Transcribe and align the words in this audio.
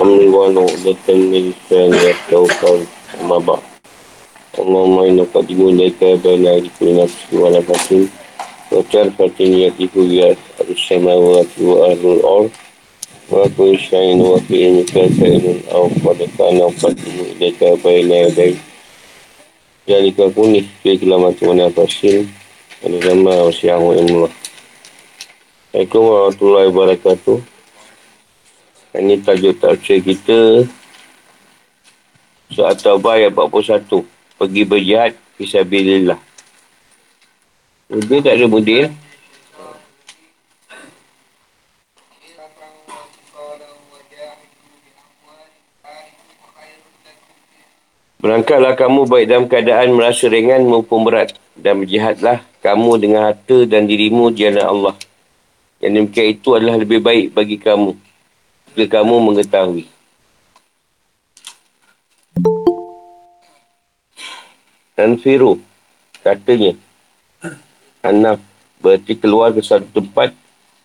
أمر 0.00 0.60
عقدة 0.60 1.14
من 1.14 1.52
لساني 1.52 1.96
يفقهوا 1.96 2.48
قولي 2.62 2.86
أما 3.20 3.38
بعد 3.38 3.58
اللهم 4.58 4.98
إنك 4.98 5.26
قدم 5.34 5.68
إليك 5.68 6.04
بين 6.04 6.46
أيدي 6.46 6.70
كل 6.80 6.96
نفس 6.96 7.16
ونفس 7.32 7.94
وشرفة 8.72 9.38
يقف 9.40 9.88
بها 9.94 10.36
السماوات 10.70 11.46
وأهل 11.60 12.06
الأرض 12.06 12.50
وكل 13.32 13.78
شيء 13.78 14.16
وفي 14.16 14.64
علمك 14.66 14.92
كائن 14.92 15.60
أو 15.72 15.82
قد 16.04 16.28
كان 16.38 16.60
قدم 16.82 17.16
إليك 17.36 17.64
بين 17.84 18.10
يديك 18.12 18.56
ذلك 19.88 20.16
كن 20.36 20.64
في 20.82 20.96
كلمة 20.96 21.34
ونفس 21.42 22.00
ولما 22.82 23.42
وسعه 23.42 23.92
علم 23.92 24.06
الله 24.16 24.28
Assalamualaikum 25.73 26.05
warahmatullahi 26.05 26.67
wabarakatuh. 26.69 27.37
Ini 28.93 29.15
tajuk 29.25 29.57
tafsir 29.57 30.05
kita. 30.05 30.69
Surat 32.53 32.77
Taubah 32.77 33.17
ayat 33.17 33.33
41 33.33 34.05
Pergi 34.37 34.61
berjihad 34.69 35.17
Fisabilillah. 35.33 36.21
Mudir 37.89 38.21
tak 38.21 38.37
ada 38.37 38.45
mudir 38.45 38.93
Berangkatlah 48.21 48.77
kamu 48.77 49.09
baik 49.09 49.25
dalam 49.25 49.45
keadaan 49.49 49.97
merasa 49.97 50.29
ringan 50.29 50.69
maupun 50.69 51.01
berat. 51.01 51.33
Dan 51.57 51.81
berjihadlah 51.81 52.45
kamu 52.61 53.01
dengan 53.01 53.33
harta 53.33 53.65
dan 53.65 53.89
dirimu 53.89 54.29
di 54.29 54.45
Allah. 54.53 54.93
Yang 55.83 55.91
demikian 55.99 56.27
itu 56.31 56.49
adalah 56.55 56.79
lebih 56.79 57.03
baik 57.03 57.35
bagi 57.35 57.59
kamu. 57.59 57.91
Jika 58.71 59.03
kamu 59.03 59.19
mengetahui. 59.19 59.83
Dan 64.95 65.19
Firu 65.19 65.59
katanya. 66.23 66.79
Anaf 67.99 68.39
berarti 68.79 69.19
keluar 69.19 69.51
ke 69.51 69.59
satu 69.59 69.83
tempat 69.91 70.31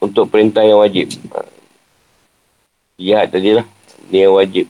untuk 0.02 0.27
perintah 0.34 0.66
yang 0.66 0.82
wajib. 0.82 1.14
Jihad 2.98 3.30
tadilah. 3.30 3.66
Ini 4.10 4.27
yang 4.27 4.34
wajib. 4.34 4.66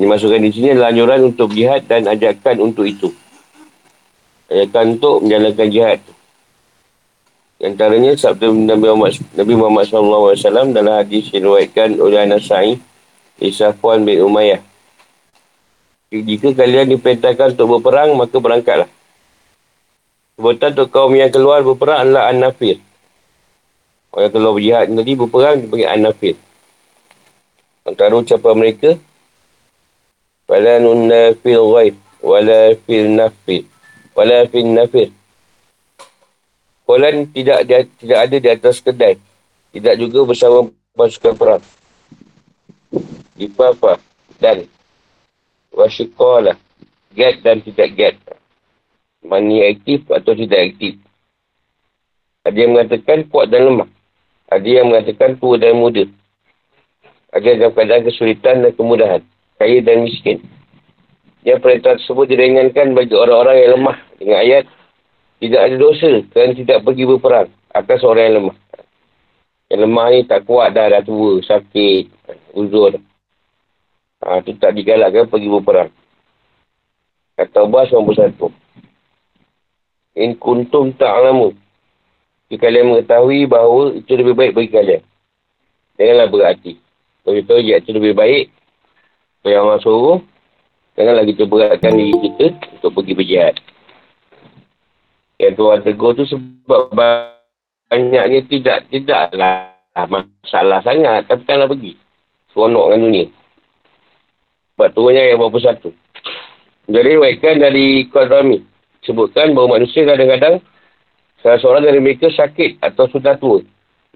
Ini 0.00 0.04
masukkan 0.08 0.40
di 0.40 0.48
sini 0.48 0.72
adalah 0.72 0.96
anjuran 0.96 1.28
untuk 1.28 1.52
jihad 1.52 1.84
dan 1.84 2.08
ajakan 2.08 2.72
untuk 2.72 2.88
itu. 2.88 3.12
Ajakan 4.48 4.96
untuk 4.96 5.28
menjalankan 5.28 5.68
jihad. 5.68 6.00
Antaranya 7.56 8.12
sabda 8.12 8.52
Nabi 8.52 8.84
Muhammad, 8.84 9.16
Nabi 9.32 9.54
Muhammad 9.56 9.84
SAW 9.88 10.76
dalam 10.76 11.00
hadis 11.00 11.32
yang 11.32 11.48
oleh 11.48 12.18
Anasai 12.20 12.76
di 13.40 13.48
Safwan 13.48 14.04
bin 14.04 14.20
Umayyah. 14.20 14.60
Jika 16.12 16.52
kalian 16.52 16.92
diperintahkan 16.92 17.56
untuk 17.56 17.80
berperang, 17.80 18.12
maka 18.12 18.36
berangkatlah. 18.36 18.90
Sebutan 20.36 20.76
untuk 20.76 20.88
kaum 20.92 21.16
yang 21.16 21.32
keluar 21.32 21.64
berperang 21.64 22.04
adalah 22.04 22.28
An-Nafir. 22.28 22.76
Orang 24.12 24.28
yang 24.28 24.32
keluar 24.36 24.52
berjihad 24.52 24.84
tadi 24.92 25.12
berperang 25.16 25.54
dipanggil 25.64 25.88
An-Nafir. 25.88 26.34
Antara 27.88 28.12
ucapan 28.20 28.54
mereka, 28.54 28.90
Wala 30.46 30.78
nunna 30.78 31.34
fil 31.42 31.58
ghaib, 31.74 31.98
wala 32.22 32.70
fil 32.86 33.10
nafir, 33.18 33.66
wala 34.14 34.46
fil 34.46 34.70
nafir. 34.70 35.10
Kolan 36.86 37.26
tidak 37.34 37.66
di, 37.66 37.74
tidak 38.06 38.18
ada 38.30 38.36
di 38.38 38.48
atas 38.48 38.78
kedai. 38.78 39.18
Tidak 39.74 39.94
juga 39.98 40.22
bersama 40.22 40.70
pasukan 40.94 41.34
perang. 41.34 41.64
Ipafa 43.34 43.98
dan 44.38 44.70
wasyikola. 45.74 46.54
Get 47.10 47.42
dan 47.42 47.58
tidak 47.66 47.90
get. 47.98 48.14
Mani 49.26 49.66
aktif 49.66 50.06
atau 50.06 50.30
tidak 50.30 50.72
aktif. 50.72 50.94
Ada 52.46 52.54
yang 52.54 52.78
mengatakan 52.78 53.26
kuat 53.26 53.50
dan 53.50 53.66
lemah. 53.66 53.90
Ada 54.46 54.68
yang 54.70 54.86
mengatakan 54.86 55.34
tua 55.42 55.58
dan 55.58 55.74
muda. 55.74 56.06
Ada 57.34 57.58
dalam 57.58 57.74
keadaan 57.74 58.06
kesulitan 58.06 58.62
dan 58.62 58.72
kemudahan. 58.78 59.22
Kaya 59.58 59.82
dan 59.82 60.06
miskin. 60.06 60.38
Yang 61.42 61.58
perintah 61.66 61.98
tersebut 61.98 62.30
diringankan 62.30 62.94
bagi 62.94 63.14
orang-orang 63.18 63.56
yang 63.58 63.70
lemah 63.74 63.96
dengan 64.22 64.38
ayat 64.38 64.64
tidak 65.36 65.60
ada 65.68 65.76
dosa 65.76 66.10
kerana 66.32 66.52
tidak 66.56 66.80
pergi 66.80 67.04
berperang 67.04 67.48
atas 67.76 68.00
orang 68.00 68.24
yang 68.24 68.34
lemah. 68.40 68.56
Yang 69.68 69.80
lemah 69.84 70.06
ni 70.14 70.18
tak 70.24 70.40
kuat 70.48 70.72
dah, 70.72 70.88
dah 70.88 71.02
tua, 71.04 71.42
sakit, 71.44 72.04
uzur. 72.56 72.96
Ha, 74.24 74.40
itu 74.40 74.56
tak 74.56 74.72
digalakkan 74.72 75.28
pergi 75.28 75.48
berperang. 75.50 75.90
Kata 77.36 77.68
Allah 77.68 77.84
satu. 77.90 78.48
In 80.16 80.32
kuntum 80.40 80.96
ta'lamu. 80.96 81.52
Jika 82.48 82.70
kalian 82.70 82.94
mengetahui 82.94 83.44
bahawa 83.50 83.92
itu 83.92 84.08
lebih 84.16 84.32
baik 84.38 84.56
bagi 84.56 84.70
kalian. 84.72 85.02
Janganlah 86.00 86.28
berhati. 86.32 86.78
Kalau 87.26 87.36
itu 87.36 87.54
itu 87.60 87.90
lebih 87.92 88.14
baik. 88.16 88.46
Kalau 89.42 89.50
yang 89.52 89.66
Allah 89.66 89.82
suruh, 89.82 90.18
janganlah 90.94 91.26
kita 91.26 91.42
beratkan 91.44 91.92
diri 91.98 92.14
kita 92.22 92.46
untuk 92.78 93.02
pergi 93.02 93.12
berjihad. 93.18 93.54
Yang 95.36 95.54
Tuhan 95.60 95.78
tegur 95.84 96.12
tu 96.16 96.24
sebab 96.24 96.96
banyaknya 97.92 98.40
tidak, 98.48 98.78
tidaklah 98.88 99.76
masalah 100.08 100.80
sangat. 100.80 101.28
Tapi 101.28 101.42
taklah 101.44 101.68
pergi. 101.68 101.92
Seronok 102.52 102.86
dengan 102.88 103.04
dunia. 103.04 103.26
Sebab 104.76 104.88
turunnya 104.96 105.22
yang 105.28 105.40
berapa 105.40 105.58
satu. 105.60 105.90
Jadi, 106.86 107.10
waitkan 107.20 107.60
dari 107.60 108.08
Qadrami. 108.08 108.64
Sebutkan 109.04 109.54
bahawa 109.54 109.78
manusia 109.78 110.02
kadang-kadang 110.02 110.58
salah 111.44 111.60
seorang 111.62 111.84
dari 111.86 112.00
mereka 112.02 112.26
sakit 112.32 112.82
atau 112.82 113.06
sudah 113.06 113.38
tua. 113.38 113.62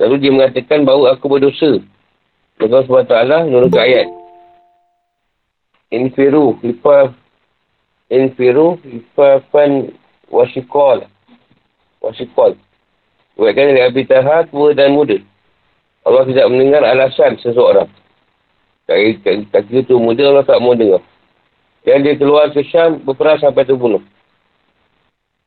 Lalu 0.01 0.15
dia 0.19 0.33
mengatakan 0.33 0.83
bahawa 0.83 1.15
aku 1.15 1.29
berdosa. 1.31 1.79
Allah 2.61 2.85
SWT 2.85 3.15
menurut 3.49 3.73
ayat. 3.77 4.09
Infiru, 5.93 6.57
lipa, 6.65 7.13
infiru, 8.09 8.81
lipa, 8.85 9.45
fan, 10.31 10.39
wasikol. 10.39 10.99
Wasikol. 12.01 12.55
Buatkan 13.35 13.75
dari 13.75 13.83
Abi 13.83 14.07
Taha, 14.07 14.47
tua 14.49 14.73
dan 14.73 14.95
muda. 14.95 15.19
Allah 16.07 16.25
tidak 16.25 16.47
mendengar 16.49 16.87
alasan 16.87 17.37
seseorang. 17.43 17.91
Tak 18.87 19.63
kira 19.69 19.83
tu 19.85 19.99
muda, 19.99 20.31
Allah 20.31 20.47
tak 20.47 20.63
mau 20.63 20.79
dengar. 20.79 21.03
Dan 21.85 22.05
dia 22.05 22.17
keluar 22.17 22.53
ke 22.53 22.63
Syam, 22.69 23.01
berperang 23.05 23.41
sampai 23.41 23.65
terbunuh. 23.65 24.03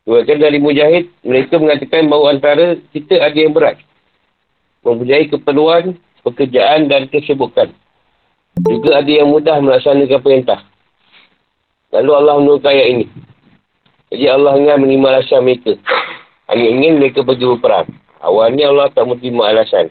Buatkan 0.03 0.41
dari 0.41 0.59
Mujahid, 0.59 1.07
mereka 1.23 1.55
mengatakan 1.61 2.11
bahawa 2.11 2.35
antara 2.35 2.75
kita 2.91 3.23
ada 3.23 3.37
yang 3.39 3.55
berat. 3.55 3.79
Mempunyai 4.83 5.31
keperluan, 5.31 5.95
pekerjaan 6.27 6.91
dan 6.91 7.07
kesibukan. 7.07 7.71
Juga 8.67 8.99
ada 8.99 9.11
yang 9.11 9.31
mudah 9.31 9.57
melaksanakan 9.63 10.19
perintah. 10.19 10.59
Lalu 11.93 12.11
Allah 12.13 12.35
menurut 12.41 12.63
ayat 12.67 12.87
ini. 12.89 13.05
Jadi 14.13 14.29
Allah 14.29 14.53
ingin 14.61 14.77
menerima 14.77 15.07
alasan 15.09 15.41
mereka. 15.41 15.73
Hanya 16.45 16.69
ingin 16.69 17.01
mereka 17.01 17.25
pergi 17.25 17.49
berperang. 17.49 17.89
Awalnya 18.21 18.69
Allah 18.69 18.93
tak 18.93 19.09
menerima 19.09 19.41
alasan. 19.41 19.89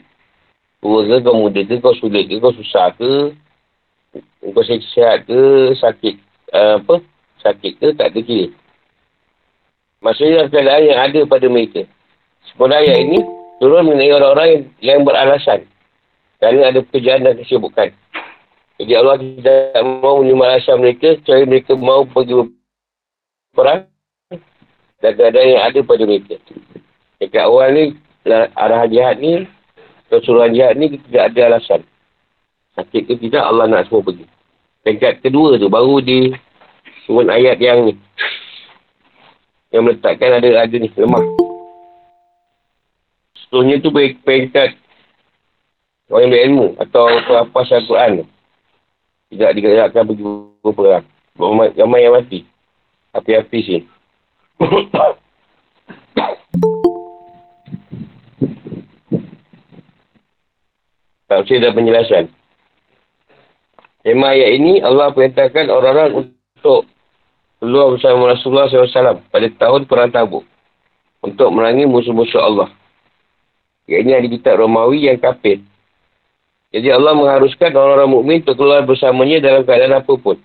Tua 0.79 1.03
ke, 1.03 1.19
kau 1.19 1.35
muda 1.35 1.59
ke, 1.59 1.75
kau 1.83 1.91
sulit 1.99 2.31
ke, 2.31 2.39
kau 2.39 2.55
susah 2.55 2.95
ke, 2.95 3.35
kau 4.47 4.63
sihat 4.63 5.27
ke, 5.27 5.75
sakit. 5.75 6.15
Uh, 6.55 6.79
apa? 6.79 7.03
Sakit 7.43 7.83
ke, 7.83 7.87
tak 7.99 8.15
ada 8.15 8.19
kira. 8.23 8.47
Maksudnya 9.99 10.47
keadaan 10.47 10.87
yang 10.87 10.99
ada 11.03 11.19
pada 11.27 11.47
mereka. 11.51 11.83
Sekolah 12.47 12.79
ayat 12.79 13.03
ini 13.03 13.19
turun 13.59 13.91
mengenai 13.91 14.15
orang-orang 14.15 14.47
yang, 14.47 14.63
yang 14.79 14.99
beralasan. 15.03 15.67
Kerana 16.39 16.71
ada 16.71 16.79
pekerjaan 16.79 17.27
dan 17.27 17.35
kesibukan. 17.43 17.91
Jadi 18.79 18.91
Allah 18.95 19.19
tidak 19.19 19.83
mau 19.99 20.23
menerima 20.23 20.43
alasan 20.47 20.79
mereka, 20.79 21.19
kecuali 21.19 21.43
mereka 21.43 21.75
mau 21.75 22.07
pergi 22.07 22.39
berperang 23.51 23.92
dan 25.03 25.19
keadaan 25.19 25.51
yang 25.51 25.63
ada 25.67 25.79
pada 25.83 26.03
mereka. 26.07 26.39
Dekat 27.19 27.43
awal 27.43 27.75
ni, 27.75 27.83
arah 28.55 28.87
jihad 28.87 29.19
ni, 29.19 29.43
kesuruhan 30.07 30.55
jihad 30.55 30.79
ni 30.79 30.95
tidak 30.95 31.35
ada 31.35 31.39
alasan. 31.51 31.81
Sakit 32.79 33.11
ke 33.11 33.13
tidak, 33.19 33.43
Allah 33.43 33.67
nak 33.67 33.91
semua 33.91 33.99
pergi. 33.99 34.23
Tingkat 34.87 35.19
kedua 35.19 35.59
tu, 35.59 35.67
baru 35.67 35.99
di 35.99 36.31
turun 37.03 37.27
ayat 37.27 37.59
yang 37.59 37.91
ni. 37.91 37.99
Yang 39.75 39.83
meletakkan 39.91 40.39
ada 40.39 40.47
ada 40.63 40.75
ni, 40.79 40.87
lemah. 40.95 41.23
Seterusnya 43.43 43.83
tu 43.83 43.91
peringkat 44.23 44.79
orang 46.07 46.31
berilmu 46.31 46.67
atau 46.79 47.11
Al-Quran 47.11 48.23
tu. 48.23 48.25
Tidak 49.35 49.51
digerakkan 49.51 50.07
pergi 50.07 50.23
berperang. 50.63 51.05
Ramai 51.35 51.73
yang 52.05 52.15
mati. 52.15 52.45
Api-api 53.13 53.59
sini. 53.65 53.92
Tafsir 61.33 61.57
dan 61.57 61.73
penjelasan. 61.73 62.29
Tema 64.03 64.35
ayat 64.35 64.51
ini, 64.59 64.83
Allah 64.83 65.09
perintahkan 65.15 65.71
orang-orang 65.71 66.27
untuk 66.27 66.85
keluar 67.63 67.95
bersama 67.95 68.35
Rasulullah 68.35 68.67
SAW 68.69 69.23
pada 69.31 69.47
tahun 69.47 69.87
Perang 69.87 70.11
Tabuk 70.11 70.43
untuk 71.23 71.49
merangi 71.55 71.87
musuh-musuh 71.87 72.43
Allah. 72.43 72.69
Yang 73.87 74.01
ini 74.03 74.11
ada 74.13 74.27
kitab 74.27 74.53
Romawi 74.59 75.07
yang 75.07 75.17
kafir. 75.17 75.63
Jadi 76.75 76.89
Allah 76.91 77.15
mengharuskan 77.15 77.71
orang-orang 77.71 78.09
mukmin 78.11 78.37
untuk 78.43 78.59
keluar 78.59 78.83
bersamanya 78.83 79.39
dalam 79.39 79.63
keadaan 79.63 80.03
apa 80.03 80.13
pun. 80.19 80.35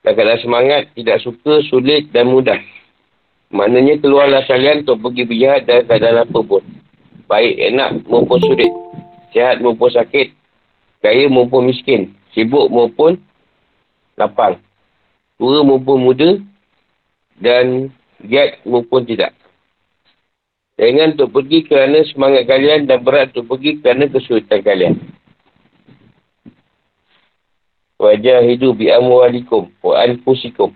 Dalam 0.00 0.14
keadaan 0.16 0.40
semangat, 0.40 0.82
tidak 0.96 1.20
suka, 1.20 1.62
sulit 1.68 2.08
dan 2.10 2.32
mudah. 2.32 2.58
Maknanya 3.52 4.00
keluarlah 4.00 4.48
kalian 4.48 4.80
untuk 4.82 5.04
pergi 5.04 5.28
berjihad 5.28 5.68
dalam 5.68 5.84
keadaan 5.84 6.24
apa 6.24 6.38
pun. 6.40 6.62
Baik 7.28 7.54
enak 7.72 7.90
maupun 8.08 8.40
sulit. 8.40 8.72
Sihat 9.36 9.60
maupun 9.60 9.92
sakit. 9.92 10.32
Kaya 11.04 11.28
maupun 11.28 11.68
miskin 11.68 12.16
sibuk 12.32 12.72
maupun 12.72 13.20
lapar. 14.16 14.56
Tua 15.36 15.60
maupun 15.60 16.00
muda 16.00 16.40
dan 17.36 17.92
giat 18.24 18.64
maupun 18.64 19.04
tidak. 19.04 19.36
Jangan 20.80 21.14
untuk 21.14 21.30
pergi 21.36 21.68
kerana 21.68 22.00
semangat 22.08 22.48
kalian 22.48 22.88
dan 22.88 23.04
berat 23.04 23.30
untuk 23.36 23.54
pergi 23.54 23.78
kerana 23.84 24.08
kesulitan 24.08 24.60
kalian. 24.64 24.94
Wajah 28.00 28.42
hidup 28.42 28.80
bi 28.80 28.90
amwalikum 28.90 29.70
wa 29.78 29.94
anfusikum. 30.02 30.74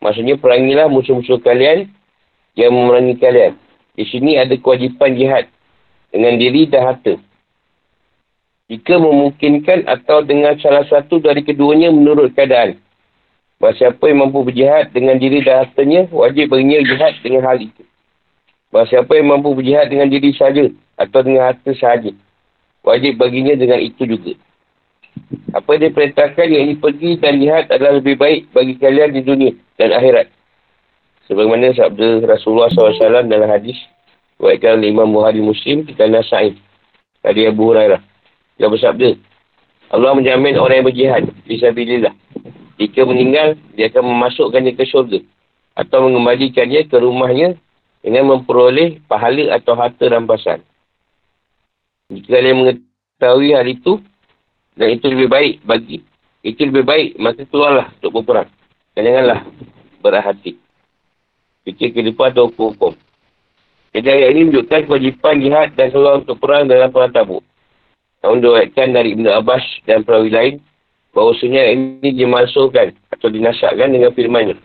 Maksudnya 0.00 0.40
perangilah 0.40 0.88
musuh-musuh 0.88 1.40
kalian 1.44 1.88
yang 2.56 2.72
memerangi 2.72 3.20
kalian. 3.20 3.52
Di 3.94 4.04
sini 4.08 4.40
ada 4.40 4.56
kewajipan 4.56 5.16
jihad 5.16 5.46
dengan 6.08 6.40
diri 6.40 6.64
dan 6.66 6.88
harta 6.88 7.20
jika 8.70 9.02
memungkinkan 9.02 9.90
atau 9.90 10.22
dengan 10.22 10.54
salah 10.62 10.86
satu 10.86 11.18
dari 11.18 11.42
keduanya 11.42 11.90
menurut 11.90 12.30
keadaan. 12.38 12.78
Bahawa 13.58 13.74
siapa 13.76 14.08
yang 14.08 14.24
mampu 14.24 14.46
berjihad 14.46 14.94
dengan 14.94 15.18
diri 15.18 15.42
dan 15.42 15.66
hartanya, 15.66 16.06
wajib 16.14 16.54
baginya 16.54 16.80
jihad 16.86 17.12
dengan 17.20 17.42
hal 17.50 17.58
itu. 17.58 17.82
Bahawa 18.70 18.86
siapa 18.86 19.10
yang 19.18 19.26
mampu 19.26 19.52
berjihad 19.58 19.90
dengan 19.90 20.06
diri 20.06 20.30
saja 20.38 20.70
atau 20.96 21.20
dengan 21.26 21.50
harta 21.50 21.74
sahaja, 21.74 22.14
wajib 22.86 23.18
baginya 23.18 23.58
dengan 23.58 23.82
itu 23.82 24.06
juga. 24.06 24.38
Apa 25.50 25.76
yang 25.76 25.90
diperintahkan 25.90 26.46
yang 26.46 26.62
ini 26.70 26.74
pergi 26.78 27.18
dan 27.18 27.42
jihad 27.42 27.66
adalah 27.70 27.98
lebih 27.98 28.14
baik 28.14 28.50
bagi 28.54 28.78
kalian 28.78 29.10
di 29.14 29.22
dunia 29.22 29.52
dan 29.78 29.94
akhirat. 29.94 30.30
Sebagaimana 31.26 31.70
sabda 31.74 32.26
Rasulullah 32.26 32.70
SAW 32.70 33.30
dalam 33.30 33.50
hadis, 33.50 33.78
Waikan 34.40 34.80
Imam 34.80 35.12
Buhari 35.12 35.44
Muslim, 35.44 35.84
kita 35.84 36.08
nasa'in. 36.08 36.56
Tadi 37.20 37.44
Abu 37.44 37.70
Hurairah. 37.70 38.00
Dia 38.56 38.72
bersabda, 38.72 39.14
Allah 39.92 40.10
menjamin 40.16 40.56
orang 40.56 40.80
yang 40.80 40.88
berjihad 40.88 41.22
Fisabilillah. 41.44 42.16
Jika 42.80 43.04
meninggal, 43.04 43.60
dia 43.76 43.92
akan 43.92 44.08
memasukkannya 44.08 44.72
ke 44.72 44.88
syurga. 44.88 45.20
Atau 45.76 46.08
mengembalikannya 46.08 46.88
ke 46.88 46.96
rumahnya 46.96 47.60
dengan 48.00 48.32
memperoleh 48.32 49.04
pahala 49.04 49.60
atau 49.60 49.76
harta 49.76 50.08
rampasan. 50.08 50.64
Jika 52.08 52.40
kalian 52.40 52.56
mengetahui 52.64 53.50
hal 53.52 53.68
itu, 53.68 54.00
dan 54.80 54.96
itu 54.96 55.12
lebih 55.12 55.28
baik 55.28 55.54
bagi, 55.68 56.00
itu 56.40 56.64
lebih 56.64 56.88
baik, 56.88 57.08
maka 57.20 57.44
keluarlah 57.52 57.92
untuk 58.00 58.16
berperang. 58.16 58.48
Dan 58.96 59.12
janganlah 59.12 59.44
berhati. 60.00 60.56
Fikir 61.68 61.92
ke 61.92 62.00
depan 62.00 62.32
atau 62.32 62.48
hukum-hukum. 62.48 62.96
Jadi 63.92 64.08
ayat 64.08 64.32
ini 64.32 64.48
menunjukkan 64.48 64.88
kewajipan 64.88 65.44
jihad 65.44 65.68
dan 65.76 65.92
keluar 65.92 66.24
untuk 66.24 66.40
perang 66.40 66.64
dalam 66.64 66.88
perang 66.88 67.12
tabuk. 67.12 67.44
Namun 68.24 68.40
diwakilkan 68.40 68.88
dari 68.96 69.12
Ibn 69.12 69.26
Abbas 69.44 69.64
dan 69.84 70.00
perawi 70.00 70.32
lain, 70.32 70.54
bahawasanya 71.12 71.62
ini 71.76 72.08
dimasukkan 72.16 72.96
atau 73.12 73.28
dinasakkan 73.28 73.92
dengan 73.92 74.16
firmannya. 74.16 74.56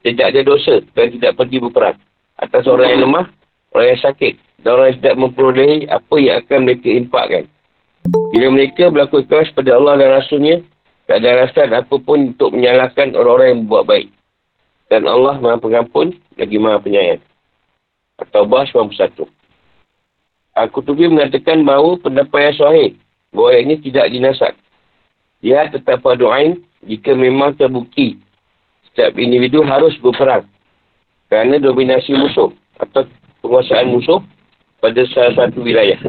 Tidak 0.00 0.24
ada 0.24 0.40
dosa 0.40 0.80
dan 0.96 1.12
tidak 1.12 1.36
pergi 1.36 1.60
berperang. 1.60 2.00
Atas 2.40 2.64
orang 2.64 2.88
yang 2.96 3.00
lemah, 3.04 3.26
orang 3.76 3.86
yang 3.92 4.00
sakit, 4.00 4.34
dan 4.64 4.70
orang 4.78 4.86
yang 4.94 4.98
tidak 5.04 5.16
memperolehi 5.20 5.78
apa 5.90 6.14
yang 6.16 6.36
akan 6.40 6.58
mereka 6.64 6.88
impakkan. 6.88 7.44
Bila 8.06 8.54
mereka 8.54 8.88
berlaku 8.88 9.24
ikhlas 9.26 9.50
pada 9.52 9.74
Allah 9.74 9.98
dan 9.98 10.08
Rasulnya, 10.14 10.56
tak 11.08 11.24
ada 11.24 11.28
alasan 11.40 11.72
apapun 11.72 12.36
untuk 12.36 12.52
menyalahkan 12.52 13.16
orang-orang 13.16 13.48
yang 13.56 13.62
buat 13.64 13.84
baik. 13.88 14.08
Dan 14.88 15.04
Allah 15.04 15.36
maha 15.40 15.56
pengampun 15.60 16.16
lagi 16.36 16.56
maha 16.56 16.80
penyayang. 16.80 17.20
Atau 18.20 18.48
Bahas 18.48 18.68
91. 18.72 19.28
Al-Qutubi 20.58 21.06
mengatakan 21.06 21.62
bahawa 21.62 22.00
pendapat 22.02 22.50
yang 22.50 22.56
sahih 22.58 22.90
bahawa 23.30 23.50
ini 23.62 23.74
tidak 23.78 24.10
dinasak. 24.10 24.52
Dia 25.38 25.70
tetap 25.70 26.02
padu'ain 26.02 26.58
jika 26.82 27.14
memang 27.14 27.54
terbukti 27.54 28.18
setiap 28.90 29.14
individu 29.14 29.62
harus 29.62 29.94
berperang 30.02 30.42
kerana 31.30 31.62
dominasi 31.62 32.10
musuh 32.18 32.50
atau 32.82 33.06
penguasaan 33.44 33.94
musuh 33.94 34.18
pada 34.82 34.98
salah 35.14 35.46
satu 35.46 35.62
wilayah. 35.62 36.00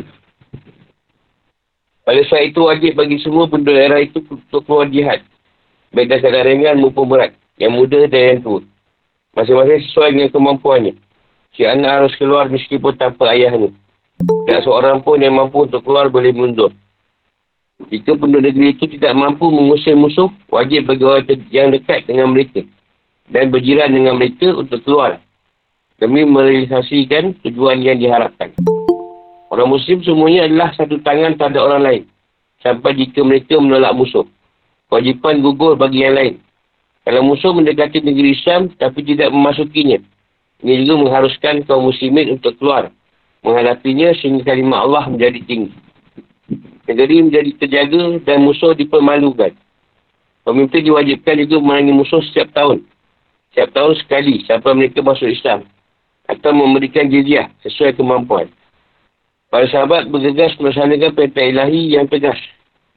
Pada 2.09 2.25
saat 2.25 2.49
itu 2.49 2.65
wajib 2.65 2.97
bagi 2.97 3.21
semua 3.21 3.45
penduduk 3.45 3.77
daerah 3.77 4.01
itu 4.01 4.25
untuk 4.25 4.65
keluar 4.65 4.89
jihad. 4.89 5.21
Baik 5.93 6.09
dan 6.09 6.17
keadaan 6.25 6.45
ringan 6.49 6.81
maupun 6.81 7.05
berat. 7.05 7.37
Yang 7.61 7.73
muda 7.77 7.99
dan 8.09 8.21
yang 8.25 8.39
tua. 8.41 8.65
Masing-masing 9.37 9.85
sesuai 9.85 10.17
dengan 10.17 10.29
kemampuannya. 10.33 10.97
Si 11.53 11.69
anak 11.69 12.01
harus 12.01 12.13
keluar 12.17 12.49
meskipun 12.49 12.97
tanpa 12.97 13.29
ayahnya. 13.37 13.69
Tak 14.49 14.65
seorang 14.65 15.05
pun 15.05 15.21
yang 15.21 15.37
mampu 15.37 15.69
untuk 15.69 15.85
keluar 15.85 16.09
boleh 16.09 16.33
mundur. 16.33 16.73
Jika 17.93 18.17
penduduk 18.17 18.57
negeri 18.57 18.73
itu 18.73 18.89
tidak 18.89 19.13
mampu 19.13 19.45
mengusir 19.45 19.93
musuh, 19.93 20.33
wajib 20.49 20.89
bagi 20.89 21.05
orang 21.05 21.29
yang 21.53 21.69
dekat 21.69 22.09
dengan 22.09 22.33
mereka. 22.33 22.65
Dan 23.29 23.53
berjiran 23.53 23.93
dengan 23.93 24.17
mereka 24.17 24.49
untuk 24.57 24.81
keluar. 24.81 25.21
Demi 26.01 26.25
merealisasikan 26.25 27.37
tujuan 27.45 27.85
yang 27.85 28.01
diharapkan. 28.01 28.57
Orang 29.49 29.73
muslim 29.73 30.05
semuanya 30.05 30.45
adalah 30.45 30.69
satu 30.77 31.01
tangan 31.01 31.33
terhadap 31.37 31.61
orang 31.65 31.81
lain. 31.81 32.03
Sampai 32.61 32.93
jika 32.93 33.25
mereka 33.25 33.57
menolak 33.57 33.97
musuh. 33.97 34.25
Kewajipan 34.89 35.41
gugur 35.41 35.73
bagi 35.73 36.05
yang 36.05 36.17
lain. 36.17 36.35
Kalau 37.05 37.25
musuh 37.25 37.49
mendekati 37.53 38.05
negeri 38.05 38.37
Islam 38.37 38.69
tapi 38.77 39.01
tidak 39.01 39.33
memasukinya. 39.33 39.97
Ini 40.61 40.85
juga 40.85 41.07
mengharuskan 41.07 41.65
kaum 41.65 41.89
muslimin 41.89 42.37
untuk 42.37 42.53
keluar 42.61 42.93
menghadapinya 43.43 44.11
sehingga 44.19 44.43
kalimah 44.51 44.83
Allah 44.83 45.03
menjadi 45.07 45.39
tinggi. 45.47 45.71
Negeri 46.89 47.29
menjadi 47.29 47.51
terjaga 47.61 48.19
dan 48.25 48.43
musuh 48.43 48.73
dipermalukan. 48.73 49.53
Pemimpin 50.43 50.81
diwajibkan 50.81 51.45
juga 51.45 51.61
memerangi 51.61 51.93
musuh 51.93 52.21
setiap 52.25 52.49
tahun. 52.57 52.81
Setiap 53.53 53.69
tahun 53.77 53.93
sekali 54.01 54.41
sampai 54.49 54.71
mereka 54.73 55.05
masuk 55.05 55.29
Islam. 55.29 55.65
Atau 56.25 56.53
memberikan 56.53 57.09
jizyah 57.09 57.49
sesuai 57.65 57.97
kemampuan. 57.97 58.49
Para 59.49 59.65
sahabat 59.65 60.13
bergegas 60.13 60.53
melaksanakan 60.61 61.17
perintah 61.17 61.41
ilahi 61.41 61.97
yang 61.97 62.05
tegas 62.05 62.37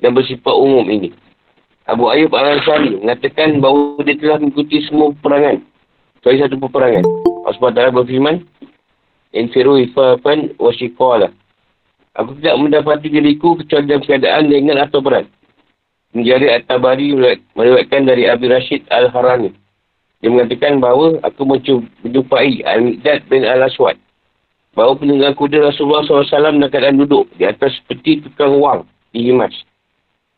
dan 0.05 0.13
bersifat 0.13 0.53
umum 0.53 0.85
ini. 0.85 1.09
Abu 1.89 2.13
Ayyub 2.13 2.29
Al-Ansari 2.37 3.01
mengatakan 3.01 3.57
bahawa 3.59 4.05
dia 4.05 4.21
telah 4.21 4.37
mengikuti 4.37 4.85
semua 4.85 5.17
peperangan. 5.17 5.65
Kecuali 6.21 6.39
satu 6.45 6.57
peperangan. 6.61 7.05
Allah 7.49 7.57
SWT 7.57 7.97
berfirman, 7.97 8.37
Infiru 9.33 9.81
ifafan 9.81 10.53
wa 10.61 10.71
syikola. 10.77 11.33
Aku 12.21 12.37
tidak 12.37 12.61
mendapati 12.61 13.09
diriku 13.09 13.57
kecuali 13.57 13.89
dalam 13.89 14.05
keadaan 14.05 14.53
ringan 14.53 14.77
atau 14.77 15.01
berat. 15.01 15.25
Menjadi 16.13 16.61
At-Tabari 16.61 17.17
meriwayatkan 17.57 18.05
dari 18.05 18.29
Abi 18.29 18.53
Rashid 18.53 18.85
Al-Harani. 18.93 19.57
Dia 20.21 20.29
mengatakan 20.29 20.85
bahawa 20.85 21.17
aku 21.25 21.49
menjumpai 21.49 22.61
Al-Miqdad 22.69 23.25
bin 23.33 23.49
Al-Aswad. 23.49 23.97
Bahawa 24.73 24.97
penunggang 24.97 25.37
kuda 25.37 25.69
Rasulullah 25.69 26.01
SAW 26.05 26.25
dalam 26.33 26.65
keadaan 26.73 26.97
duduk 27.05 27.29
di 27.37 27.45
atas 27.45 27.77
peti 27.85 28.25
tukang 28.25 28.57
wang 28.57 28.89
di 29.13 29.29
Himas. 29.29 29.53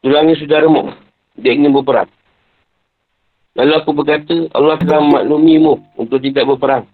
Tulangnya 0.03 0.35
sudah 0.37 0.59
remuk. 0.67 0.91
Dia 1.39 1.55
ingin 1.55 1.71
berperang. 1.71 2.11
Lalu 3.55 3.73
aku 3.79 3.91
berkata, 3.95 4.51
Allah 4.51 4.75
telah 4.83 5.01
maklumimu 5.01 5.79
untuk 5.95 6.19
tidak 6.19 6.51
berperang. 6.51 6.85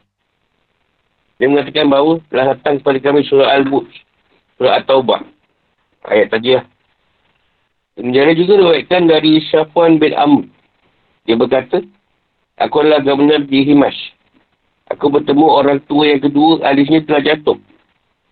Dia 1.41 1.49
mengatakan 1.49 1.89
bahawa 1.89 2.21
telah 2.29 2.53
datang 2.53 2.85
kepada 2.85 2.99
kami 3.01 3.25
surah 3.25 3.49
Al-Buj. 3.57 3.89
Surah 4.61 4.85
At-Taubah. 4.85 5.25
Ayat 6.05 6.29
tadi 6.29 6.61
lah. 6.61 6.69
Menjadi 7.97 8.33
juga 8.37 8.53
diwakilkan 8.61 9.03
dari 9.09 9.41
Syafuan 9.49 9.97
bin 9.97 10.13
Amr. 10.13 10.45
Dia 11.25 11.41
berkata, 11.41 11.81
Aku 12.61 12.85
adalah 12.85 13.01
gubernur 13.01 13.49
di 13.49 13.65
Himas. 13.65 13.97
Aku 14.91 15.07
bertemu 15.09 15.47
orang 15.47 15.79
tua 15.87 16.11
yang 16.11 16.23
kedua, 16.23 16.67
alisnya 16.67 17.03
telah 17.07 17.23
jatuh. 17.23 17.59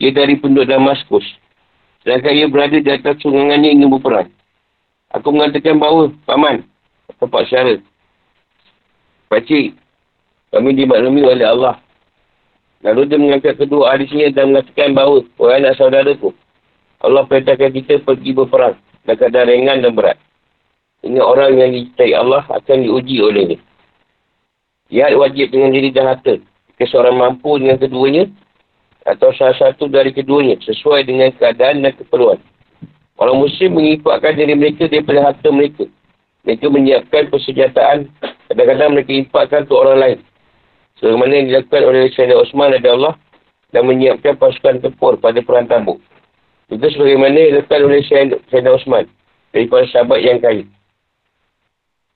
Dia 0.02 0.10
dari 0.10 0.38
penduduk 0.38 0.66
Damaskus. 0.66 1.26
Sedangkan 2.02 2.34
ia 2.34 2.46
berada 2.50 2.78
di 2.78 2.90
atas 2.90 3.18
sungangannya 3.22 3.74
ingin 3.74 3.90
berperang. 3.94 4.30
Aku 5.14 5.30
mengatakan 5.30 5.78
bahawa, 5.78 6.10
Paman, 6.26 6.66
Bapak 7.18 7.46
Syara, 7.46 7.78
Pakcik, 9.30 9.74
kami 10.50 10.70
dimaklumi 10.74 11.22
oleh 11.24 11.46
Allah 11.46 11.78
Lalu 12.86 13.10
dia 13.10 13.18
mengangkat 13.18 13.58
kedua 13.58 13.90
hadisnya 13.90 14.30
dan 14.30 14.54
mengatakan 14.54 14.94
bahawa, 14.94 15.26
wahai 15.34 15.58
anak 15.58 15.74
saudaraku, 15.74 16.30
Allah 17.02 17.26
perintahkan 17.26 17.74
kita 17.74 18.06
pergi 18.06 18.30
berperang 18.30 18.78
dan 19.02 19.14
keadaan 19.18 19.50
ringan 19.50 19.82
dan 19.82 19.92
berat. 19.98 20.18
Ini 21.02 21.18
orang 21.18 21.58
yang 21.58 21.74
dicintai 21.74 22.14
Allah 22.14 22.46
akan 22.46 22.78
diuji 22.86 23.18
olehnya. 23.22 23.58
Jihad 24.88 25.12
wajib 25.20 25.52
dengan 25.52 25.72
diri 25.76 25.92
dan 25.92 26.08
harta. 26.08 26.40
Jika 26.40 26.84
seorang 26.88 27.20
mampu 27.20 27.60
dengan 27.60 27.76
keduanya, 27.76 28.24
atau 29.04 29.32
salah 29.36 29.56
satu 29.56 29.88
dari 29.88 30.12
keduanya, 30.12 30.60
sesuai 30.64 31.04
dengan 31.08 31.32
keadaan 31.36 31.84
dan 31.84 31.92
keperluan. 31.96 32.40
Orang 33.18 33.42
muslim 33.42 33.74
mengikutkan 33.76 34.36
diri 34.38 34.54
mereka 34.54 34.86
daripada 34.86 35.32
harta 35.32 35.48
mereka. 35.50 35.84
Mereka 36.46 36.66
menyiapkan 36.70 37.28
persenjataan. 37.28 38.08
Kadang-kadang 38.46 38.94
mereka 38.94 39.10
impakkan 39.12 39.66
untuk 39.66 39.78
orang 39.84 39.98
lain. 39.98 40.18
Sebagaimana 41.02 41.32
yang 41.34 41.46
dilakukan 41.50 41.82
oleh 41.82 42.00
Sayyidina 42.14 42.36
Osman 42.38 42.74
dan 42.78 42.94
Allah 42.94 43.14
dan 43.74 43.82
menyiapkan 43.84 44.38
pasukan 44.38 44.80
tempur 44.80 45.18
pada 45.18 45.42
perang 45.42 45.66
tabuk. 45.66 45.98
Itu 46.70 46.86
sebagaimana 46.94 47.34
yang 47.34 47.50
dilakukan 47.58 47.80
oleh 47.84 48.00
Sayyidina 48.06 48.70
Osman 48.70 49.04
dari 49.50 49.66
para 49.66 49.84
sahabat 49.90 50.20
yang 50.22 50.38
kaya. 50.38 50.64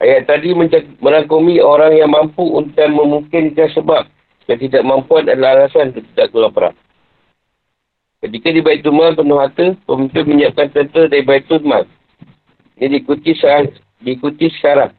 Ayat 0.02 0.26
tadi 0.26 0.50
merangkumi 0.98 1.62
orang 1.62 1.94
yang 1.94 2.10
mampu 2.10 2.42
untuk 2.42 2.74
memungkinkan 2.90 3.70
sebab 3.70 4.02
dan 4.50 4.56
tidak 4.58 4.82
mampu 4.82 5.22
adalah 5.22 5.54
alasan 5.54 5.94
untuk 5.94 6.02
tidak 6.10 6.34
perang. 6.50 6.76
Ketika 8.18 8.48
di 8.50 8.62
Baitul 8.62 8.98
Mal 8.98 9.14
penuh 9.14 9.38
harta, 9.38 9.78
pemimpin 9.86 10.26
menyiapkan 10.26 10.74
tentera 10.74 11.06
dari 11.06 11.22
Baitul 11.22 11.62
Mal. 11.62 11.86
Ini 12.78 12.98
diikuti, 12.98 13.34
diikuti 14.02 14.46
sekarang. 14.58 14.90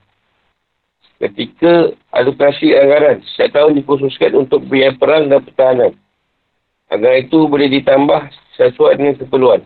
Ketika 1.19 1.91
alokasi 2.11 2.71
anggaran, 2.75 3.23
setiap 3.23 3.59
tahun 3.59 3.79
dikhususkan 3.79 4.31
untuk 4.39 4.67
biaya 4.67 4.95
perang 4.95 5.31
dan 5.31 5.39
pertahanan. 5.43 5.91
Agar 6.91 7.19
itu 7.19 7.47
boleh 7.47 7.71
ditambah 7.71 8.27
sesuai 8.59 8.99
dengan 8.99 9.15
keperluan. 9.19 9.63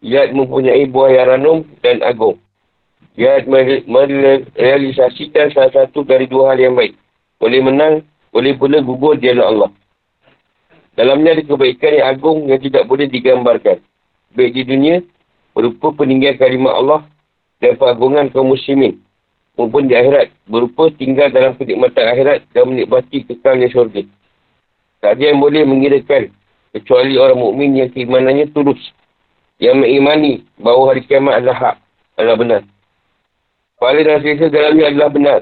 Ia 0.00 0.32
mempunyai 0.32 0.88
buah 0.88 1.12
yang 1.12 1.28
ranum 1.28 1.58
dan 1.84 2.00
agung. 2.04 2.40
Dia 3.12 3.44
merealisasikan 3.44 5.52
salah 5.52 5.72
satu 5.72 6.00
dari 6.00 6.24
dua 6.24 6.56
hal 6.56 6.64
yang 6.64 6.72
baik. 6.72 6.96
Boleh 7.36 7.60
menang, 7.60 8.00
boleh 8.32 8.56
pula 8.56 8.80
gugur 8.80 9.20
di 9.20 9.28
Allah. 9.28 9.68
Dalamnya 10.96 11.36
ada 11.36 11.44
kebaikan 11.44 11.92
yang 11.92 12.08
agung 12.08 12.48
yang 12.48 12.60
tidak 12.60 12.88
boleh 12.88 13.08
digambarkan. 13.08 13.80
Baik 14.32 14.56
di 14.56 14.62
dunia, 14.64 15.04
berupa 15.52 15.92
peninggian 15.92 16.40
kalimat 16.40 16.72
Allah 16.72 17.04
dan 17.60 17.76
pengagungan 17.76 18.32
kaum 18.32 18.52
muslimin. 18.52 19.00
Maupun 19.60 19.84
di 19.84 19.92
akhirat, 19.92 20.32
berupa 20.48 20.88
tinggal 20.96 21.28
dalam 21.28 21.52
kenikmatan 21.60 22.08
akhirat 22.08 22.48
dan 22.56 22.72
menikmati 22.72 23.28
kekalnya 23.28 23.68
syurga. 23.68 24.08
Tak 25.04 25.20
ada 25.20 25.24
yang 25.28 25.44
boleh 25.44 25.68
mengirakan 25.68 26.32
kecuali 26.72 27.20
orang 27.20 27.36
mukmin 27.36 27.76
yang 27.76 27.92
keimanannya 27.92 28.48
tulus. 28.56 28.80
Yang 29.60 29.84
mengimani 29.84 30.48
bahawa 30.56 30.96
hari 30.96 31.04
kiamat 31.04 31.44
adalah 31.44 31.58
hak, 31.60 31.76
adalah 32.16 32.36
benar. 32.40 32.62
Pahala 33.82 34.06
dan 34.06 34.22
selesa 34.22 34.46
dalamnya 34.46 34.94
adalah 34.94 35.10
benar. 35.10 35.40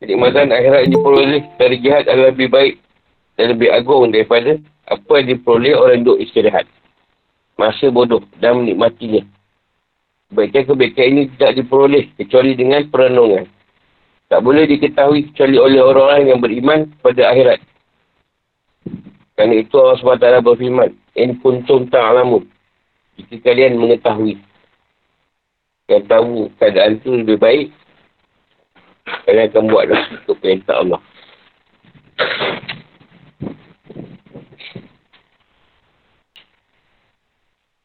Kenikmatan 0.00 0.48
akhirat 0.48 0.88
yang 0.88 0.92
diperoleh 0.96 1.42
dari 1.60 1.76
jihad 1.84 2.08
adalah 2.08 2.32
lebih 2.32 2.48
baik 2.48 2.74
dan 3.36 3.52
lebih 3.52 3.68
agung 3.68 4.08
daripada 4.08 4.56
apa 4.88 5.12
yang 5.20 5.28
diperoleh 5.36 5.76
orang 5.76 6.00
duduk 6.00 6.24
istirahat. 6.24 6.64
Masa 7.60 7.92
bodoh 7.92 8.24
dan 8.40 8.64
menikmatinya. 8.64 9.28
Kebaikan-kebaikan 10.32 11.04
ini 11.04 11.22
tidak 11.36 11.52
diperoleh 11.60 12.08
kecuali 12.16 12.56
dengan 12.56 12.80
perenungan. 12.88 13.44
Tak 14.32 14.40
boleh 14.40 14.64
diketahui 14.64 15.28
kecuali 15.28 15.60
oleh 15.60 15.84
orang-orang 15.84 16.32
yang 16.32 16.40
beriman 16.40 16.88
pada 17.04 17.28
akhirat. 17.28 17.60
Kerana 19.36 19.54
itu 19.60 19.76
Allah 19.76 20.00
SWT 20.00 20.48
berfirman, 20.48 20.96
In 21.12 21.36
kuntum 21.44 21.92
ta'alamun. 21.92 22.48
Jika 23.20 23.52
kalian 23.52 23.76
mengetahui 23.76 24.40
yang 25.92 26.08
tahu 26.08 26.48
keadaan 26.56 26.96
tu 27.04 27.12
lebih 27.12 27.36
baik, 27.36 27.68
kalian 29.28 29.52
akan 29.52 29.68
buat 29.68 29.84
dah 29.92 30.02
untuk 30.24 30.36
perintah 30.40 30.80
Allah. 30.80 31.00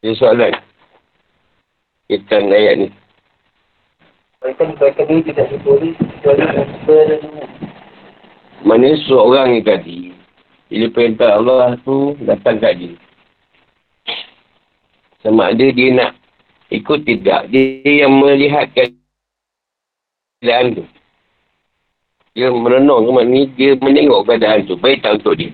Ini 0.07 0.15
soalan. 0.15 0.55
Kita 2.07 2.39
ayat 2.39 2.75
ni. 2.79 2.87
Mereka 4.39 5.03
ni 5.11 5.19
tidak 5.27 5.51
diboleh 5.51 5.91
Mana 8.63 8.95
seorang 9.03 9.51
ni 9.51 9.61
tadi, 9.65 10.15
bila 10.71 10.87
perintah 10.95 11.35
Allah 11.35 11.75
tu 11.83 12.15
datang 12.23 12.63
kat 12.63 12.79
dia. 12.79 12.95
Sama 15.25 15.51
ada 15.51 15.65
dia 15.67 15.91
nak 15.91 16.16
Ikut 16.67 17.07
tidak. 17.07 17.47
Dia 17.47 18.05
yang 18.07 18.19
melihatkan 18.19 18.91
keadaan 20.43 20.83
tu. 20.83 20.85
Dia 22.37 22.53
merenung 22.53 23.07
ke 23.07 23.23
ni, 23.25 23.49
dia 23.57 23.73
menengok 23.79 24.27
keadaan 24.27 24.67
tu. 24.67 24.75
Baik 24.77 25.01
tak 25.01 25.23
untuk 25.23 25.39
dia. 25.39 25.49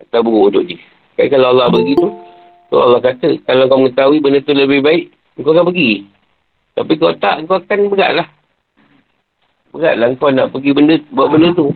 Atau 0.00 0.26
buruk 0.26 0.50
untuk 0.50 0.64
dia. 0.66 0.80
Kan 1.14 1.30
kalau 1.30 1.54
Allah 1.54 1.70
begitu, 1.70 2.10
so 2.66 2.74
Allah 2.82 2.98
kata, 2.98 3.38
kalau 3.46 3.70
kau 3.70 3.78
mengetahui 3.78 4.18
benda 4.18 4.42
tu 4.42 4.50
lebih 4.50 4.82
baik, 4.82 5.14
kau 5.38 5.54
akan 5.54 5.70
pergi. 5.70 6.10
Tapi 6.74 6.92
kau 6.98 7.14
tak, 7.14 7.46
kau 7.46 7.62
akan 7.62 7.78
beratlah. 7.86 8.26
Beratlah 9.70 10.08
kau 10.18 10.34
nak 10.34 10.50
pergi 10.50 10.70
benda, 10.74 10.98
buat 11.14 11.30
benda 11.30 11.54
tu. 11.54 11.70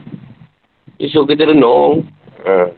Esok 0.98 1.30
kita 1.30 1.54
renung. 1.54 2.02
Ha. 2.42 2.74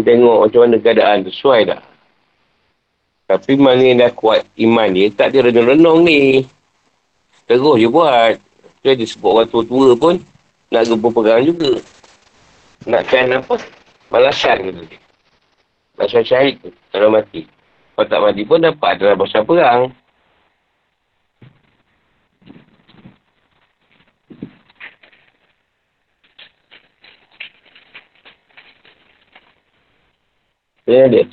Tengok 0.00 0.38
macam 0.48 0.60
mana 0.64 0.76
keadaan 0.80 1.28
tu. 1.28 1.32
Sesuai 1.32 1.68
tak? 1.68 1.80
Tapi 3.28 3.60
mana 3.60 3.84
yang 3.84 4.00
dah 4.00 4.08
kuat 4.16 4.40
iman 4.56 4.88
dia, 4.88 5.12
tak 5.12 5.36
dia 5.36 5.44
renung-renung 5.44 6.00
ni. 6.00 6.48
Terus 7.44 7.60
je 7.76 7.84
buat. 7.84 8.40
Tu 8.80 8.88
dia 8.96 9.04
sebut 9.04 9.36
orang 9.36 9.48
tua-tua 9.52 9.92
pun, 10.00 10.16
nak 10.72 10.88
gempa 10.88 11.08
perang 11.12 11.44
juga. 11.44 11.76
Nakkan 12.88 13.36
apa? 13.36 13.60
Malasan 14.08 14.72
gitu 14.72 14.80
dia. 14.88 15.00
Malasan 16.00 16.24
syahid 16.24 16.56
tu, 16.64 16.72
kalau 16.88 17.12
mati. 17.12 17.44
Kalau 17.92 18.08
tak 18.08 18.22
mati 18.24 18.42
pun 18.48 18.64
dapat 18.64 18.96
dalam 18.96 19.20
masa 19.20 19.44
perang. 19.44 19.92
Ya, 30.88 31.04
dia. 31.12 31.28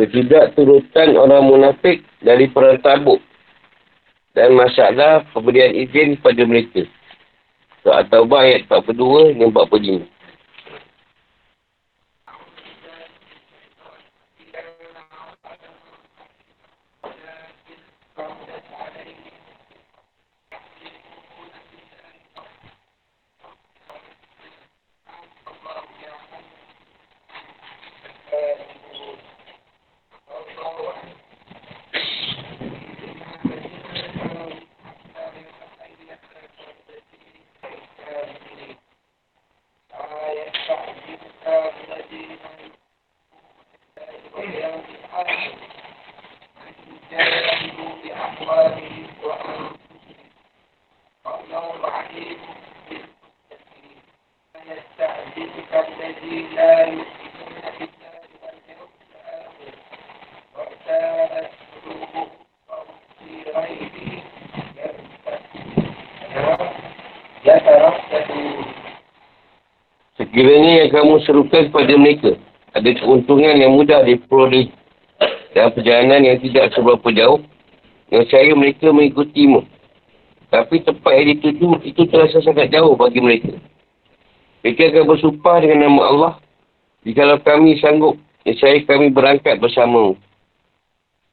Ketidak 0.00 0.56
turutan 0.56 1.12
orang 1.12 1.44
munafik 1.44 2.00
dari 2.24 2.48
perang 2.48 2.80
tabuk 2.80 3.20
dan 4.32 4.56
masalah 4.56 5.28
pemberian 5.36 5.76
izin 5.76 6.16
pada 6.24 6.40
mereka. 6.48 6.88
Surah 7.84 8.08
At-Taubah 8.08 8.48
ayat 8.48 8.64
42 8.64 9.36
dan 9.36 9.52
45. 9.52 10.19
Sekiranya 70.40 70.88
yang 70.88 70.90
kamu 70.96 71.20
serukan 71.28 71.68
kepada 71.68 71.94
mereka, 72.00 72.32
ada 72.72 72.88
keuntungan 72.96 73.60
yang 73.60 73.76
mudah 73.76 74.00
diperoleh 74.08 74.72
dan 75.52 75.68
perjalanan 75.68 76.24
yang 76.24 76.40
tidak 76.40 76.72
seberapa 76.72 77.12
jauh, 77.12 77.44
yang 78.08 78.24
saya 78.32 78.48
mereka 78.56 78.88
mengikutimu. 78.88 79.68
Tapi 80.48 80.80
tempat 80.80 81.12
yang 81.12 81.36
dituju 81.36 81.84
itu 81.84 82.08
terasa 82.08 82.40
sangat 82.40 82.72
jauh 82.72 82.96
bagi 82.96 83.20
mereka. 83.20 83.52
Mereka 84.64 84.96
akan 84.96 85.04
bersumpah 85.12 85.60
dengan 85.60 85.92
nama 85.92 86.02
Allah. 86.08 86.34
Jikalau 87.04 87.36
kami 87.44 87.76
sanggup, 87.76 88.16
saya 88.48 88.80
kami 88.88 89.12
berangkat 89.12 89.60
bersama. 89.60 90.16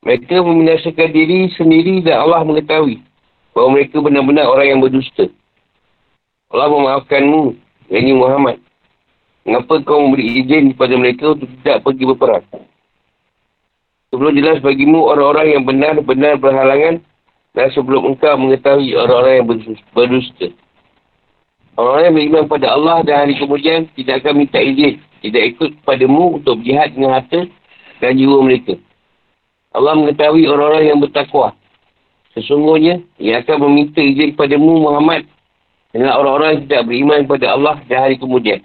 Mereka 0.03 0.35
meminasakan 0.43 1.15
diri 1.15 1.47
sendiri 1.55 2.03
dan 2.03 2.27
Allah 2.27 2.43
mengetahui 2.43 2.99
bahawa 3.55 3.71
mereka 3.71 4.03
benar-benar 4.03 4.51
orang 4.51 4.67
yang 4.67 4.79
berdusta. 4.83 5.31
Allah 6.51 6.67
memaafkanmu, 6.75 7.55
yakni 7.87 8.11
Muhammad. 8.11 8.66
Mengapa 9.47 9.79
kau 9.87 10.03
memberi 10.03 10.43
izin 10.43 10.75
kepada 10.75 10.93
mereka 10.99 11.31
untuk 11.31 11.47
tidak 11.63 11.87
pergi 11.87 12.03
berperang? 12.03 12.43
Sebelum 14.11 14.35
jelas 14.35 14.59
bagimu 14.59 15.07
orang-orang 15.07 15.55
yang 15.55 15.63
benar-benar 15.63 16.35
berhalangan 16.35 16.99
dan 17.55 17.67
sebelum 17.71 18.11
engkau 18.11 18.35
mengetahui 18.35 18.91
orang-orang 18.99 19.33
yang 19.39 19.47
berdusta. 19.95 20.47
Orang-orang 21.79 22.03
yang 22.03 22.15
beriman 22.19 22.43
pada 22.51 22.67
Allah 22.75 22.97
dan 23.07 23.15
hari 23.23 23.39
kemudian 23.39 23.87
tidak 23.95 24.19
akan 24.19 24.43
minta 24.43 24.59
izin. 24.59 24.99
Tidak 25.23 25.43
ikut 25.55 25.69
padamu 25.87 26.43
untuk 26.43 26.59
berjihad 26.59 26.91
dengan 26.91 27.15
harta 27.15 27.47
dan 28.03 28.11
jiwa 28.19 28.43
mereka. 28.43 28.75
Allah 29.71 29.95
mengetahui 29.95 30.43
orang-orang 30.43 30.91
yang 30.91 30.99
bertakwa. 30.99 31.55
Sesungguhnya, 32.35 32.99
ia 33.15 33.39
akan 33.41 33.63
meminta 33.63 34.03
izin 34.03 34.35
padamu 34.35 34.75
Muhammad 34.83 35.23
dengan 35.95 36.19
orang-orang 36.19 36.49
yang 36.51 36.61
tidak 36.67 36.83
beriman 36.83 37.19
kepada 37.25 37.47
Allah 37.55 37.75
dan 37.87 37.97
hari 38.03 38.19
kemudian. 38.19 38.59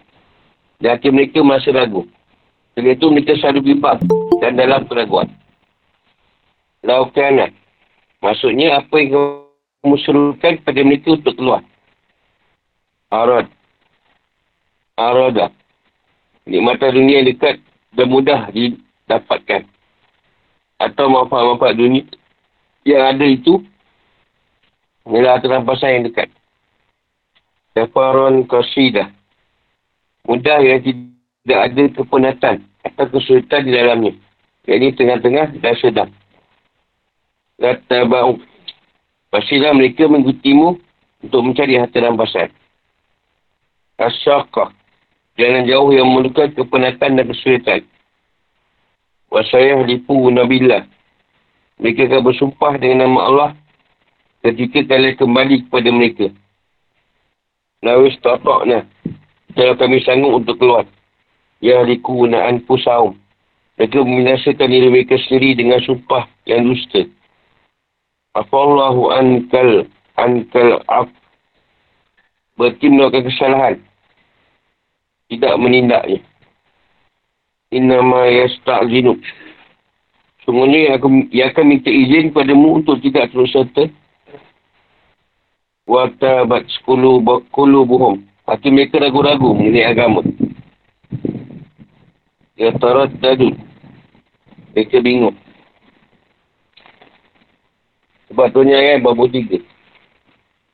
Dan 0.83 0.99
hati 0.99 1.15
mereka 1.15 1.47
merasa 1.47 1.71
ragu. 1.71 2.11
Sebab 2.75 2.91
itu 2.91 3.07
mereka 3.15 3.39
selalu 3.39 3.71
bimbang 3.71 4.03
dan 4.43 4.59
dalam 4.59 4.83
keraguan. 4.91 5.31
Laukana. 6.83 7.55
Maksudnya 8.19 8.83
apa 8.83 8.95
yang 8.99 9.47
kamu 9.83 9.97
serukan 10.03 10.55
pada 10.67 10.81
mereka 10.83 11.15
untuk 11.15 11.39
keluar. 11.39 11.63
Arad. 13.15 13.47
Arada. 14.99 15.55
Nikmatan 16.43 16.99
dunia 16.99 17.23
yang 17.23 17.31
dekat 17.31 17.63
dan 17.95 18.07
mudah 18.11 18.51
didapatkan. 18.51 19.63
Atau 20.83 21.07
manfaat-manfaat 21.07 21.79
dunia 21.79 22.03
yang 22.83 23.15
ada 23.15 23.23
itu 23.23 23.63
ialah 25.07 25.39
terampasan 25.39 26.03
yang 26.03 26.05
dekat. 26.11 26.27
Safaron 27.79 28.43
Qasidah. 28.51 29.22
Mudah 30.23 30.59
yang 30.63 30.81
tidak 30.83 31.61
ada 31.67 31.85
kepenatan 31.99 32.57
atau 32.87 33.05
kesulitan 33.11 33.67
di 33.67 33.73
dalamnya. 33.75 34.13
Jadi 34.63 34.95
tengah-tengah 34.95 35.59
dan 35.59 35.75
sedang. 35.83 36.11
Kata 37.59 38.07
bau. 38.07 38.39
Pastilah 39.33 39.75
mereka 39.75 40.07
mengikutimu 40.07 40.79
untuk 41.27 41.41
mencari 41.43 41.81
harta 41.81 41.99
rampasan. 41.99 42.51
Asyakah. 43.99 44.71
Jangan 45.41 45.65
jauh 45.65 45.91
yang 45.97 46.07
memerlukan 46.13 46.53
kepenatan 46.53 47.17
dan 47.17 47.25
kesulitan. 47.25 47.81
Wasayah 49.33 49.81
lipu 49.89 50.29
nabilah. 50.29 50.85
Mereka 51.81 52.05
akan 52.07 52.21
bersumpah 52.21 52.77
dengan 52.77 53.09
nama 53.09 53.21
Allah 53.27 53.51
ketika 54.45 54.85
kalian 54.85 55.17
kembali 55.17 55.57
kepada 55.67 55.89
mereka. 55.89 56.27
Nawis 57.81 58.15
tatakna. 58.21 58.87
Kalau 59.53 59.75
kami 59.77 60.01
sanggup 60.05 60.41
untuk 60.41 60.57
keluar. 60.57 60.89
Ya 61.63 61.85
liku 61.85 62.27
na'an 62.27 62.65
pusaum. 62.65 63.21
Mereka 63.79 64.03
membinasakan 64.03 64.69
diri 64.69 64.89
mereka 64.93 65.17
sendiri 65.27 65.57
dengan 65.57 65.81
sumpah 65.85 66.29
yang 66.45 66.67
dusta. 66.69 67.09
Afallahu 68.33 69.13
ankal 69.13 69.89
ankal 70.17 70.81
af. 70.89 71.09
Berarti 72.57 72.87
melakukan 72.89 73.29
kesalahan. 73.29 73.75
Tidak 75.29 75.55
menindaknya. 75.57 76.21
Innama 77.73 78.29
yasta'zinu. 78.29 79.17
Sungguhnya 80.45 80.91
yang 80.91 80.95
akan, 81.01 81.13
yang 81.33 81.49
akan 81.55 81.65
minta 81.65 81.89
izin 81.89 82.35
padamu 82.35 82.83
untuk 82.83 83.01
tidak 83.01 83.33
terus 83.33 83.55
serta. 83.55 83.89
Watabat 85.89 86.69
sekulu 86.69 87.23
bakulu 87.25 87.89
buhum. 87.89 88.32
Hati 88.43 88.69
mereka 88.75 88.99
ragu-ragu 88.99 89.55
mengenai 89.55 89.87
agama. 89.87 90.21
Ya 92.59 92.75
tarat 92.79 93.15
tadu. 93.23 93.55
Mereka 94.75 94.99
bingung. 94.99 95.37
Sebab 98.33 98.49
tu 98.51 98.65
ni 98.65 98.73
ayat 98.73 99.05
babu 99.05 99.29
tiga. 99.29 99.61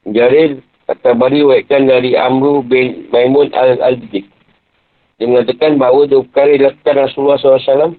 Jarir 0.08 0.62
kata 0.88 1.12
bari 1.12 1.44
waitkan 1.44 1.84
dari 1.84 2.16
Amru 2.16 2.64
bin 2.64 3.10
Maimun 3.12 3.52
al-Al-Dik. 3.52 4.24
Dia 5.18 5.26
mengatakan 5.26 5.76
bahawa 5.76 6.06
dua 6.06 6.22
perkara 6.24 6.54
dilakukan 6.54 6.94
Rasulullah 6.94 7.36
SAW 7.42 7.98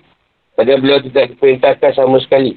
pada 0.55 0.71
beliau 0.79 1.03
tidak 1.03 1.35
diperintahkan 1.35 1.91
sama 1.93 2.17
sekali. 2.23 2.55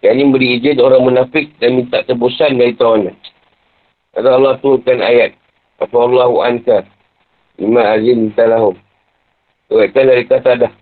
Yang 0.00 0.14
ini 0.16 0.24
beri 0.32 0.48
izin 0.58 0.80
orang 0.80 1.04
munafik 1.04 1.52
dan 1.60 1.76
minta 1.76 2.00
tebusan 2.08 2.56
dari 2.56 2.72
tawanan. 2.74 3.14
Kata 4.16 4.28
Allah 4.32 4.56
turunkan 4.64 5.04
ayat. 5.04 5.36
Apa 5.78 5.96
Allahu 5.96 6.42
anka. 6.42 6.84
Lima 7.58 7.94
azim 7.94 8.30
talahum. 8.34 8.74
Tuaikan 9.66 10.10
dari 10.10 10.24
kata 10.26 10.68
dah. 10.68 10.72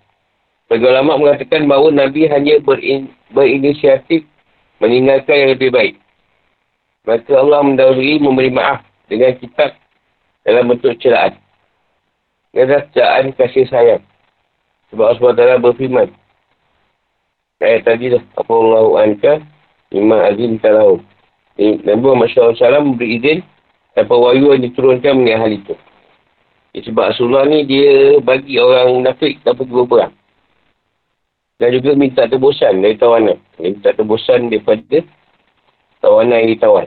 Bagi 0.66 0.82
ulama 0.82 1.16
mengatakan 1.16 1.70
bahawa 1.70 1.94
Nabi 1.94 2.26
hanya 2.26 2.58
berin, 2.58 3.08
berinisiatif 3.30 4.26
meninggalkan 4.82 5.36
yang 5.46 5.50
lebih 5.54 5.70
baik. 5.70 5.94
Maka 7.06 7.32
Allah 7.38 7.62
mendahului 7.62 8.18
memberi 8.18 8.50
maaf 8.50 8.82
dengan 9.06 9.38
kitab 9.38 9.78
dalam 10.42 10.74
bentuk 10.74 10.98
celaan. 10.98 11.38
Ia 12.56 12.82
celaan 12.90 13.30
kasih 13.36 13.68
sayang. 13.70 14.02
Sebab 14.90 15.18
Allah 15.18 15.58
SWT 15.58 15.64
berfirman. 15.66 16.08
Ayat 17.62 17.86
tadi 17.86 18.10
dah. 18.10 18.22
Apa 18.36 18.52
Allah 18.52 18.86
anka 19.06 19.32
imam 19.94 20.18
azim 20.18 20.58
talahu. 20.58 20.98
Nabi 21.56 22.00
Muhammad 22.04 22.28
SAW 22.32 22.84
memberi 22.84 23.16
izin 23.16 23.38
tanpa 23.96 24.12
wahyu 24.12 24.52
yang 24.52 24.68
diturunkan 24.68 25.16
mengenai 25.16 25.40
hal 25.40 25.52
itu. 25.56 25.74
Ya, 26.76 26.84
sebab 26.84 27.16
Rasulullah 27.16 27.48
ni 27.48 27.64
dia 27.64 28.20
bagi 28.20 28.60
orang 28.60 29.00
munafik 29.00 29.40
tak 29.40 29.56
pergi 29.56 29.72
berperang. 29.72 30.12
Dan 31.56 31.72
juga 31.72 31.96
minta 31.96 32.28
tebusan 32.28 32.84
dari 32.84 33.00
tawanan. 33.00 33.40
Dia 33.56 33.72
minta 33.72 33.96
tebusan 33.96 34.52
daripada 34.52 35.00
tawanan 36.04 36.44
yang 36.44 36.52
ditawan. 36.52 36.86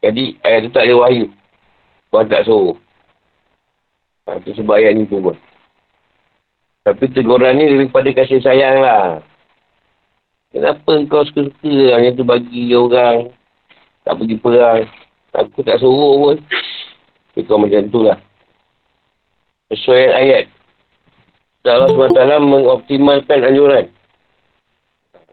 Jadi 0.00 0.40
ayat 0.40 0.64
tu 0.64 0.70
tak 0.72 0.88
ada 0.88 0.96
wahyu. 0.96 1.28
Tuhan 2.08 2.32
tak 2.32 2.48
suruh. 2.48 2.80
Ha, 4.24 4.40
itu 4.40 4.56
sebab 4.56 4.80
ayat 4.80 4.96
ni 4.96 5.04
tu 5.04 5.20
pun. 5.20 5.36
Tapi 6.88 7.04
teguran 7.12 7.60
ni 7.60 7.68
daripada 7.68 8.08
kasih 8.08 8.40
sayang 8.40 8.80
lah. 8.80 9.20
Kenapa 10.48 10.92
kau 11.12 11.28
suka-suka 11.28 11.76
hanya 11.92 12.16
tu 12.16 12.24
bagi 12.24 12.72
orang 12.72 13.28
tak 14.08 14.16
pergi 14.16 14.36
perang. 14.40 14.88
Aku 15.34 15.66
tak 15.66 15.82
suruh 15.82 16.14
pun. 16.22 16.36
Tapi 17.34 17.42
kau 17.50 17.58
macam 17.58 17.90
tu 17.90 18.06
lah. 18.06 18.18
Sesuai 19.74 20.04
ayat. 20.14 20.44
Allah 21.64 21.90
SWT 21.90 22.22
mengoptimalkan 22.44 23.40
anjuran. 23.42 23.90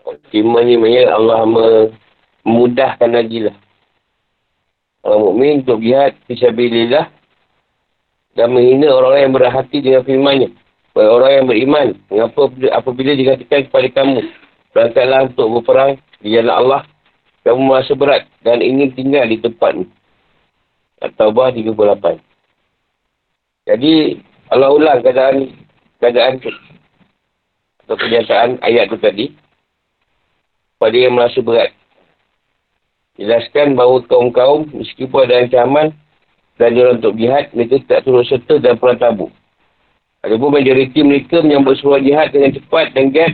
Optimal 0.01 0.65
ni 0.65 0.79
maknanya 0.79 1.13
Allah 1.13 1.39
memudahkan 1.45 3.09
lagi 3.11 3.51
lah. 3.51 3.55
Orang 5.05 5.21
mukmin 5.29 5.61
untuk 5.61 5.81
jihad 5.81 6.17
fisabilillah 6.25 7.09
dan 8.37 8.47
menghina 8.53 8.89
orang-orang 8.89 9.21
yang 9.27 9.35
berhati 9.35 9.77
dengan 9.83 10.01
firmannya. 10.07 10.49
Bagi 10.91 11.07
orang 11.07 11.31
yang 11.31 11.45
beriman, 11.47 11.87
mengapa 12.11 12.41
apabila 12.75 13.11
dikatakan 13.15 13.71
kepada 13.71 13.87
kamu, 13.95 14.19
berangkatlah 14.75 15.19
untuk 15.31 15.47
berperang 15.59 15.91
di 16.19 16.35
jalan 16.35 16.51
Allah, 16.51 16.81
kamu 17.41 17.61
merasa 17.65 17.97
berat 17.97 18.29
dan 18.45 18.61
ingin 18.61 18.93
tinggal 18.93 19.25
di 19.25 19.41
tempat 19.41 19.73
ni. 19.73 19.85
At-Taubah 21.01 21.57
38. 21.57 22.21
Jadi, 23.65 24.21
Allah 24.53 24.69
ulang 24.69 25.01
keadaan 25.01 25.49
keadaan 25.97 26.37
tu. 26.37 26.53
Atau 27.85 27.97
kenyataan 27.97 28.61
ayat 28.61 28.93
tu 28.93 28.97
tadi. 29.01 29.33
Pada 30.77 30.93
yang 30.93 31.17
merasa 31.17 31.41
berat. 31.41 31.73
Jelaskan 33.17 33.73
bahawa 33.73 34.05
kaum-kaum, 34.05 34.69
meskipun 34.73 35.29
ada 35.29 35.45
ancaman 35.45 35.93
dan 36.57 36.77
jalan 36.77 37.01
untuk 37.01 37.17
jihad, 37.17 37.49
mereka 37.53 37.81
tak 37.89 38.05
turut 38.05 38.25
serta 38.29 38.61
dan 38.61 38.77
perang 38.77 38.97
tabuk. 38.97 39.31
Adapun 40.21 40.53
majoriti 40.53 41.01
mereka 41.01 41.41
menyambut 41.41 41.81
sebuah 41.81 42.01
jihad 42.05 42.29
dengan 42.29 42.53
cepat 42.53 42.93
dan 42.93 43.09
giat 43.09 43.33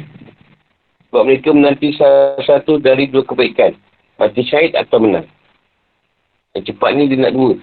sebab 1.08 1.24
mereka 1.28 1.50
menanti 1.52 1.92
salah 2.00 2.40
satu 2.48 2.80
dari 2.80 3.12
dua 3.12 3.28
kebaikan. 3.28 3.76
Mati 4.18 4.42
syahid 4.46 4.74
atau 4.74 4.98
menang. 4.98 5.30
Yang 6.58 6.74
cepat 6.74 6.90
ni 6.98 7.06
dia 7.06 7.22
nak 7.22 7.34
dua. 7.38 7.54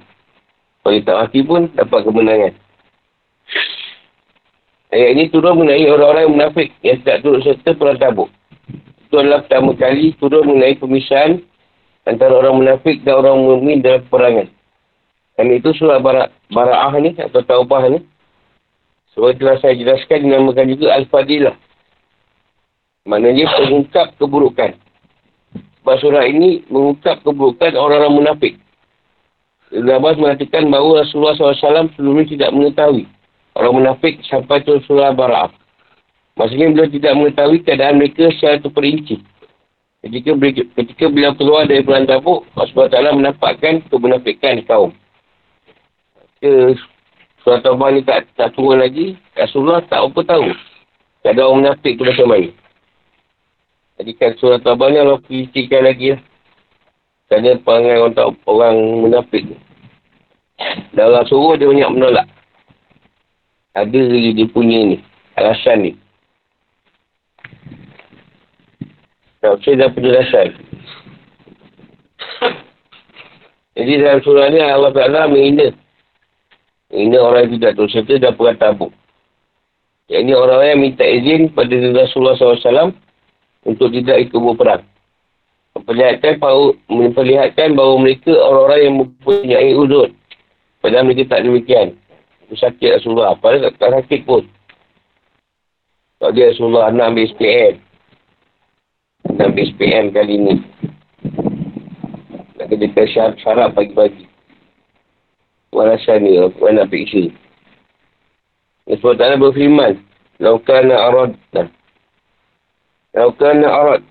Kalau 0.84 0.92
dia 0.94 1.02
tak 1.02 1.18
mati 1.18 1.40
pun 1.42 1.62
dapat 1.74 2.00
kemenangan. 2.06 2.52
Ayat 4.94 5.08
ini 5.18 5.26
turun 5.34 5.58
mengenai 5.58 5.90
orang-orang 5.90 6.22
yang 6.22 6.34
munafik 6.38 6.68
yang 6.86 7.02
tidak 7.02 7.26
turut 7.26 7.42
serta 7.42 7.74
perang 7.74 7.98
tabuk. 7.98 8.30
Itu 9.10 9.18
adalah 9.18 9.42
pertama 9.42 9.74
kali 9.74 10.14
turun 10.22 10.46
mengenai 10.46 10.78
pemisahan 10.78 11.42
antara 12.06 12.38
orang 12.38 12.62
munafik 12.62 13.02
dan 13.02 13.18
orang 13.18 13.42
mukmin 13.42 13.82
dalam 13.82 14.06
perangan. 14.06 14.46
Dan 15.34 15.50
itu 15.50 15.74
surah 15.74 15.98
bara 15.98 16.30
Bara'ah 16.46 16.94
ni 17.02 17.10
atau 17.18 17.42
Taubah 17.42 17.90
ni. 17.90 18.06
Sebab 19.18 19.34
telah 19.34 19.58
saya 19.58 19.74
jelaskan 19.74 20.30
dinamakan 20.30 20.70
juga 20.70 20.94
Al-Fadilah. 20.94 21.58
Maknanya 23.10 23.50
mengungkap 23.66 24.14
keburukan. 24.18 24.78
Sebab 25.84 26.00
surah 26.00 26.24
ini 26.24 26.64
mengungkap 26.72 27.20
keburukan 27.28 27.76
orang-orang 27.76 28.24
munafik. 28.24 28.56
Ibn 29.68 30.00
Abbas 30.00 30.16
mengatakan 30.16 30.72
bahawa 30.72 31.04
Rasulullah 31.04 31.36
SAW 31.36 31.92
sebelumnya 31.92 32.24
tidak 32.24 32.50
mengetahui 32.56 33.04
orang 33.52 33.74
munafik 33.84 34.16
sampai 34.24 34.64
tu 34.64 34.80
surah 34.88 35.12
Bara'ah. 35.12 35.52
Maksudnya 36.40 36.72
beliau 36.72 36.88
tidak 36.88 37.12
mengetahui 37.20 37.58
keadaan 37.68 38.00
mereka 38.00 38.32
secara 38.32 38.64
terperinci. 38.64 39.20
Ketika, 40.00 40.32
ketika 40.80 41.04
beliau 41.12 41.36
keluar 41.36 41.68
dari 41.68 41.84
bulan 41.84 42.08
tabuk, 42.08 42.48
Allah 42.56 42.88
SWT 42.88 43.20
menampakkan 43.20 43.84
kemunafikan 43.92 44.64
kaum. 44.64 44.96
Ke 46.40 46.80
surah 47.44 47.60
Taubah 47.60 47.92
ni 47.92 48.00
tak, 48.08 48.24
tak 48.40 48.56
turun 48.56 48.80
lagi, 48.80 49.20
Rasulullah 49.36 49.84
tak 49.84 50.00
apa 50.00 50.20
tahu. 50.24 50.48
Ada 51.28 51.44
orang 51.44 51.60
munafik 51.60 52.00
tu 52.00 52.08
macam 52.08 52.32
mana. 52.32 52.63
Jadi 53.94 54.11
kan 54.18 54.35
surah 54.35 54.59
Taubah 54.59 54.90
ni 54.90 54.98
Allah 54.98 55.22
kritikan 55.22 55.87
lagi 55.87 56.18
lah. 56.18 56.20
Kerana 57.30 57.57
perangai 57.62 57.98
orang, 58.02 58.14
tak, 58.14 58.28
orang 58.44 58.76
munafik 59.00 59.42
ni. 59.46 59.57
Dan 60.94 61.11
Allah 61.11 61.24
suruh 61.26 61.54
dia 61.54 61.70
banyak 61.70 61.90
menolak. 61.94 62.26
Ada 63.74 64.00
dia 64.35 64.46
punya 64.50 64.94
ni. 64.94 64.98
Alasan 65.35 65.78
ni. 65.83 65.92
Tafsir 69.42 69.76
dan 69.76 69.90
penjelasan. 69.92 70.54
Jadi 73.74 73.92
dalam 73.98 74.22
surah 74.22 74.46
ni 74.54 74.59
Allah 74.62 74.94
Ta'ala 74.94 75.26
menghina. 75.26 75.74
Menghina 76.90 77.18
orang 77.18 77.50
yang 77.50 77.52
tidak 77.59 77.72
terserta 77.83 78.14
dan 78.22 78.33
perang 78.38 78.59
tabuk. 78.59 78.92
Yang 80.07 80.22
ini 80.22 80.33
orang 80.38 80.61
yang 80.62 80.80
minta 80.80 81.02
izin 81.02 81.50
pada 81.50 81.74
Rasulullah 81.74 82.38
SAW 82.38 82.94
untuk 83.64 83.92
tidak 83.92 84.29
ikut 84.29 84.40
berperang. 84.40 84.85
Memperlihatkan, 85.74 86.38
bahawa, 86.38 86.79
memperlihatkan 86.87 87.68
bahawa 87.74 87.94
mereka 87.98 88.31
orang-orang 88.31 88.81
yang 88.81 88.96
mempunyai 89.03 89.70
uzur. 89.74 90.09
Padahal 90.79 91.09
mereka 91.09 91.35
tak 91.35 91.42
demikian. 91.42 91.98
Itu 92.46 92.55
sakit 92.61 93.00
Rasulullah. 93.00 93.35
Padahal 93.40 93.72
tak, 93.72 93.81
tak 93.81 93.90
sakit 94.05 94.20
pun. 94.22 94.46
Kalau 96.20 96.31
dia 96.31 96.53
Rasulullah 96.55 96.94
nak 96.94 97.11
ambil 97.11 97.27
SPM. 97.35 97.74
Nak 99.35 99.50
SPM 99.57 100.05
kali 100.14 100.35
ni. 100.38 100.55
Nak 102.55 102.66
kena 102.70 103.05
syarat, 103.11 103.35
syarat 103.42 103.68
pagi-pagi. 103.74 104.31
Walasan 105.74 106.22
ni, 106.22 106.38
aku 106.38 106.70
nak 106.70 106.87
fikir. 106.87 107.35
Sebab 108.87 109.18
tak 109.18 109.42
berfirman. 109.42 109.98
Laukan 110.38 110.92
arad. 110.92 111.35
Laukan 113.14 113.62
arad. 113.62 114.03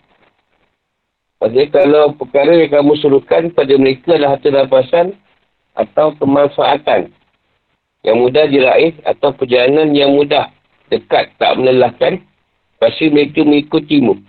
Maksudnya 1.43 1.67
kalau 1.75 2.15
perkara 2.15 2.55
yang 2.55 2.71
kamu 2.71 2.95
suruhkan 3.03 3.51
pada 3.51 3.75
mereka 3.75 4.15
adalah 4.15 4.39
harta 4.39 4.47
rampasan 4.47 5.07
atau 5.75 6.15
kemanfaatan 6.15 7.11
yang 8.07 8.17
mudah 8.23 8.47
diraih 8.47 8.95
atau 9.03 9.35
perjalanan 9.35 9.91
yang 9.91 10.15
mudah 10.15 10.47
dekat 10.87 11.35
tak 11.35 11.51
melelahkan 11.59 12.23
pasti 12.79 13.11
mereka 13.11 13.43
mengikutimu 13.43 14.23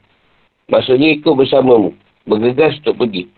Maksudnya 0.69 1.21
ikut 1.21 1.35
bersamamu. 1.37 1.93
Bergegas 2.25 2.81
untuk 2.81 3.05
pergi. 3.05 3.29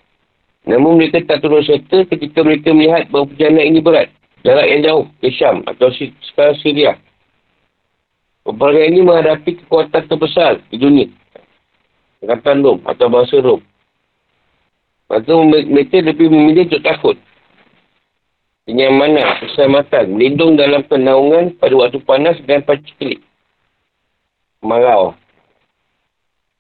Namun 0.67 0.99
mereka 0.99 1.23
tak 1.27 1.43
turun 1.43 1.63
serta 1.63 2.07
ketika 2.07 2.43
mereka 2.47 2.71
melihat 2.71 3.11
bahawa 3.11 3.27
perjalanan 3.31 3.67
ini 3.67 3.81
berat. 3.83 4.09
Jarak 4.47 4.67
yang 4.71 4.81
jauh 4.87 5.05
ke 5.19 5.29
Syam 5.35 5.67
atau 5.67 5.91
sekarang 5.91 6.59
Syria. 6.63 6.93
Peperangan 8.47 8.87
ini 8.95 9.01
menghadapi 9.03 9.51
kekuatan 9.59 10.07
terbesar 10.07 10.63
di 10.71 10.79
dunia. 10.79 11.11
Angkatan 12.27 12.67
Rom 12.67 12.83
atau 12.83 13.07
bahasa 13.07 13.39
Rom. 13.39 13.63
Maka 15.07 15.31
mereka 15.47 16.03
lebih 16.03 16.27
memilih 16.27 16.67
untuk 16.67 16.83
takut. 16.83 17.17
Kenyamanan, 18.67 19.39
keselamatan, 19.47 20.19
melindung 20.19 20.59
dalam 20.59 20.83
penaungan 20.83 21.55
pada 21.55 21.71
waktu 21.79 22.03
panas 22.03 22.35
dan 22.51 22.67
paciklik. 22.67 23.23
Marau. 24.59 25.15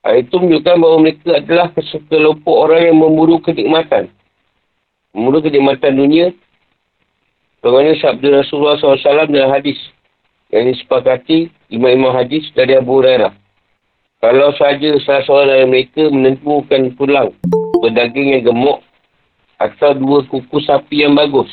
Hal 0.06 0.22
itu 0.22 0.38
menunjukkan 0.38 0.76
bahawa 0.78 0.96
mereka 1.02 1.42
adalah 1.42 1.66
kelompok 2.06 2.54
orang 2.54 2.86
yang 2.86 3.02
memburu 3.02 3.42
kenikmatan. 3.42 4.06
Memburu 5.10 5.42
kenikmatan 5.42 5.98
dunia. 5.98 6.30
Bagaimana 7.58 7.98
sabda 7.98 8.46
Rasulullah 8.46 8.78
SAW 8.78 9.26
dalam 9.26 9.50
hadis. 9.50 9.82
Yang 10.54 10.78
disepakati 10.78 11.50
imam-imam 11.74 12.14
hadis 12.14 12.46
dari 12.54 12.78
Abu 12.78 13.02
Hurairah. 13.02 13.34
Kalau 14.20 14.50
saja 14.56 14.96
salah 15.04 15.22
seorang 15.28 15.48
dari 15.48 15.66
mereka 15.68 16.02
menentukan 16.08 16.96
pulang 16.96 17.36
pedaging 17.84 18.36
yang 18.36 18.48
gemuk 18.48 18.80
atau 19.60 19.92
dua 19.92 20.24
kuku 20.26 20.58
sapi 20.64 21.04
yang 21.04 21.12
bagus. 21.12 21.48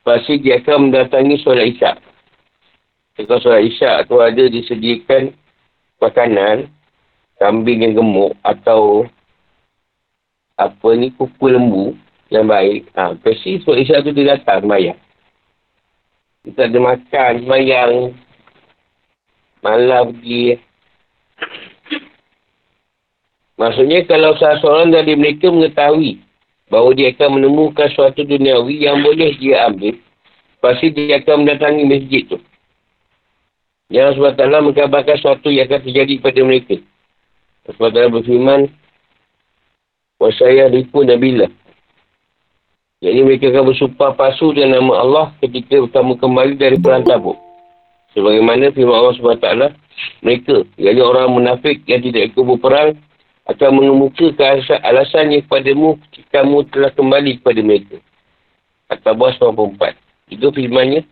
Pasti 0.00 0.40
dia 0.40 0.62
akan 0.62 0.88
mendatangi 0.88 1.36
solat 1.42 1.68
isyak. 1.68 1.96
Jika 3.20 3.40
solat 3.42 3.66
isyak 3.66 4.08
tu 4.08 4.20
ada 4.22 4.44
disediakan 4.48 5.36
makanan, 6.00 6.72
kambing 7.36 7.84
yang 7.84 7.94
gemuk 7.96 8.32
atau 8.40 9.04
apa 10.56 10.88
ni 10.96 11.12
kuku 11.12 11.52
lembu 11.52 11.92
yang 12.32 12.48
baik. 12.48 12.88
Ha, 12.96 13.14
pasti 13.20 13.60
sebab 13.62 13.76
Isyak 13.76 14.02
tu 14.08 14.10
dia 14.16 14.34
datang 14.34 14.66
semayang. 14.66 14.98
Kita 16.42 16.70
ada 16.70 16.78
makan, 16.78 17.32
semayang. 17.44 17.92
Malam 19.60 20.14
pergi. 20.14 20.62
Maksudnya 23.56 24.04
kalau 24.04 24.36
salah 24.36 24.60
seorang 24.60 24.92
dari 24.92 25.16
mereka 25.16 25.48
mengetahui 25.48 26.20
bahawa 26.68 26.92
dia 26.92 27.08
akan 27.16 27.40
menemukan 27.40 27.88
suatu 27.96 28.20
duniawi 28.20 28.84
yang 28.84 29.00
boleh 29.00 29.32
dia 29.40 29.64
ambil, 29.72 29.96
pasti 30.60 30.92
dia 30.92 31.16
akan 31.24 31.44
mendatangi 31.44 31.84
masjid 31.88 32.22
tu. 32.28 32.38
Yang 33.88 34.20
Allah 34.20 34.60
mengkabarkan 34.60 35.16
sesuatu 35.16 35.48
yang 35.48 35.70
akan 35.72 35.80
terjadi 35.88 36.14
pada 36.20 36.40
mereka. 36.44 36.76
Dalam 37.66 38.14
berfirman, 38.18 38.60
Wasaya 40.16 40.68
ripu 40.72 41.04
Nabilah. 41.04 41.50
Jadi 43.04 43.20
mereka 43.20 43.52
akan 43.52 43.64
bersumpah 43.72 44.16
palsu 44.16 44.56
dengan 44.56 44.80
nama 44.80 44.94
Allah 45.04 45.26
ketika 45.44 45.76
kamu 45.92 46.16
kembali 46.16 46.54
dari 46.56 46.76
perang 46.80 47.04
tabuk. 47.04 47.36
Sebagaimana 48.16 48.72
firman 48.72 48.96
Allah 48.96 49.12
SWT, 49.12 49.48
mereka, 50.24 50.64
jadi 50.80 51.00
orang 51.04 51.36
munafik 51.36 51.84
yang 51.84 52.00
tidak 52.00 52.32
ikut 52.32 52.40
berperang, 52.48 52.96
akan 53.46 53.70
mengemukakan 53.78 54.58
alasannya 54.82 55.46
kepadamu 55.46 55.94
ketika 56.10 56.42
kamu 56.42 56.66
telah 56.74 56.90
kembali 56.90 57.30
kepada 57.38 57.60
mereka. 57.62 57.96
Atau 58.90 59.14
buah 59.14 59.34
94. 59.38 59.94
Itu 60.34 60.50
firmannya, 60.50 61.06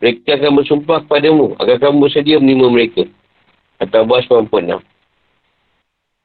mereka 0.00 0.40
akan 0.40 0.52
bersumpah 0.60 1.04
kepadamu 1.04 1.56
agar 1.60 1.76
kamu 1.80 2.08
bersedia 2.08 2.40
menerima 2.40 2.68
mereka. 2.72 3.02
Atau 3.76 4.08
buah 4.08 4.24
96. 4.24 4.80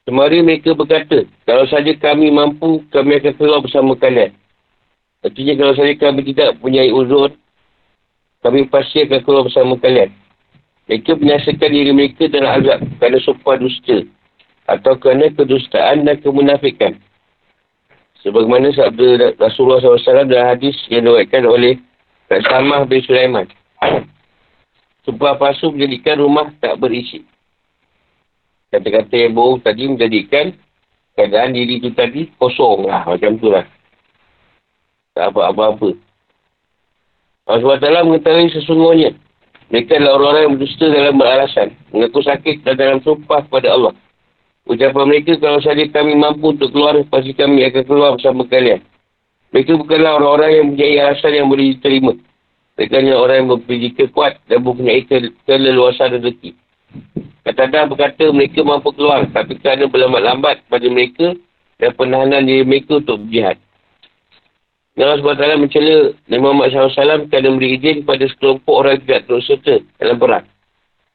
Kemarin 0.08 0.42
mereka 0.48 0.72
berkata, 0.72 1.28
kalau 1.44 1.68
saja 1.68 1.92
kami 1.92 2.32
mampu, 2.32 2.80
kami 2.88 3.20
akan 3.20 3.32
keluar 3.36 3.60
bersama 3.60 3.92
kalian. 4.00 4.32
Artinya 5.20 5.54
kalau 5.60 5.74
saja 5.76 5.92
kami 6.00 6.20
tidak 6.24 6.56
punya 6.56 6.88
uzur, 6.88 7.36
kami 8.40 8.64
pasti 8.72 9.04
akan 9.04 9.20
keluar 9.20 9.44
bersama 9.44 9.76
kalian. 9.76 10.08
Mereka 10.88 11.20
menyaksikan 11.20 11.70
diri 11.70 11.92
mereka 11.92 12.24
dalam 12.32 12.64
azab 12.64 12.80
kerana 12.96 13.18
sopan 13.20 13.60
dusta. 13.60 14.08
Atau 14.70 14.94
kerana 15.02 15.34
kedustaan 15.34 16.06
dan 16.06 16.22
kemunafikan. 16.22 16.94
Sebagaimana 18.22 18.70
sabda 18.70 19.34
Rasulullah 19.40 19.82
SAW 19.82 20.30
dalam 20.30 20.54
hadis 20.54 20.76
yang 20.86 21.08
diwakilkan 21.08 21.42
oleh 21.48 21.74
Samah 22.30 22.86
bin 22.86 23.02
Sulaiman. 23.02 23.50
Sumpah 25.02 25.34
palsu 25.40 25.74
menjadikan 25.74 26.22
rumah 26.22 26.52
tak 26.62 26.78
berisi 26.78 27.26
kata-kata 28.70 29.14
yang 29.18 29.34
bohong 29.34 29.60
tadi 29.60 29.90
menjadikan 29.90 30.54
keadaan 31.18 31.52
diri 31.52 31.82
tu 31.82 31.90
tadi 31.92 32.30
kosong 32.38 32.86
lah. 32.86 33.02
Macam 33.04 33.36
tu 33.36 33.50
lah. 33.50 33.66
Tak 35.12 35.34
apa-apa-apa. 35.34 35.98
Allah 37.50 37.76
SWT 37.82 38.06
mengetahui 38.06 38.54
sesungguhnya. 38.54 39.10
Mereka 39.74 39.98
adalah 39.98 40.18
orang-orang 40.18 40.42
yang 40.42 40.54
berdusta 40.58 40.86
dalam 40.86 41.14
beralasan. 41.18 41.68
Mengaku 41.90 42.22
sakit 42.22 42.62
dan 42.62 42.74
dalam 42.78 42.98
sumpah 43.02 43.42
kepada 43.46 43.74
Allah. 43.74 43.92
Ucapan 44.68 45.04
mereka 45.08 45.32
kalau 45.40 45.60
saja 45.64 45.82
kami 45.88 46.16
mampu 46.16 46.52
untuk 46.52 46.72
keluar, 46.72 46.96
pasti 47.08 47.32
kami 47.32 47.64
akan 47.68 47.82
keluar 47.84 48.10
bersama 48.16 48.44
kalian. 48.44 48.84
Mereka 49.50 49.76
bukanlah 49.80 50.20
orang-orang 50.20 50.50
yang 50.52 50.66
mempunyai 50.70 50.96
alasan 51.00 51.32
yang 51.34 51.48
boleh 51.50 51.66
diterima. 51.74 52.12
Mereka 52.78 52.94
hanya 52.96 53.14
orang 53.18 53.36
yang 53.42 53.48
mempunyai 53.56 54.08
kuat 54.14 54.32
dan 54.46 54.58
mempunyai 54.62 55.02
keleluasan 55.48 56.20
rezeki. 56.20 56.54
Kata 57.42 57.66
dah 57.66 57.84
berkata 57.88 58.30
mereka 58.30 58.62
mampu 58.62 58.94
keluar. 58.94 59.26
Tapi 59.26 59.58
kerana 59.58 59.90
berlambat-lambat 59.90 60.70
pada 60.70 60.86
mereka, 60.86 61.34
dan 61.80 61.96
penahanan 61.96 62.44
diri 62.44 62.62
mereka 62.62 63.00
untuk 63.00 63.24
berjihad. 63.24 63.56
Allah 65.00 65.16
SWT 65.16 65.64
mencela 65.64 66.12
Nabi 66.28 66.42
Muhammad 66.44 66.76
SAW 66.76 67.32
kerana 67.32 67.48
memberi 67.48 67.80
izin 67.80 68.04
kepada 68.04 68.24
sekelompok 68.28 68.74
orang 68.74 68.92
yang 69.00 69.04
tidak 69.08 69.22
terus 69.24 69.44
serta 69.48 69.74
dalam 69.96 70.16
perang. 70.20 70.44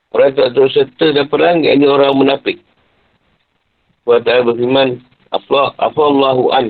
Orang 0.10 0.26
yang 0.26 0.36
tidak 0.36 0.52
terus 0.58 0.72
serta 0.74 1.06
dalam 1.14 1.30
perang, 1.30 1.58
ini 1.62 1.86
orang 1.86 2.18
munafik. 2.18 2.58
Allah 4.06 4.46
berfirman, 4.46 5.02
Apa 5.34 6.02
Allahu 6.06 6.54
an. 6.54 6.70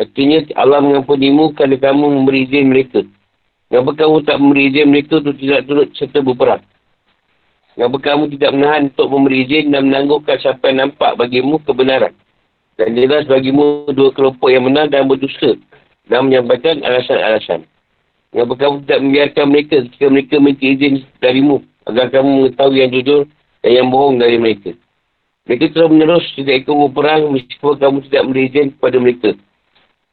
Artinya 0.00 0.42
Allah 0.58 0.82
mengampunimu 0.82 1.54
kerana 1.54 1.78
kamu 1.78 2.04
memberi 2.18 2.50
izin 2.50 2.72
mereka. 2.72 3.06
Kenapa 3.70 3.90
kamu 3.94 4.16
tak 4.26 4.36
memberi 4.42 4.72
izin 4.72 4.86
mereka 4.90 5.22
untuk 5.22 5.36
tidak 5.38 5.60
turut 5.70 5.88
serta 5.94 6.18
berperang? 6.24 6.62
Kenapa 7.76 7.96
kamu 8.02 8.32
tidak 8.34 8.50
menahan 8.54 8.82
untuk 8.90 9.06
memberi 9.12 9.46
izin 9.46 9.70
dan 9.70 9.86
menanggungkan 9.86 10.40
siapa 10.42 10.62
yang 10.72 10.88
nampak 10.88 11.14
bagimu 11.14 11.62
kebenaran? 11.62 12.14
Dan 12.74 12.98
jelas 12.98 13.28
bagimu 13.30 13.86
dua 13.94 14.10
kelompok 14.10 14.50
yang 14.50 14.66
menang 14.66 14.90
dan 14.90 15.06
berdusta 15.06 15.54
dan 16.10 16.26
menyampaikan 16.26 16.82
alasan-alasan. 16.82 17.62
Kenapa 18.34 18.52
kamu 18.58 18.74
tidak 18.82 18.98
membiarkan 18.98 19.46
mereka 19.46 19.76
ketika 19.86 20.06
mereka 20.10 20.34
minta 20.42 20.64
izin 20.66 20.94
darimu 21.22 21.62
agar 21.86 22.10
kamu 22.10 22.28
mengetahui 22.34 22.82
yang 22.82 22.90
jujur 22.90 23.20
dan 23.62 23.70
yang 23.70 23.88
bohong 23.94 24.18
dari 24.18 24.42
mereka? 24.42 24.74
Mereka 25.44 25.76
telah 25.76 25.88
menerus 25.92 26.24
tidak 26.32 26.64
ikut 26.64 26.72
berperang 26.72 27.28
meskipun 27.28 27.76
kamu 27.76 27.96
tidak 28.08 28.22
memberi 28.24 28.44
izin 28.48 28.68
kepada 28.80 28.96
mereka. 28.96 29.30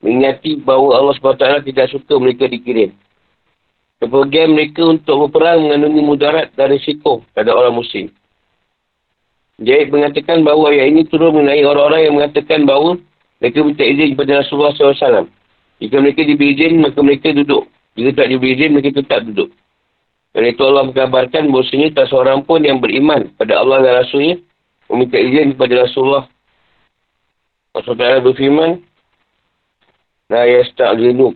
Mengingati 0.03 0.59
bahawa 0.59 0.89
Allah 0.99 1.13
SWT 1.15 1.45
tidak 1.71 1.87
suka 1.87 2.13
mereka 2.19 2.51
dikirim. 2.51 2.91
Kepergian 4.01 4.57
mereka 4.57 4.81
untuk 4.83 5.29
berperang 5.29 5.63
mengandungi 5.63 6.01
mudarat 6.03 6.51
dan 6.57 6.73
risiko 6.73 7.23
pada 7.31 7.53
orang 7.55 7.79
muslim. 7.79 8.11
Jadi 9.61 9.93
mengatakan 9.93 10.41
bahawa 10.41 10.73
ayat 10.73 10.89
ini 10.89 11.05
turun 11.05 11.37
mengenai 11.37 11.63
orang-orang 11.63 12.01
yang 12.09 12.15
mengatakan 12.17 12.65
bahawa 12.65 12.97
mereka 13.37 13.61
minta 13.61 13.85
izin 13.85 14.17
kepada 14.17 14.41
Rasulullah 14.41 14.73
SAW. 14.73 15.29
Jika 15.79 15.95
mereka 16.01 16.21
diberi 16.25 16.57
izin, 16.57 16.81
maka 16.81 16.99
mereka 16.99 17.29
duduk. 17.29 17.69
Jika 17.93 18.25
tak 18.25 18.27
diberi 18.33 18.57
izin, 18.57 18.73
mereka 18.73 18.99
tetap 18.99 19.21
duduk. 19.25 19.53
Dan 20.33 20.49
itu 20.49 20.61
Allah 20.65 20.89
mengkabarkan 20.89 21.53
bahawasanya 21.53 21.87
tak 21.93 22.09
seorang 22.09 22.41
pun 22.43 22.65
yang 22.65 22.81
beriman 22.81 23.29
pada 23.37 23.61
Allah 23.61 23.85
dan 23.85 24.01
Rasulnya 24.01 24.41
meminta 24.91 25.17
izin 25.17 25.55
kepada 25.55 25.87
Rasulullah. 25.87 26.25
Rasulullah 27.71 28.19
berfirman, 28.19 28.83
La 30.31 30.47
yasta'linu 30.47 31.35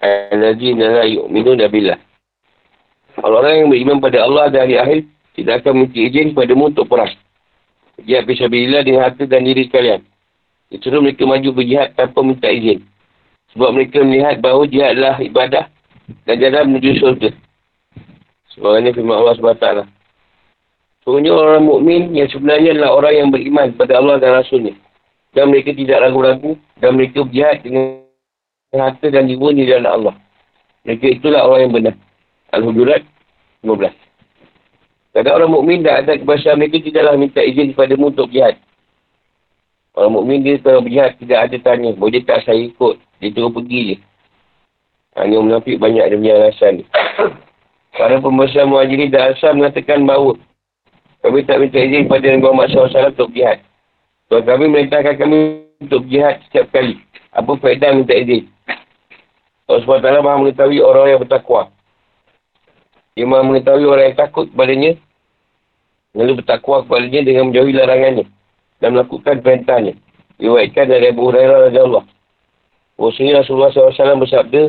Al-Ladina 0.00 1.02
la 1.02 1.04
yu'minu 1.04 1.58
nabilah. 1.58 1.98
Orang-orang 3.20 3.54
yang 3.66 3.68
beriman 3.68 3.98
pada 4.00 4.24
Allah 4.24 4.48
dan 4.48 4.64
hari 4.64 4.76
akhir 4.80 4.98
tidak 5.36 5.60
akan 5.60 5.84
minta 5.84 5.98
izin 5.98 6.32
kepadamu 6.32 6.72
untuk 6.72 6.88
perang. 6.88 7.12
Jihad 8.00 8.24
bisabilillah 8.24 8.80
dengan 8.80 9.04
harta 9.04 9.28
dan 9.28 9.44
diri 9.44 9.68
kalian. 9.68 10.00
Itu 10.72 10.88
mereka 10.88 11.26
maju 11.28 11.50
berjihad 11.52 11.92
tanpa 11.98 12.24
minta 12.24 12.48
izin. 12.48 12.80
Sebab 13.52 13.76
mereka 13.76 14.00
melihat 14.00 14.38
bahawa 14.40 14.64
jihad 14.70 14.96
adalah 14.96 15.18
ibadah 15.20 15.64
dan 16.24 16.34
jalan 16.38 16.64
menuju 16.70 17.02
surga. 17.02 17.30
Sebenarnya 18.54 18.94
firman 18.94 19.20
Allah 19.20 19.34
SWT. 19.36 19.99
Sebenarnya 21.10 21.34
orang 21.34 21.66
mukmin 21.66 22.14
yang 22.14 22.30
sebenarnya 22.30 22.70
adalah 22.70 23.02
orang 23.02 23.14
yang 23.18 23.28
beriman 23.34 23.74
pada 23.74 23.98
Allah 23.98 24.22
dan 24.22 24.30
Rasulnya. 24.38 24.78
Dan 25.34 25.50
mereka 25.50 25.74
tidak 25.74 26.06
ragu-ragu 26.06 26.54
dan 26.78 26.94
mereka 26.94 27.26
berjihad 27.26 27.66
dengan 27.66 28.06
harta 28.70 29.10
dan 29.10 29.26
jiwa 29.26 29.50
di 29.50 29.66
dalam 29.66 29.90
Allah. 29.90 30.14
Mereka 30.86 31.18
itulah 31.18 31.50
orang 31.50 31.66
yang 31.66 31.74
benar. 31.74 31.94
Al-Hujurat 32.54 33.02
15. 33.66 33.90
Kadang 35.18 35.34
orang 35.34 35.50
mukmin 35.50 35.82
dah 35.82 35.98
ada 35.98 36.14
kebasahan 36.14 36.62
mereka 36.62 36.78
tidaklah 36.78 37.18
minta 37.18 37.42
izin 37.42 37.74
kepada 37.74 37.98
mu 37.98 38.14
untuk 38.14 38.30
jihad. 38.30 38.54
Orang 39.98 40.14
mukmin 40.14 40.46
dia 40.46 40.62
kalau 40.62 40.86
berjihad 40.86 41.18
tidak 41.18 41.50
ada 41.50 41.56
tanya. 41.58 41.90
Boleh 41.98 42.22
tak 42.22 42.46
saya 42.46 42.70
ikut. 42.70 43.02
Dia 43.18 43.34
terus 43.34 43.50
pergi 43.50 43.80
je. 43.82 43.96
Hanya 45.18 45.42
menafik 45.42 45.82
banyak 45.82 46.06
dia 46.06 46.18
punya 46.22 46.34
alasan 46.38 46.70
ni. 46.78 46.84
Para 47.98 48.22
pembesar 48.22 48.70
muhajirin 48.70 49.10
dan 49.10 49.34
asal 49.34 49.58
mengatakan 49.58 50.06
bahawa 50.06 50.38
kami 51.20 51.44
tak 51.44 51.60
minta 51.60 51.76
izin 51.76 52.08
kepada 52.08 52.32
Nabi 52.32 52.40
Muhammad 52.40 52.68
SAW 52.72 53.12
untuk 53.12 53.30
jihad. 53.36 53.60
Tuan 54.32 54.46
kami 54.46 54.72
merintahkan 54.72 55.20
kami 55.20 55.68
untuk 55.84 56.08
jihad 56.08 56.40
setiap 56.48 56.72
kali. 56.72 56.96
Apa 57.36 57.60
faedah 57.60 57.92
minta 57.92 58.16
izin? 58.16 58.48
Allah 59.70 59.86
SWT 59.86 60.24
maha 60.24 60.36
mengetahui 60.40 60.80
orang 60.82 61.14
yang 61.14 61.20
bertakwa. 61.22 61.70
Dia 63.14 63.28
maha 63.28 63.46
mengetahui 63.46 63.86
orang 63.86 64.04
yang 64.10 64.18
takut 64.18 64.48
kepadanya. 64.50 64.98
Lalu 66.16 66.42
bertakwa 66.42 66.82
kepadanya 66.82 67.20
dengan 67.22 67.44
menjauhi 67.52 67.72
larangannya. 67.76 68.24
Dan 68.82 68.96
melakukan 68.96 69.44
perintahnya. 69.44 69.94
Diwaikan 70.40 70.88
dari 70.88 71.12
Abu 71.12 71.28
Hurairah 71.30 71.68
Raja 71.68 71.80
Allah. 71.84 72.04
Rasulullah 72.98 73.70
SAW 73.70 74.24
bersabda. 74.24 74.62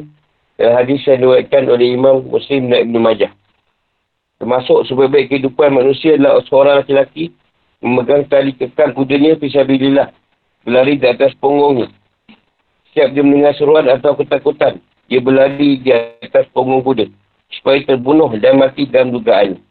Dalam 0.59 0.73
hadis 0.77 1.01
yang 1.09 1.25
diwaikan 1.25 1.65
oleh 1.65 1.97
Imam 1.97 2.21
Muslim 2.27 2.69
dan 2.69 2.85
Ibn 2.85 2.95
Majah. 3.01 3.31
Termasuk 4.41 4.89
sebaik-baik 4.89 5.29
kehidupan 5.29 5.69
manusia 5.69 6.17
adalah 6.17 6.41
seorang 6.49 6.81
lelaki 6.89 7.29
memegang 7.77 8.25
tali 8.25 8.57
kekang 8.57 8.97
kudanya 8.97 9.37
fisabilillah. 9.37 10.09
Berlari 10.65 10.97
di 10.97 11.05
atas 11.05 11.37
punggungnya. 11.37 11.93
Setiap 12.89 13.13
dia 13.13 13.21
mendengar 13.21 13.53
seruan 13.53 13.85
atau 13.85 14.17
ketakutan, 14.17 14.81
dia 15.05 15.21
berlari 15.21 15.77
di 15.77 15.93
atas 15.93 16.49
punggung 16.57 16.81
kuda 16.81 17.05
supaya 17.53 17.85
terbunuh 17.85 18.33
dan 18.41 18.57
mati 18.57 18.89
dalam 18.89 19.13
dugaan. 19.13 19.61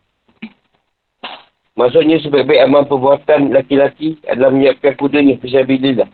Maksudnya 1.74 2.22
sebaik-baik 2.22 2.62
amal 2.62 2.86
perbuatan 2.86 3.50
laki-laki 3.50 4.22
adalah 4.30 4.54
menyiapkan 4.54 4.94
kudanya 4.94 5.34
fisabilillah. 5.42 6.06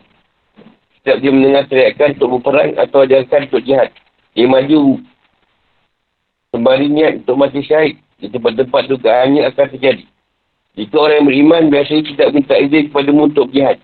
Setiap 0.97 1.17
dia 1.21 1.29
mendengar 1.29 1.69
teriakan 1.69 2.17
untuk 2.17 2.41
berperang 2.41 2.73
atau 2.81 3.05
ajarkan 3.05 3.53
untuk 3.53 3.61
jihad. 3.61 3.93
Dia 4.33 4.49
maju 4.49 4.97
kembali 6.57 6.85
niat 6.89 7.13
untuk 7.21 7.37
mati 7.37 7.61
syahid 7.61 8.01
di 8.17 8.27
tempat-tempat 8.33 8.83
dugaannya 8.89 9.45
akan 9.53 9.67
terjadi. 9.77 10.05
Jika 10.77 10.95
orang 10.97 11.15
yang 11.21 11.27
beriman 11.29 11.63
biasanya 11.73 12.03
tidak 12.13 12.29
minta 12.37 12.53
izin 12.53 12.93
kepada 12.93 13.09
mu 13.09 13.29
untuk 13.29 13.49
jihad. 13.49 13.81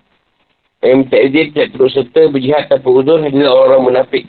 Yang 0.82 0.96
minta 1.02 1.16
izin 1.18 1.46
tidak 1.50 1.68
terus 1.74 1.92
serta 1.94 2.22
berjihad 2.30 2.64
tanpa 2.70 2.88
udur 2.90 3.18
adalah 3.18 3.52
orang 3.66 3.82
munafik 3.82 4.24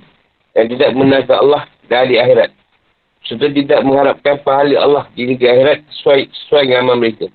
yang 0.57 0.67
tidak 0.71 0.89
menangkan 0.97 1.37
Allah 1.41 1.63
dari 1.85 2.17
akhirat. 2.17 2.49
Serta 3.25 3.49
tidak 3.49 3.79
mengharapkan 3.85 4.41
pahala 4.41 4.75
Allah 4.81 5.05
di 5.13 5.29
negeri 5.29 5.49
akhirat 5.49 5.77
sesuai, 5.93 6.21
sesuai 6.29 6.63
dengan 6.69 6.81
amal 6.89 6.97
mereka. 7.01 7.27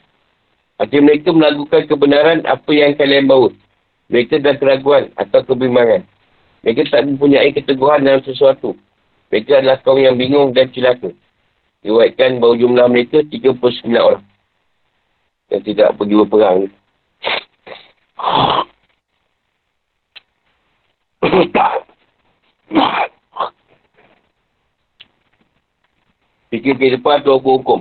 Hati 0.81 0.97
mereka 0.97 1.29
melakukan 1.37 1.83
kebenaran 1.93 2.41
apa 2.49 2.71
yang 2.73 2.97
kalian 2.97 3.29
bawa. 3.29 3.53
Mereka 4.09 4.41
dah 4.41 4.57
keraguan 4.57 5.13
atau 5.15 5.45
kebimbangan. 5.45 6.09
Mereka 6.65 6.89
tak 6.89 7.05
mempunyai 7.05 7.53
keteguhan 7.53 8.01
dalam 8.01 8.25
sesuatu. 8.25 8.73
Mereka 9.29 9.61
adalah 9.61 9.79
kaum 9.85 10.01
yang 10.01 10.17
bingung 10.17 10.57
dan 10.57 10.73
celaka. 10.73 11.13
Diwaitkan 11.81 12.45
bahawa 12.45 12.61
jumlah 12.61 12.87
mereka 12.93 13.25
39 13.25 13.89
orang. 13.97 14.25
Yang 15.49 15.63
tidak 15.73 15.97
pergi 15.97 16.15
berperang. 16.21 16.59
Fikir 26.51 26.75
kehidupan 26.77 27.23
atau 27.25 27.39
hukum-hukum. 27.41 27.81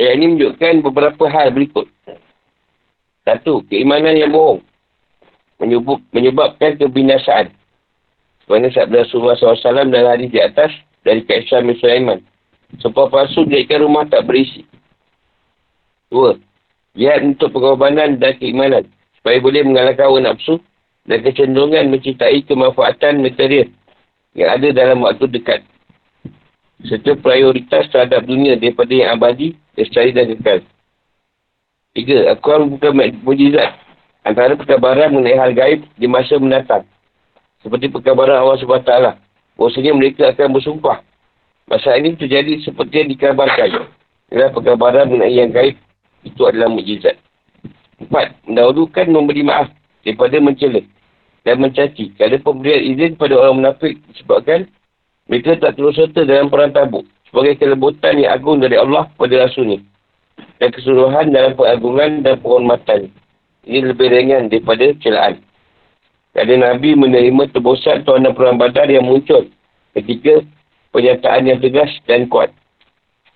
Ayat 0.00 0.16
ini 0.16 0.32
menunjukkan 0.32 0.74
beberapa 0.80 1.24
hal 1.28 1.52
berikut. 1.52 1.84
Satu, 3.26 3.60
keimanan 3.68 4.16
yang 4.16 4.32
bohong. 4.32 4.64
Menyebab, 5.60 6.00
menyebabkan 6.16 6.80
kebinasaan. 6.80 7.52
Sebenarnya 8.48 8.80
sabda 8.80 9.04
Rasulullah 9.04 9.36
SAW 9.36 9.92
dalam 9.92 10.16
hadis 10.16 10.32
di 10.32 10.40
atas 10.40 10.72
dari 11.04 11.20
Kaisar 11.28 11.60
bin 11.60 11.76
Sulaiman. 11.76 12.29
Sebuah 12.78 13.10
palsu 13.10 13.42
dijadikan 13.42 13.82
rumah 13.82 14.06
tak 14.06 14.30
berisi. 14.30 14.62
Dua, 16.06 16.38
jihad 16.94 17.26
untuk 17.26 17.50
pengorbanan 17.50 18.22
dan 18.22 18.38
keimanan. 18.38 18.86
Supaya 19.18 19.42
boleh 19.42 19.66
mengalahkan 19.66 20.06
hawa 20.06 20.22
nafsu 20.22 20.62
dan 21.10 21.26
kecenderungan 21.26 21.90
mencintai 21.90 22.46
kemanfaatan 22.46 23.20
material 23.20 23.68
yang 24.38 24.48
ada 24.54 24.68
dalam 24.70 25.02
waktu 25.02 25.26
dekat 25.26 25.60
serta 26.86 27.12
prioritas 27.20 27.88
terhadap 27.92 28.24
dunia 28.24 28.56
daripada 28.56 28.92
yang 28.92 29.12
abadi, 29.18 29.52
lestari 29.76 30.16
dan 30.16 30.32
kekal. 30.32 30.64
Tiga, 31.92 32.30
Al-Quran 32.32 32.72
bukan 32.72 32.92
mujizat 33.26 33.76
antara 34.24 34.54
perkabaran 34.54 35.12
mengenai 35.12 35.36
hal 35.36 35.52
gaib 35.52 35.80
di 35.98 36.06
masa 36.06 36.38
mendatang. 36.38 36.86
Seperti 37.60 37.92
perkabaran 37.92 38.40
Allah 38.40 38.56
SWT. 38.56 38.92
Bahasanya 39.58 39.92
mereka 39.92 40.32
akan 40.32 40.56
bersumpah. 40.56 41.04
Masa 41.70 41.94
ini 41.94 42.18
terjadi 42.18 42.66
seperti 42.66 43.06
yang 43.06 43.10
dikabarkan. 43.14 43.86
Adalah 44.34 44.50
perkabaran 44.50 45.06
mengenai 45.06 45.38
yang 45.38 45.54
gaib. 45.54 45.78
Itu 46.26 46.50
adalah 46.50 46.66
mujizat. 46.66 47.14
Empat, 48.02 48.34
mendahulukan 48.44 49.06
memberi 49.06 49.46
maaf 49.46 49.70
daripada 50.02 50.36
mencela 50.42 50.82
dan 51.46 51.62
mencaci. 51.62 52.10
Kerana 52.18 52.42
pemberian 52.42 52.82
izin 52.82 53.14
pada 53.14 53.38
orang 53.38 53.62
munafik 53.62 54.02
disebabkan 54.10 54.66
mereka 55.30 55.54
tak 55.62 55.78
terus 55.78 55.94
serta 55.94 56.26
dalam 56.26 56.50
perang 56.50 56.74
tabuk 56.74 57.06
sebagai 57.30 57.62
kelebutan 57.62 58.18
yang 58.18 58.34
agung 58.34 58.58
dari 58.58 58.74
Allah 58.74 59.06
kepada 59.14 59.46
Rasulnya 59.46 59.78
dan 60.58 60.68
keseluruhan 60.74 61.30
dalam 61.30 61.54
pengagungan 61.54 62.26
dan 62.26 62.34
penghormatan. 62.42 63.00
ini 63.68 63.92
lebih 63.92 64.10
ringan 64.10 64.50
daripada 64.50 64.90
celaan. 64.98 65.38
Kerana 66.34 66.74
Nabi 66.74 66.98
menerima 66.98 67.54
tebusan 67.54 68.02
tuan 68.02 68.26
perang 68.34 68.58
badar 68.58 68.88
yang 68.90 69.06
muncul 69.06 69.46
ketika 69.94 70.42
penyataan 70.90 71.46
yang 71.46 71.58
tegas 71.62 71.90
dan 72.06 72.26
kuat. 72.26 72.50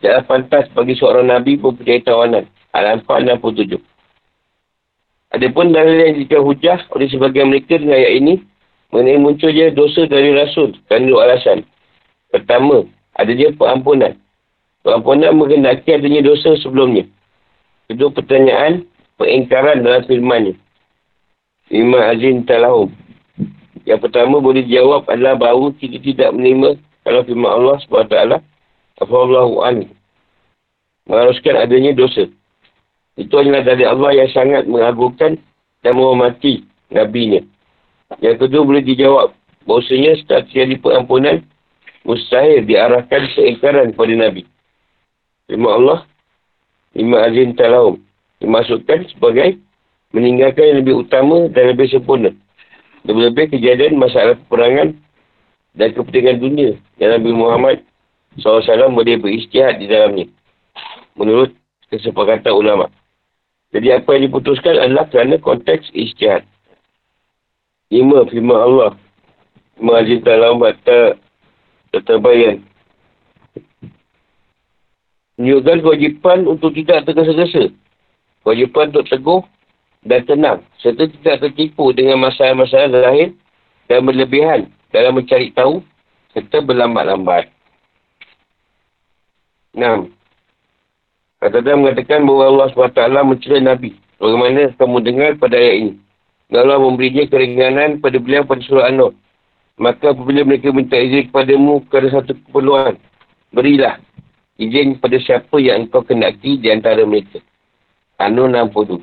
Tidak 0.03 0.27
pantas 0.29 0.69
bagi 0.77 0.99
seorang 0.99 1.31
Nabi 1.31 1.57
mempunyai 1.57 2.03
tawanan. 2.05 2.45
Al-Anfal 2.75 3.23
67. 3.25 3.79
Adapun 5.35 5.75
dalil 5.75 5.99
yang 5.99 6.15
jika 6.19 6.39
hujah 6.43 6.79
oleh 6.95 7.11
sebagian 7.11 7.51
mereka 7.51 7.79
dengan 7.79 7.99
ayat 7.99 8.13
ini 8.23 8.35
mengenai 8.95 9.19
munculnya 9.19 9.75
dosa 9.75 10.07
dari 10.07 10.31
Rasul 10.31 10.79
dan 10.87 11.11
dua 11.11 11.27
alasan. 11.27 11.67
Pertama, 12.31 12.87
adanya 13.19 13.51
pengampunan. 13.59 14.15
Pengampunan 14.87 15.35
mengendaki 15.35 15.91
adanya 15.91 16.23
dosa 16.23 16.55
sebelumnya. 16.63 17.07
Kedua 17.91 18.15
pertanyaan, 18.15 18.87
pengingkaran 19.19 19.83
dalam 19.83 20.07
firmannya. 20.07 20.55
Lima 21.75 22.15
azin 22.15 22.47
talahum. 22.47 22.95
Yang 23.83 24.07
pertama 24.09 24.39
boleh 24.39 24.63
dijawab 24.63 25.11
adalah 25.11 25.35
bahawa 25.35 25.75
kita 25.77 25.99
tidak 25.99 26.31
menerima 26.31 26.79
kalau 27.05 27.21
firman 27.23 27.53
Allah 27.53 27.77
SWT 27.85 28.17
Afallahu 28.99 29.61
an 29.61 29.85
mengharuskan 31.05 31.55
adanya 31.61 31.93
dosa. 31.93 32.27
Itu 33.15 33.39
adalah 33.39 33.63
dari 33.63 33.85
Allah 33.85 34.11
yang 34.17 34.31
sangat 34.33 34.65
mengagumkan 34.67 35.39
dan 35.85 35.93
menghormati 35.95 36.65
Nabi-Nya. 36.91 37.45
Yang 38.25 38.47
kedua 38.47 38.63
boleh 38.65 38.83
dijawab 38.83 39.37
bahawasanya 39.69 40.19
setelah 40.19 40.43
terjadi 40.49 40.75
pengampunan 40.81 41.37
mustahil 42.09 42.65
diarahkan 42.65 43.21
keingkaran 43.37 43.93
kepada 43.93 44.15
Nabi. 44.17 44.43
Firman 45.47 45.73
Allah 45.73 45.99
lima 46.97 47.17
azin 47.29 47.53
talahum 47.59 48.01
dimasukkan 48.41 49.13
sebagai 49.13 49.61
meninggalkan 50.15 50.65
yang 50.65 50.79
lebih 50.81 50.95
utama 51.05 51.51
dan 51.51 51.75
lebih 51.75 51.91
sempurna. 51.91 52.31
Lebih-lebih 53.05 53.59
kejadian 53.59 54.01
masalah 54.01 54.39
peperangan 54.47 54.97
dan 55.75 55.91
kepentingan 55.95 56.39
dunia 56.39 56.71
yang 57.03 57.11
Nabi 57.19 57.31
Muhammad 57.35 57.79
SAW 58.39 58.95
boleh 58.95 59.19
beristihad 59.19 59.79
di 59.79 59.87
dalamnya. 59.91 60.27
Menurut 61.15 61.55
kesepakatan 61.91 62.55
ulama. 62.55 62.91
Jadi 63.75 63.91
apa 63.91 64.15
yang 64.15 64.31
diputuskan 64.31 64.79
adalah 64.79 65.07
kerana 65.11 65.39
konteks 65.39 65.91
istihad. 65.95 66.47
Lima 67.91 68.27
firman 68.31 68.59
Allah. 68.59 68.93
Majid 69.79 70.23
dalam 70.23 70.63
bata 70.63 71.19
terbayan. 71.91 72.63
Menunjukkan 75.35 75.83
kewajipan 75.83 76.47
untuk 76.47 76.71
tidak 76.79 77.11
tergesa-gesa. 77.11 77.75
Kewajipan 78.47 78.95
untuk 78.95 79.07
teguh 79.11 79.43
dan 80.07 80.21
tenang 80.29 80.59
serta 80.79 81.09
tidak 81.09 81.37
tertipu 81.43 81.91
dengan 81.97 82.21
masalah-masalah 82.23 82.93
lahir 82.93 83.33
dan 83.89 84.05
berlebihan 84.05 84.69
dalam 84.95 85.19
mencari 85.19 85.51
tahu 85.51 85.83
serta 86.31 86.63
berlambat-lambat. 86.63 87.51
6. 89.75 90.07
Kata-kata 91.43 91.75
mengatakan 91.75 92.23
bahawa 92.23 92.45
Allah 92.47 92.67
SWT 92.71 93.27
mencari 93.27 93.59
Nabi. 93.59 93.91
Bagaimana 94.23 94.71
kamu 94.79 94.99
dengar 95.03 95.31
pada 95.35 95.59
ayat 95.59 95.77
ini? 95.83 95.93
Allah 96.55 96.79
memberinya 96.79 97.27
keringanan 97.27 97.99
pada 97.99 98.23
beliau 98.23 98.47
pada 98.47 98.63
surah 98.63 98.87
An-Nur. 98.87 99.19
Maka 99.75 100.15
apabila 100.15 100.47
mereka 100.47 100.71
minta 100.71 100.95
izin 100.95 101.27
kepadamu 101.35 101.83
kerana 101.91 102.23
satu 102.23 102.39
keperluan, 102.47 102.95
berilah 103.51 103.99
izin 104.63 104.95
kepada 104.95 105.19
siapa 105.19 105.59
yang 105.59 105.91
engkau 105.91 106.07
kendaki 106.07 106.63
di 106.63 106.71
antara 106.71 107.03
mereka. 107.03 107.43
An-Nur 108.23 108.47
60. 108.47 109.03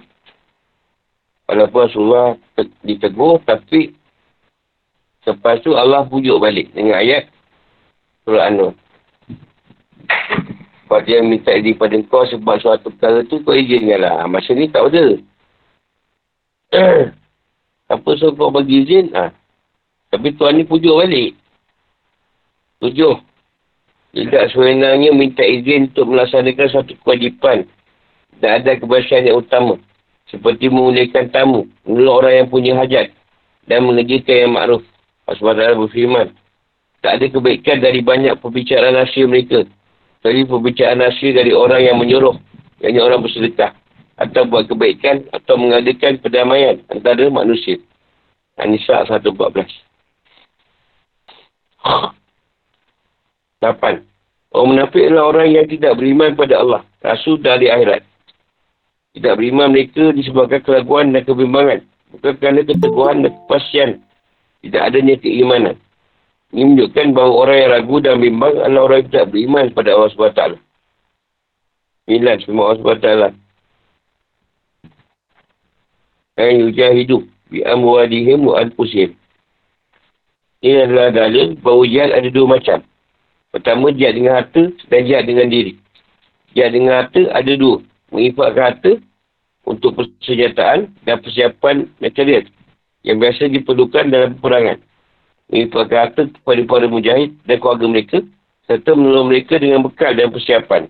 Walaupun 1.51 1.79
Rasulullah 1.83 2.39
ditegur, 2.87 3.43
tapi 3.43 3.91
lepas 5.27 5.61
tu 5.61 5.77
Allah 5.77 6.05
pujuk 6.07 6.41
balik 6.41 6.73
dengan 6.73 6.97
ayat 6.97 7.29
surah 8.25 8.49
An-Nur. 8.49 8.73
Kalau 10.91 11.07
dia 11.07 11.23
minta 11.23 11.55
izin 11.55 11.79
pada 11.79 11.95
kau 12.11 12.27
sebab 12.27 12.59
suatu 12.59 12.91
perkara 12.91 13.23
tu, 13.23 13.39
kau 13.47 13.55
izinkanlah. 13.55 14.27
Masa 14.27 14.51
ni 14.51 14.67
tak 14.67 14.91
ada. 14.91 15.05
Apa 17.95 18.09
so 18.19 18.35
kau 18.35 18.51
bagi 18.51 18.83
izin? 18.83 19.15
Ha. 19.15 19.31
Tapi 20.11 20.35
tuan 20.35 20.59
ni 20.59 20.67
pujuk 20.67 20.91
balik. 20.91 21.39
Pujuk. 22.83 23.23
Tidak 24.11 24.51
sebenarnya 24.51 25.15
minta 25.15 25.47
izin 25.47 25.95
untuk 25.95 26.11
melaksanakan 26.11 26.67
satu 26.67 26.91
kewajipan. 27.07 27.63
Dan 28.43 28.59
ada 28.59 28.75
kebiasaan 28.75 29.31
yang 29.31 29.39
utama. 29.39 29.79
Seperti 30.27 30.67
memulihkan 30.67 31.31
tamu, 31.31 31.71
menolak 31.87 32.15
orang 32.19 32.35
yang 32.35 32.47
punya 32.51 32.71
hajat 32.75 33.15
dan 33.67 33.87
mengerjakan 33.87 34.35
yang 34.35 34.51
makruf. 34.51 34.83
Allah 35.39 35.79
berfirman, 35.79 36.35
tak 37.01 37.17
ada 37.17 37.25
kebaikan 37.31 37.81
dari 37.81 38.03
banyak 38.03 38.37
perbicaraan 38.37 38.99
nasi 38.99 39.25
mereka. 39.25 39.65
Dari 40.21 40.45
perbicaraan 40.45 41.01
nasi 41.01 41.33
dari 41.33 41.49
orang 41.49 41.81
yang 41.81 41.97
menyuruh, 41.97 42.37
yang 42.83 43.01
orang 43.01 43.25
bersedekah. 43.25 43.73
Atau 44.21 44.45
buat 44.45 44.69
kebaikan 44.69 45.25
atau 45.33 45.57
mengadakan 45.57 46.21
perdamaian 46.21 46.77
antara 46.93 47.25
manusia. 47.33 47.81
An-Nisa 48.61 49.01
114. 49.09 49.81
8. 51.81 52.21
Orang 54.51 54.75
munafik 54.75 55.07
adalah 55.07 55.31
orang 55.31 55.47
yang 55.49 55.65
tidak 55.65 55.97
beriman 55.97 56.37
pada 56.37 56.59
Allah, 56.59 56.81
Rasul 57.01 57.41
dari 57.41 57.71
akhirat. 57.71 58.03
Tidak 59.17 59.33
beriman 59.33 59.73
mereka 59.73 60.13
disebabkan 60.13 60.61
keraguan 60.61 61.15
dan 61.15 61.25
kebimbangan. 61.25 61.81
Bukan 62.13 62.33
kerana 62.37 62.61
keteguhan 62.67 63.23
dan 63.23 63.31
kepastian. 63.31 63.89
Tidak 64.61 64.81
adanya 64.81 65.17
keimanan. 65.17 65.75
Ini 66.51 66.67
menunjukkan 66.67 67.15
bahawa 67.15 67.33
orang 67.47 67.57
yang 67.57 67.71
ragu 67.71 67.95
dan 68.03 68.15
bimbang 68.19 68.55
adalah 68.59 68.81
orang 68.85 68.97
yang 69.01 69.09
tidak 69.09 69.25
beriman 69.31 69.65
kepada 69.71 69.89
Allah 69.95 70.09
SWT. 70.11 70.41
Inilah 72.11 72.35
semua 72.43 72.63
Allah 72.75 72.81
SWT. 72.83 73.09
Yang 76.37 76.55
ujian 76.73 76.93
hidup. 76.99 77.21
Bi 77.51 77.59
amwadihim 77.67 78.47
wa 78.47 78.59
anfusihim. 78.63 79.15
Ini 80.61 80.87
adalah 80.87 81.09
dalil 81.09 81.57
bahawa 81.57 81.83
jihad 81.89 82.09
ada 82.13 82.29
dua 82.29 82.47
macam. 82.47 82.79
Pertama, 83.51 83.91
jihad 83.91 84.13
dengan 84.15 84.33
harta 84.39 84.63
dan 84.87 84.99
jihad 85.03 85.25
dengan 85.25 85.47
diri. 85.49 85.73
Jihad 86.53 86.71
dengan 86.71 86.93
harta 87.01 87.21
ada 87.33 87.53
dua 87.57 87.81
menginfakkan 88.11 88.63
harta 88.75 88.91
untuk 89.65 89.95
persenjataan 89.97 90.91
dan 91.07 91.15
persiapan 91.23 91.87
material 92.03 92.43
yang 93.01 93.17
biasa 93.17 93.49
diperlukan 93.49 94.09
dalam 94.09 94.37
peperangan. 94.37 94.77
Menginfakkan 95.51 95.97
harta 95.97 96.21
kepada 96.31 96.61
para 96.63 96.85
mujahid 96.87 97.35
dan 97.43 97.57
keluarga 97.59 97.85
mereka 97.89 98.17
serta 98.69 98.95
menolong 98.95 99.27
mereka 99.27 99.59
dengan 99.59 99.83
bekal 99.83 100.15
dan 100.15 100.31
persiapan. 100.31 100.87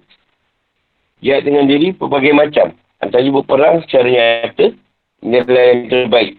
Jihad 1.21 1.45
dengan 1.45 1.65
diri 1.65 1.93
berbagai 1.93 2.33
macam. 2.33 2.73
Antara 3.01 3.25
berperang 3.25 3.81
secara 3.85 4.05
nyata, 4.05 4.77
ini 5.25 5.35
adalah 5.41 5.63
yang 5.73 5.79
terbaik. 5.89 6.37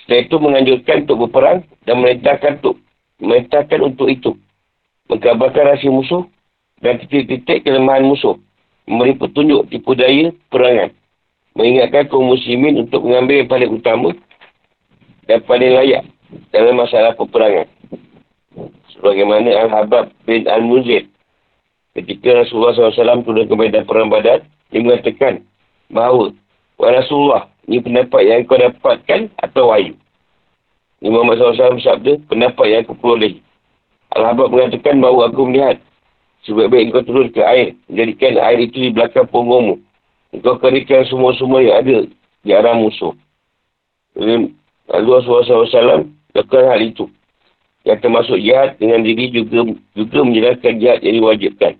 Setelah 0.00 0.20
itu 0.24 0.36
menganjurkan 0.40 0.96
untuk 1.04 1.18
berperang 1.28 1.58
dan 1.84 1.94
merintahkan 2.00 2.52
untuk 2.64 2.76
merintahkan 3.20 3.80
untuk 3.84 4.08
itu. 4.08 4.32
Mengkabarkan 5.12 5.76
rahsia 5.76 5.92
musuh 5.92 6.24
dan 6.80 6.96
titik-titik 7.04 7.68
kelemahan 7.68 8.08
musuh 8.08 8.40
memberi 8.88 9.14
petunjuk 9.14 9.70
tipu 9.70 9.94
daya 9.94 10.34
perangan. 10.50 10.90
Mengingatkan 11.52 12.08
kaum 12.08 12.32
muslimin 12.32 12.80
untuk 12.80 13.04
mengambil 13.04 13.44
yang 13.44 13.50
paling 13.50 13.70
utama 13.76 14.08
dan 15.28 15.38
paling 15.46 15.72
layak 15.74 16.02
dalam 16.50 16.78
masalah 16.78 17.12
peperangan. 17.14 17.68
Sebagaimana 18.94 19.48
Al-Habab 19.66 20.12
bin 20.28 20.46
Al-Muzid 20.46 21.08
ketika 21.98 22.44
Rasulullah 22.44 22.72
SAW 22.72 23.26
turun 23.26 23.48
ke 23.48 23.54
medan 23.56 23.84
perang 23.84 24.08
badan, 24.08 24.44
dia 24.72 24.80
mengatakan 24.80 25.44
bahawa 25.92 26.32
Wah 26.80 26.90
Rasulullah, 26.98 27.46
ini 27.68 27.78
pendapat 27.78 28.20
yang 28.26 28.42
kau 28.48 28.58
dapatkan 28.58 29.30
atau 29.38 29.70
wahyu. 29.70 29.94
Ini 30.98 31.14
Muhammad 31.14 31.38
SAW 31.38 31.78
bersabda, 31.78 32.12
pendapat 32.26 32.66
yang 32.66 32.80
aku 32.82 32.96
peroleh. 32.98 33.38
Al-Habab 34.18 34.50
mengatakan 34.50 34.98
bahawa 34.98 35.30
aku 35.30 35.46
melihat 35.46 35.78
Sebaik-baik 36.42 36.90
kau 36.90 37.06
turun 37.06 37.30
ke 37.30 37.38
air. 37.38 37.78
Jadikan 37.86 38.34
air 38.42 38.66
itu 38.66 38.74
di 38.82 38.90
belakang 38.90 39.30
punggungmu. 39.30 39.78
Kau 40.42 40.58
keringkan 40.58 41.06
semua-semua 41.06 41.62
yang 41.62 41.76
ada 41.78 41.98
di 42.42 42.50
arah 42.50 42.74
musuh. 42.74 43.14
Rasulullah 44.92 45.64
SAW 45.64 46.04
lakukan 46.36 46.64
hal 46.68 46.80
itu. 46.84 47.08
Yang 47.82 47.98
termasuk 48.04 48.38
jihad 48.38 48.76
dengan 48.76 49.00
diri 49.02 49.32
juga 49.32 49.64
juga 49.96 50.18
menjelaskan 50.22 50.78
jihad 50.78 51.00
yang 51.00 51.14
diwajibkan. 51.18 51.74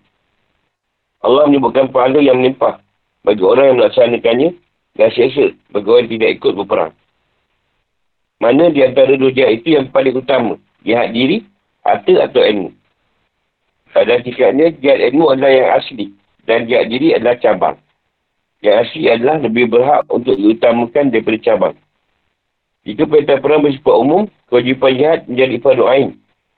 Allah 1.22 1.44
menyebutkan 1.46 1.92
pahala 1.92 2.18
yang 2.18 2.40
menimpah 2.42 2.82
bagi 3.22 3.44
orang 3.44 3.70
yang 3.70 3.76
melaksanakannya 3.78 4.50
dan 4.98 5.08
siasa 5.14 5.54
bagi 5.70 5.86
orang 5.86 6.02
yang 6.08 6.12
tidak 6.18 6.30
ikut 6.40 6.52
berperang. 6.58 6.92
Mana 8.42 8.74
di 8.74 8.82
antara 8.82 9.14
dua 9.14 9.30
jihad 9.30 9.62
itu 9.62 9.78
yang 9.78 9.86
paling 9.94 10.18
utama? 10.18 10.58
Jihad 10.82 11.14
diri, 11.14 11.46
harta 11.86 12.26
atau 12.26 12.42
ilmu? 12.42 12.74
Pada 13.94 14.18
hakikatnya, 14.18 14.74
jihad 14.82 14.98
ilmu 15.12 15.30
adalah 15.30 15.52
yang 15.54 15.68
asli. 15.78 16.10
Dan 16.42 16.66
jihad 16.66 16.90
diri 16.90 17.14
adalah 17.14 17.38
cabang. 17.38 17.76
yang 18.62 18.78
asli 18.82 19.10
adalah 19.10 19.42
lebih 19.42 19.70
berhak 19.70 20.06
untuk 20.10 20.38
diutamakan 20.38 21.10
daripada 21.10 21.38
cabang. 21.38 21.74
Jika 22.82 23.06
perintah 23.06 23.38
perang 23.38 23.62
bersifat 23.62 23.94
umum, 23.94 24.26
kewajipan 24.50 24.98
jihad 24.98 25.20
menjadi 25.30 25.56
fardu 25.62 25.84
ain 25.86 26.08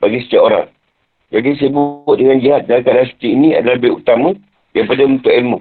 bagi 0.01 0.25
setiap 0.25 0.49
orang. 0.49 0.67
Jadi 1.29 1.51
sibuk 1.61 2.15
dengan 2.17 2.41
jihad 2.41 2.63
dalam 2.65 2.81
keadaan 2.81 3.09
seperti 3.13 3.29
ini 3.37 3.49
adalah 3.53 3.77
lebih 3.77 4.01
utama 4.01 4.31
daripada 4.73 5.03
untuk 5.05 5.33
ilmu. 5.33 5.59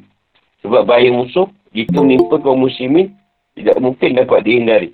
Sebab 0.63 0.81
bahaya 0.87 1.11
musuh, 1.11 1.51
jika 1.75 1.99
menimpa 1.99 2.39
kaum 2.39 2.63
muslimin, 2.63 3.11
tidak 3.59 3.77
mungkin 3.83 4.15
dapat 4.15 4.39
dihindari. 4.47 4.89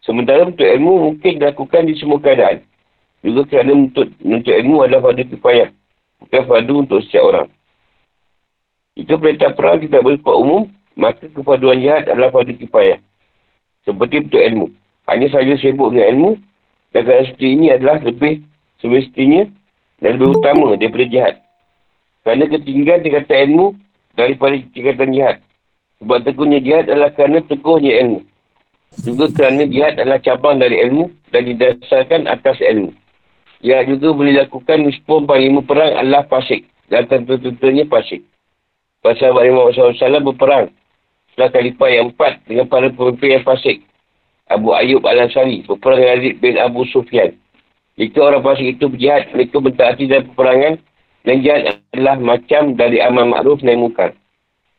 Sementara 0.00 0.48
untuk 0.48 0.64
ilmu 0.64 1.12
mungkin 1.12 1.36
dilakukan 1.36 1.84
di 1.84 1.94
semua 2.00 2.16
keadaan. 2.22 2.64
Juga 3.20 3.44
kerana 3.44 3.74
untuk, 3.74 4.08
untuk 4.24 4.54
ilmu 4.54 4.86
adalah 4.86 5.10
fardu 5.10 5.26
kipayah. 5.36 5.68
Bukan 6.24 6.42
fardu 6.48 6.74
untuk 6.86 6.98
setiap 7.04 7.24
orang. 7.28 7.48
Jika 8.96 9.14
perintah 9.20 9.50
perang 9.52 9.82
tidak 9.84 10.00
bersifat 10.00 10.36
umum, 10.38 10.62
maka 10.96 11.28
kefaduan 11.28 11.82
jihad 11.82 12.08
adalah 12.08 12.32
fardu 12.32 12.56
kipayah. 12.56 13.02
Seperti 13.86 14.26
untuk 14.26 14.42
ilmu. 14.42 14.66
Hanya 15.08 15.26
saja 15.30 15.54
sibuk 15.58 15.94
dengan 15.94 16.08
ilmu. 16.16 16.30
Dan 16.92 17.00
keadaan 17.04 17.26
seperti 17.28 17.48
ini 17.52 17.66
adalah 17.68 17.98
lebih 18.00 18.34
semestinya 18.80 19.44
dan 20.00 20.16
lebih 20.16 20.40
utama 20.40 20.74
daripada 20.78 21.04
jihad. 21.04 21.34
Kerana 22.24 22.44
ketinggalan 22.48 23.00
tingkatan 23.04 23.38
ilmu 23.48 23.66
daripada 24.16 24.54
tingkatan 24.72 25.08
jihad. 25.12 25.36
Sebab 25.98 26.18
teguhnya 26.24 26.58
jihad 26.62 26.84
adalah 26.88 27.10
kerana 27.12 27.38
teguhnya 27.44 27.92
ilmu. 28.06 28.20
Juga 29.04 29.26
kerana 29.30 29.62
jihad 29.68 30.00
adalah 30.00 30.18
cabang 30.22 30.56
dari 30.62 30.80
ilmu 30.88 31.12
dan 31.28 31.42
didasarkan 31.44 32.24
atas 32.24 32.56
ilmu. 32.64 32.90
Jihad 33.60 33.90
juga 33.90 34.14
boleh 34.14 34.32
dilakukan 34.38 34.78
meskipun 34.86 35.26
panglima 35.26 35.60
perang 35.66 35.92
adalah 35.98 36.24
pasik. 36.24 36.64
Dan 36.88 37.04
tentu-tentunya 37.04 37.84
pasik. 37.84 38.24
Pasal 39.04 39.36
Muhammad 39.36 39.76
SAW 39.76 40.24
berperang 40.32 40.72
setelah 41.38 41.54
khalifah 41.54 41.90
yang 41.94 42.10
empat 42.10 42.42
dengan 42.50 42.66
para 42.66 42.90
pemimpin 42.90 43.38
yang 43.38 43.46
fasik. 43.46 43.78
Abu 44.50 44.74
Ayyub 44.74 45.06
Al-Ansari 45.06 45.62
berperang 45.70 46.02
dengan 46.02 46.18
Aziz 46.18 46.34
bin 46.42 46.58
Abu 46.58 46.82
Sufyan. 46.90 47.30
Jika 47.94 48.18
orang 48.26 48.42
fasik 48.42 48.74
itu 48.74 48.90
berjihad, 48.90 49.30
mereka 49.30 49.62
bertaati 49.62 50.10
dalam 50.10 50.26
peperangan 50.34 50.82
dan 51.22 51.34
jihad 51.38 51.78
adalah 51.94 52.18
macam 52.18 52.74
dari 52.74 52.98
amal 52.98 53.30
ma'ruf 53.30 53.62
dan 53.62 53.78
mukar. 53.78 54.18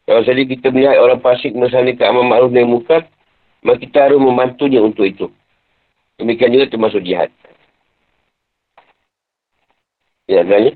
Kalau 0.03 0.19
saja 0.27 0.43
kita 0.43 0.67
melihat 0.75 0.99
orang 0.99 1.23
fasik 1.23 1.55
melaksanakan 1.55 2.05
amal 2.11 2.27
ma'ruf 2.27 2.51
dan 2.51 2.67
mukar, 2.67 3.07
maka 3.63 3.79
kita 3.79 4.11
harus 4.11 4.19
membantunya 4.19 4.83
untuk 4.83 5.07
itu. 5.07 5.31
Demikian 6.19 6.51
juga 6.51 6.67
termasuk 6.67 7.07
jihad. 7.07 7.31
Ya, 10.27 10.43
tanya. 10.43 10.75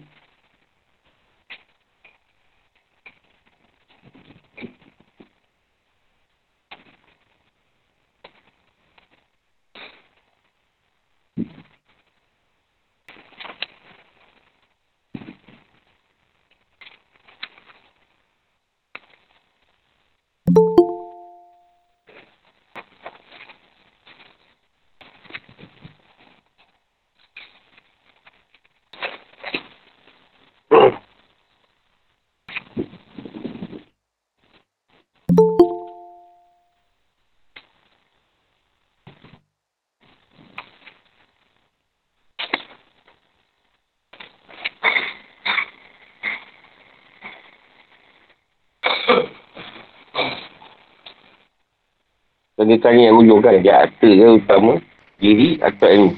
Kena 52.64 52.80
tanya 52.80 53.12
yang 53.12 53.20
ujung 53.20 53.44
kan, 53.44 53.60
dia 53.60 53.76
harta 53.84 54.08
ke 54.08 54.24
utama, 54.40 54.80
diri 55.20 55.60
atau 55.60 55.84
ilmu. 55.84 56.16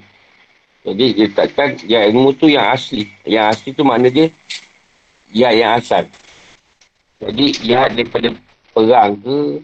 Jadi 0.85 1.05
dia 1.17 1.27
takkan 1.33 1.73
yang 1.89 2.13
ilmu 2.13 2.37
tu 2.37 2.45
yang 2.45 2.69
asli. 2.69 3.09
Yang 3.25 3.45
asli 3.49 3.69
tu 3.73 3.81
makna 3.81 4.13
dia, 4.13 4.29
ya 5.33 5.49
yang 5.49 5.81
asal. 5.81 6.05
Jadi 7.17 7.65
dia 7.65 7.89
daripada 7.89 8.29
perang 8.77 9.17
ke, 9.17 9.57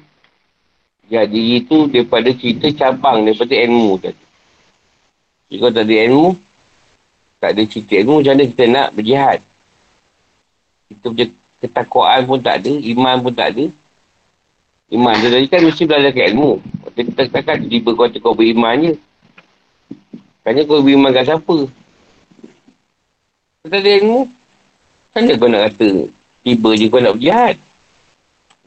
ya 1.06 1.22
diri 1.30 1.62
tu 1.70 1.86
daripada 1.86 2.34
cerita 2.34 2.66
cabang 2.74 3.30
daripada 3.30 3.54
ilmu 3.54 4.02
tadi. 4.02 4.26
Jika 5.54 5.70
tak 5.70 5.86
ada 5.86 5.96
ilmu, 6.10 6.34
tak 7.38 7.50
ada 7.54 7.62
cerita 7.70 7.94
ilmu, 8.02 8.26
macam 8.26 8.34
mana 8.34 8.50
kita 8.50 8.64
nak 8.66 8.88
berjihad? 8.98 9.40
Kita 10.90 11.06
punya 11.14 11.26
ketakwaan 11.62 12.22
pun 12.26 12.42
tak 12.42 12.66
ada, 12.66 12.74
iman 12.74 13.22
pun 13.22 13.34
tak 13.38 13.54
ada, 13.54 13.70
Iman 14.92 15.16
tu 15.24 15.32
tadi 15.32 15.48
kan 15.48 15.64
mesti 15.64 15.88
belajar 15.88 16.12
ke 16.12 16.22
ilmu. 16.36 16.60
Kita 16.92 17.24
takkan 17.32 17.64
tiba 17.64 17.96
kau 17.96 18.12
kau 18.20 18.36
beriman 18.36 18.92
je. 18.92 18.94
Tanya 20.44 20.68
kau 20.68 20.84
beriman 20.84 21.16
kat 21.16 21.32
siapa? 21.32 21.58
Kita 23.64 23.80
ada 23.80 23.92
ilmu. 24.04 24.28
Macam 25.16 25.36
kau 25.40 25.48
nak 25.48 25.62
kata 25.72 25.90
tiba 26.44 26.70
je 26.76 26.86
kau 26.92 27.00
nak 27.00 27.16
berjihad? 27.16 27.56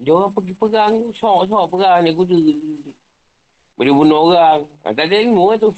Dia 0.01 0.11
orang 0.17 0.33
pergi 0.33 0.55
perang 0.57 0.93
tu. 0.97 1.09
Sok-sok 1.13 1.65
perang 1.77 2.01
ni 2.01 2.11
kuda. 2.17 2.41
Boleh 3.77 3.93
bunuh 3.93 4.21
orang. 4.33 4.65
Ha, 4.81 4.97
tak 4.97 5.13
ada 5.13 5.17
ilmu 5.21 5.45
lah 5.53 5.59
tu. 5.61 5.71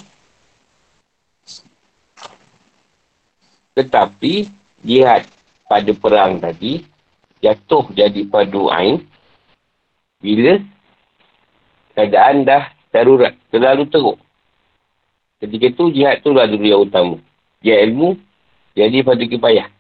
Tetapi 3.77 4.47
jihad 4.87 5.27
pada 5.67 5.91
perang 5.91 6.39
tadi 6.39 6.87
jatuh 7.43 7.91
jadi 7.93 8.23
padu 8.31 8.71
ain 8.71 9.03
bila 10.27 10.59
keadaan 11.95 12.43
dah 12.43 12.75
darurat, 12.91 13.39
terlalu 13.55 13.87
teruk. 13.87 14.19
Ketika 15.39 15.71
tu 15.79 15.95
jihad 15.95 16.19
tu 16.27 16.35
lah 16.35 16.51
dulu 16.51 16.67
yang 16.67 16.83
utama. 16.83 17.23
Jihad 17.63 17.87
ilmu, 17.87 18.19
jadi 18.75 19.07
pada 19.07 19.23
kipayah. 19.23 19.71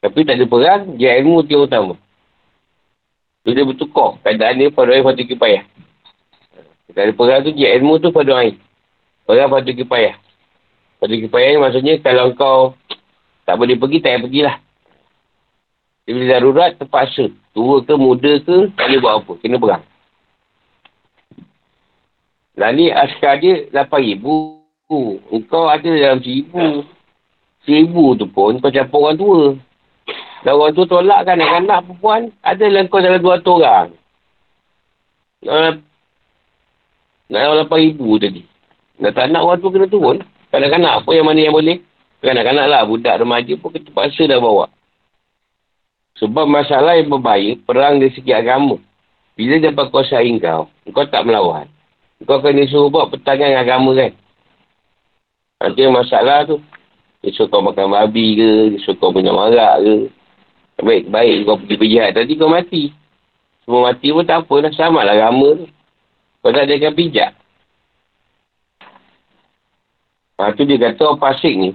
Tapi 0.00 0.24
tak 0.24 0.40
ada 0.40 0.46
perang, 0.48 0.96
jihad 0.96 1.20
ilmu 1.20 1.44
yang 1.44 1.68
utama. 1.68 1.94
Dia 3.44 3.68
bertukar 3.68 4.16
keadaan 4.24 4.56
dia 4.56 4.72
pada 4.72 4.96
air 4.96 5.04
pada 5.04 5.20
kipayah. 5.20 5.62
Tak 6.92 7.02
ada 7.04 7.12
perang 7.12 7.40
tu, 7.44 7.52
jihad 7.52 7.84
ilmu 7.84 8.00
tu 8.00 8.08
pada 8.08 8.32
air. 8.40 8.56
Perang 9.28 9.52
pada 9.52 9.70
kipayah. 9.70 10.16
Pada 11.02 11.14
kipayah 11.18 11.48
ni 11.52 11.58
maksudnya 11.60 11.94
kalau 12.00 12.32
kau 12.32 12.58
tak 13.42 13.58
boleh 13.58 13.76
pergi, 13.76 13.98
tak 14.00 14.16
payah 14.16 14.22
pergilah. 14.22 14.56
Dia 16.02 16.12
bila 16.18 16.26
darurat, 16.34 16.70
terpaksa. 16.74 17.30
Tua 17.54 17.84
ke, 17.84 17.94
muda 17.94 18.32
ke, 18.42 18.72
tak 18.74 18.86
boleh 18.90 19.00
buat 19.00 19.14
apa. 19.22 19.32
Kena 19.38 19.56
perang. 19.60 19.84
Lah 22.58 22.70
ni 22.74 22.92
askar 22.92 23.40
dia 23.40 23.70
8 23.72 23.88
ribu. 24.02 24.60
Engkau 25.32 25.72
ada 25.72 25.88
dalam 25.88 26.20
seribu. 26.20 26.84
Seribu 27.64 28.18
tu 28.18 28.26
pun 28.28 28.58
kau 28.60 28.68
campur 28.68 29.08
orang 29.08 29.16
tua. 29.16 29.42
Dan 30.42 30.58
orang 30.58 30.74
tua 30.74 30.86
tolak 30.90 31.20
kan 31.24 31.38
anak-anak 31.38 31.78
perempuan. 31.86 32.22
Ada 32.44 32.62
dalam 32.66 32.84
kau 32.90 33.00
dalam 33.00 33.22
200 33.22 33.46
orang. 33.46 33.88
Nak 35.42 35.80
nak 37.32 37.70
8 37.70 37.86
ribu 37.88 38.20
tadi. 38.20 38.42
Nak 39.00 39.12
tak 39.16 39.32
nak 39.32 39.42
orang 39.48 39.58
tua 39.62 39.72
kena 39.72 39.86
turun. 39.88 40.18
Kanak-kanak 40.52 40.92
apa 41.00 41.10
yang 41.16 41.24
mana 41.24 41.40
yang 41.40 41.56
boleh. 41.56 41.80
Kanak-kanak 42.20 42.66
lah. 42.68 42.84
Budak 42.84 43.16
remaja 43.16 43.52
pun 43.56 43.72
kita 43.72 43.88
paksa 43.96 44.28
dah 44.28 44.36
bawa. 44.36 44.68
Sebab 46.20 46.44
masalah 46.44 47.00
yang 47.00 47.08
berbahaya, 47.08 47.56
perang 47.64 47.96
dari 47.96 48.12
segi 48.12 48.32
agama. 48.36 48.76
Bila 49.32 49.56
dapat 49.62 49.88
kuasa 49.88 50.20
kau, 50.42 50.68
kau 50.92 51.06
tak 51.08 51.24
melawan. 51.24 51.64
Kau 52.22 52.38
akan 52.38 52.60
disuruh 52.60 52.92
buat 52.92 53.08
pertangan 53.10 53.56
agama 53.56 53.96
kan. 53.96 54.12
Nanti 55.62 55.80
masalah 55.88 56.44
tu, 56.46 56.60
dia 57.22 57.32
suruh 57.32 57.48
kau 57.48 57.64
makan 57.64 57.90
babi 57.90 58.38
ke, 58.38 58.50
dia 58.76 58.78
suruh 58.84 58.98
kau 59.00 59.14
punya 59.14 59.32
marak 59.32 59.80
ke. 59.82 59.94
Baik, 60.82 61.04
baik 61.08 61.34
kau 61.46 61.58
pergi 61.62 61.76
berjihad 61.78 62.10
tadi 62.18 62.32
kau 62.34 62.50
mati. 62.50 62.90
Semua 63.62 63.90
mati 63.90 64.10
pun 64.10 64.26
tak 64.26 64.42
apa 64.42 64.54
lah, 64.58 64.72
sama 64.74 65.00
lah 65.06 65.14
agama 65.14 65.48
tu. 65.62 65.66
Kau 66.42 66.50
tak 66.50 66.66
ada 66.66 66.74
akan 66.74 66.94
pijak. 66.98 67.30
Ha, 70.42 70.50
tu 70.58 70.66
dia 70.66 70.74
kata 70.74 71.02
orang 71.06 71.22
pasik 71.22 71.54
ni, 71.54 71.70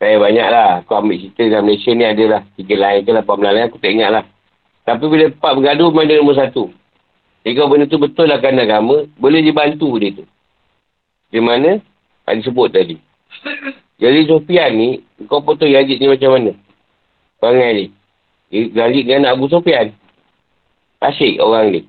saya 0.00 0.16
banyak 0.16 0.48
lah. 0.48 0.80
Aku 0.80 0.96
ambil 0.96 1.20
cerita 1.20 1.44
dalam 1.44 1.68
Malaysia 1.68 1.92
ni 1.92 2.04
adalah 2.08 2.40
tiga 2.56 2.74
lain 2.80 3.04
ke 3.04 3.12
lapan 3.12 3.36
lain. 3.44 3.68
Aku 3.68 3.76
tak 3.76 3.92
ingat 3.92 4.10
lah. 4.10 4.24
Tapi 4.88 5.04
bila 5.04 5.28
empat 5.28 5.52
bergaduh, 5.60 5.92
mana 5.92 6.12
nombor 6.16 6.36
satu. 6.40 6.72
Jika 7.44 7.68
benda 7.68 7.84
tu 7.84 8.00
betul 8.00 8.32
lah 8.32 8.40
kan 8.40 8.56
agama, 8.56 9.04
boleh 9.20 9.44
dibantu 9.44 10.00
dia 10.00 10.16
tu. 10.16 10.24
Di 11.28 11.40
mana? 11.44 11.84
Ada 12.24 12.40
sebut 12.48 12.72
tadi. 12.72 12.96
Jadi 14.00 14.24
Sofian 14.24 14.72
ni, 14.72 15.04
kau 15.28 15.44
potong 15.44 15.68
Yazid 15.68 16.00
ni 16.00 16.08
macam 16.08 16.32
mana? 16.32 16.56
Perangai 17.36 17.70
ni. 17.76 17.86
Yazid 18.72 19.04
dengan 19.04 19.36
Abu 19.36 19.52
Sofian. 19.52 19.92
Asyik 21.00 21.44
orang 21.44 21.76
ni. 21.76 21.80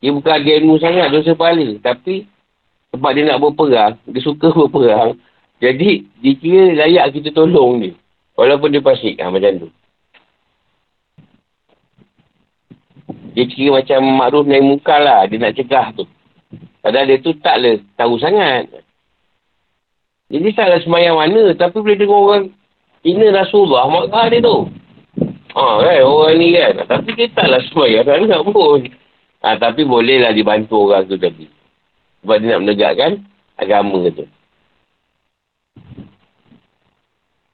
Dia 0.00 0.14
bukan 0.14 0.32
ada 0.32 0.50
ilmu 0.54 0.78
sangat 0.78 1.10
dosa 1.10 1.34
pahala. 1.34 1.76
Tapi 1.82 2.30
sebab 2.94 3.10
dia 3.14 3.26
nak 3.26 3.42
berperang, 3.42 3.94
dia 4.06 4.22
suka 4.22 4.54
berperang. 4.58 5.18
Jadi, 5.60 6.08
dia 6.24 6.34
kira 6.40 6.64
layak 6.72 7.20
kita 7.20 7.36
tolong 7.36 7.84
dia. 7.84 7.92
Walaupun 8.40 8.72
dia 8.72 8.80
pasik. 8.80 9.20
Ha, 9.20 9.28
macam 9.28 9.68
tu. 9.68 9.68
Dia 13.36 13.44
kira 13.46 13.78
macam 13.78 14.00
makruh 14.16 14.44
naik 14.48 14.64
muka 14.64 14.96
lah. 14.96 15.28
Dia 15.28 15.36
nak 15.36 15.54
cegah 15.54 15.92
tu. 15.94 16.04
Padahal 16.80 17.06
dia 17.06 17.20
tu 17.20 17.36
taklah 17.38 17.76
tahu 17.94 18.16
sangat. 18.16 18.72
Jadi 20.32 20.48
salah 20.56 20.80
semayang 20.80 21.20
mana. 21.20 21.52
Tapi 21.52 21.76
boleh 21.76 21.98
dengar 22.00 22.20
orang 22.20 22.44
Ina 23.00 23.32
Rasulullah 23.32 23.88
marah 23.88 24.28
dia 24.28 24.44
tu. 24.44 24.68
Ha 25.56 25.62
kan 25.84 26.00
orang 26.04 26.36
ni 26.40 26.56
kan. 26.56 26.72
Tapi 26.88 27.10
dia 27.12 27.28
taklah 27.36 27.60
semayang. 27.68 28.04
Tak 28.08 28.16
nak 28.24 28.42
pun. 28.48 28.80
Ha, 29.40 29.56
tapi 29.56 29.84
bolehlah 29.84 30.32
dibantu 30.32 30.88
orang 30.88 31.04
tu 31.08 31.16
tadi. 31.20 31.48
Sebab 32.24 32.36
dia 32.40 32.48
nak 32.56 32.60
menegakkan 32.64 33.12
agama 33.56 34.08
tu. 34.12 34.24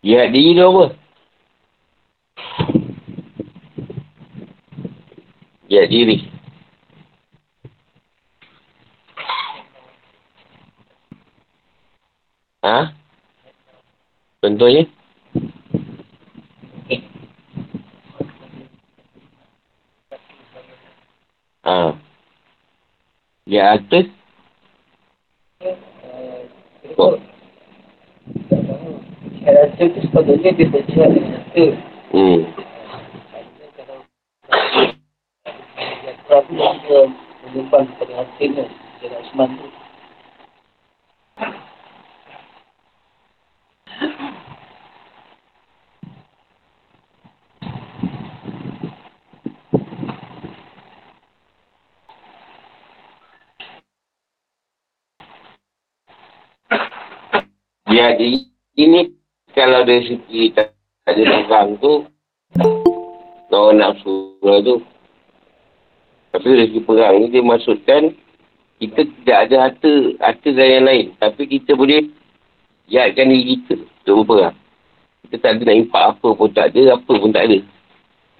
Jihad 0.07 0.31
diri 0.31 0.55
tu 0.55 0.63
apa? 0.63 0.85
Jihad 5.67 5.91
diri. 5.91 6.17
Ha? 12.63 12.95
Contohnya? 14.39 14.87
Ha. 21.67 21.99
Di 23.43 23.59
atas? 23.59 24.07
Oh. 26.95 27.19
Rasa 29.77 29.93
tu 29.93 30.01
sepatutnya 30.09 30.57
dia 30.57 30.73
berjihad 30.73 31.13
dengan 31.13 31.37
harta. 31.37 31.67
Hmm. 32.17 32.41
Prabu 36.25 36.57
juga 36.57 37.01
menyumbang 37.45 37.85
kepada 37.93 38.25
hartanya. 38.25 38.73
Dia 39.05 39.21
Osman 39.21 39.53
tu. 39.61 39.69
Jadi, 57.93 58.49
ini 58.81 59.06
kalau 59.77 59.93
dari 59.93 60.09
segi 60.09 60.57
tak 60.57 60.73
ada 61.05 61.21
orang 61.21 61.77
tu, 61.85 62.09
orang 63.53 63.77
nak 63.77 64.01
surah 64.01 64.65
tu. 64.65 64.81
Tapi 66.33 66.49
dari 66.49 66.73
segi 66.73 66.81
perang 66.81 67.21
ni, 67.21 67.29
dia 67.29 67.45
maksudkan 67.45 68.17
kita 68.81 69.05
tidak 69.05 69.39
ada 69.45 69.57
harta, 69.69 69.93
harta 70.17 70.49
dan 70.49 70.81
yang 70.81 70.85
lain. 70.89 71.07
Tapi 71.21 71.45
kita 71.45 71.77
boleh 71.77 72.09
jadikan 72.89 73.29
diri 73.29 73.61
kita 73.61 73.85
untuk 73.85 74.25
berperang. 74.25 74.57
Kita 75.29 75.45
tak 75.45 75.51
ada 75.61 75.63
nak 75.69 75.77
impak 75.77 76.05
apa 76.17 76.29
pun 76.33 76.49
tak 76.57 76.67
ada, 76.73 76.83
apa 76.97 77.13
pun 77.13 77.31
tak 77.37 77.45
ada. 77.45 77.59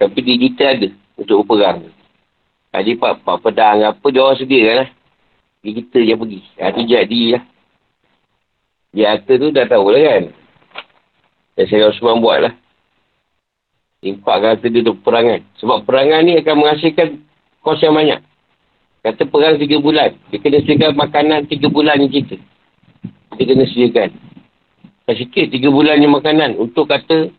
Tapi 0.01 0.17
diri 0.25 0.37
kita 0.49 0.63
ada 0.73 0.89
untuk 1.21 1.45
berperang. 1.45 1.85
Jadi 2.73 2.97
pak, 2.97 3.21
pak 3.21 3.37
pedang 3.45 3.85
apa, 3.85 4.05
dia 4.09 4.25
orang 4.25 4.41
sedia 4.41 4.65
lah. 4.73 4.89
Diri 5.61 5.85
kita 5.85 6.01
je 6.01 6.13
pergi. 6.17 6.39
Itu 6.57 6.81
jadi 6.81 7.21
lah. 7.37 7.43
Dia 8.89 9.05
harta 9.13 9.33
tu 9.37 9.53
dah 9.53 9.69
tahu 9.69 9.93
lah 9.93 10.01
kan. 10.01 10.25
Dan 11.57 11.65
saya 11.65 11.89
Osman 11.89 12.21
buat 12.21 12.37
lah. 12.45 12.53
Impakkan 14.05 14.55
harta 14.55 14.69
dia 14.69 14.85
untuk 14.85 15.01
perangan. 15.01 15.41
Sebab 15.57 15.89
perangan 15.89 16.21
ni 16.21 16.37
akan 16.37 16.55
menghasilkan 16.61 17.17
kos 17.65 17.81
yang 17.81 17.97
banyak. 17.97 18.21
Kata 19.01 19.25
perang 19.25 19.57
tiga 19.57 19.81
bulan. 19.81 20.13
Dia 20.29 20.37
kena 20.37 20.61
sediakan 20.61 20.93
makanan 20.93 21.49
tiga 21.49 21.67
bulan 21.73 21.97
ni 21.97 22.13
kita. 22.13 22.37
Dia 23.41 23.45
kena 23.49 23.65
sediakan. 23.65 24.09
Tak 25.09 25.15
sikit 25.17 25.45
tiga 25.49 25.73
bulan 25.73 25.97
ni 25.97 26.05
makanan. 26.05 26.61
Untuk 26.61 26.93
kata 26.93 27.33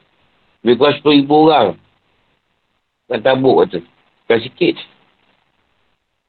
lebih 0.67 0.77
kurang 0.83 0.95
sepuluh 0.99 1.15
ribu 1.15 1.35
orang. 1.47 1.69
Nak 3.07 3.23
tabuk 3.23 3.57
kata. 3.63 3.79
Tak 4.27 4.43
sikit. 4.43 4.75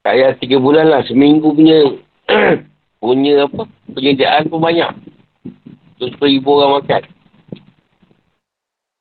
Tak 0.05 0.13
payah 0.13 0.31
tiga 0.37 0.61
bulan 0.61 0.93
lah. 0.93 1.01
Seminggu 1.09 1.57
punya 1.57 1.89
punya 3.01 3.49
apa 3.49 3.65
penyediaan 3.97 4.45
pun 4.45 4.61
banyak. 4.61 4.93
Tu 5.97 6.05
sepuluh 6.13 6.37
ribu 6.37 6.49
orang 6.53 6.85
makan. 6.85 7.03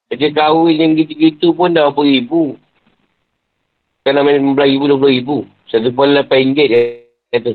Kerja 0.08 0.28
kahwin 0.32 0.80
yang 0.80 0.92
gitu-gitu 0.96 1.52
pun 1.52 1.76
dah 1.76 1.92
berapa 1.92 2.00
ribu. 2.00 2.56
Kan 4.08 4.16
main 4.24 4.40
belas 4.56 4.72
ribu, 4.72 4.88
dua 4.88 5.12
ribu. 5.12 5.36
Satu 5.68 5.92
kepala 5.92 6.24
lapan 6.24 6.48
ringgit 6.48 6.66
dia 6.72 6.80
kata. 7.28 7.52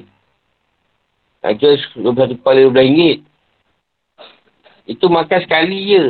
Itu 1.50 1.66
satu 1.98 2.38
kepala 2.38 2.62
dua 2.62 2.74
belas 2.78 2.86
ringgit. 2.86 3.20
Itu 4.86 5.10
makan 5.10 5.40
sekali 5.42 5.80
je. 5.90 6.06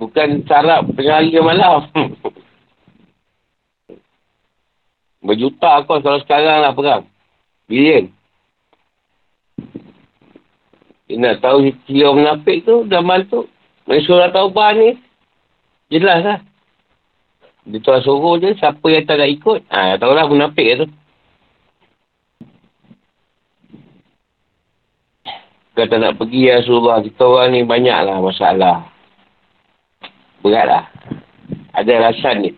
Bukan 0.00 0.42
sarap 0.50 0.90
tengah 0.96 1.22
hari 1.22 1.38
malam. 1.38 1.86
Berjuta 5.20 5.84
kau 5.84 6.00
kalau 6.00 6.18
sekarang 6.24 6.64
lah 6.64 6.72
perang. 6.72 7.04
Bilion. 7.68 8.08
Dia 11.06 11.20
nak 11.20 11.44
tahu 11.44 11.68
kira 11.84 12.10
menafik 12.16 12.64
tu, 12.64 12.88
zaman 12.88 13.28
tu. 13.28 13.44
Mereka 13.90 14.06
surah 14.06 14.30
taubah 14.30 14.70
ni. 14.78 15.02
Jelas 15.90 16.22
lah. 16.22 16.38
Dia 17.66 17.82
tuan 17.82 17.98
suruh 18.06 18.38
je, 18.38 18.54
siapa 18.54 18.86
yang 18.86 19.02
tak 19.02 19.18
nak 19.18 19.34
ikut. 19.34 19.66
Ha, 19.66 19.98
tahu 19.98 20.14
lah 20.14 20.30
menafik 20.30 20.78
tu. 20.78 20.86
Kata 25.74 25.98
nak 25.98 26.22
pergi 26.22 26.46
ya 26.46 26.62
Rasulullah, 26.62 27.02
kita 27.02 27.18
orang 27.26 27.50
ni 27.50 27.66
banyak 27.66 27.98
lah 28.06 28.22
masalah. 28.22 28.86
Berat 30.38 30.66
lah. 30.70 30.84
Ada 31.74 31.90
alasan 31.98 32.46
ni. 32.46 32.50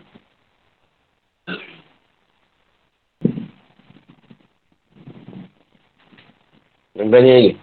Tanya 6.93 7.33
lagi. 7.41 7.62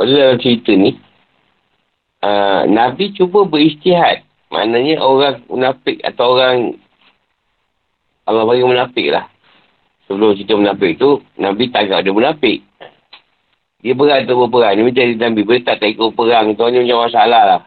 Pada 0.00 0.16
dalam 0.16 0.40
cerita 0.40 0.72
ni, 0.72 0.96
uh, 2.24 2.64
Nabi 2.64 3.12
cuba 3.12 3.44
beristihad. 3.44 4.24
Maknanya 4.48 4.96
orang 5.04 5.44
munafik 5.44 6.00
atau 6.00 6.40
orang 6.40 6.80
Allah 8.24 8.48
bagi 8.48 8.64
munafik 8.64 9.12
lah. 9.12 9.28
Sebelum 10.08 10.40
cerita 10.40 10.56
munafik 10.56 10.96
tu, 10.96 11.20
Nabi 11.36 11.68
tagak 11.68 12.00
dia 12.00 12.16
munafik. 12.16 12.64
Dia 13.84 13.92
berat 13.92 14.24
tu 14.24 14.40
berperang. 14.40 14.72
Dia 14.76 14.84
menjadi 14.88 15.12
Nabi. 15.20 15.40
Boleh 15.44 15.64
tak 15.68 15.84
tak 15.84 15.92
ikut 15.92 16.16
perang. 16.16 16.52
Tuan 16.56 16.72
ni 16.72 16.80
macam 16.80 17.04
masalah 17.04 17.42
lah. 17.44 17.60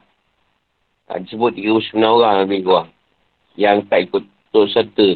Ha, 1.09 1.21
disebut 1.21 1.53
39 1.53 2.01
orang 2.01 2.45
lebih 2.49 2.65
kurang. 2.65 2.89
Yang 3.57 3.77
tak 3.93 3.99
ikut 4.09 4.23
tu 4.49 4.61
serta. 4.73 5.09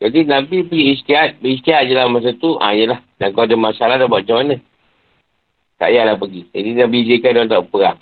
Jadi 0.00 0.18
Nabi 0.28 0.64
pergi 0.64 0.96
istiad. 0.96 1.40
Beristiad 1.40 1.88
je 1.88 1.94
lah 1.96 2.08
masa 2.08 2.36
tu. 2.36 2.56
Ha, 2.60 2.72
yelah. 2.72 3.00
Dan 3.16 3.32
kalau 3.32 3.48
ada 3.48 3.56
masalah 3.56 3.96
dah 3.96 4.08
buat 4.08 4.28
macam 4.28 4.36
mana. 4.44 4.56
Tak 5.80 5.88
payahlah 5.88 6.20
pergi. 6.20 6.44
Jadi 6.52 6.70
Nabi 6.76 6.96
izinkan 7.08 7.32
dia 7.40 7.48
tak 7.56 7.64
perang. 7.72 7.96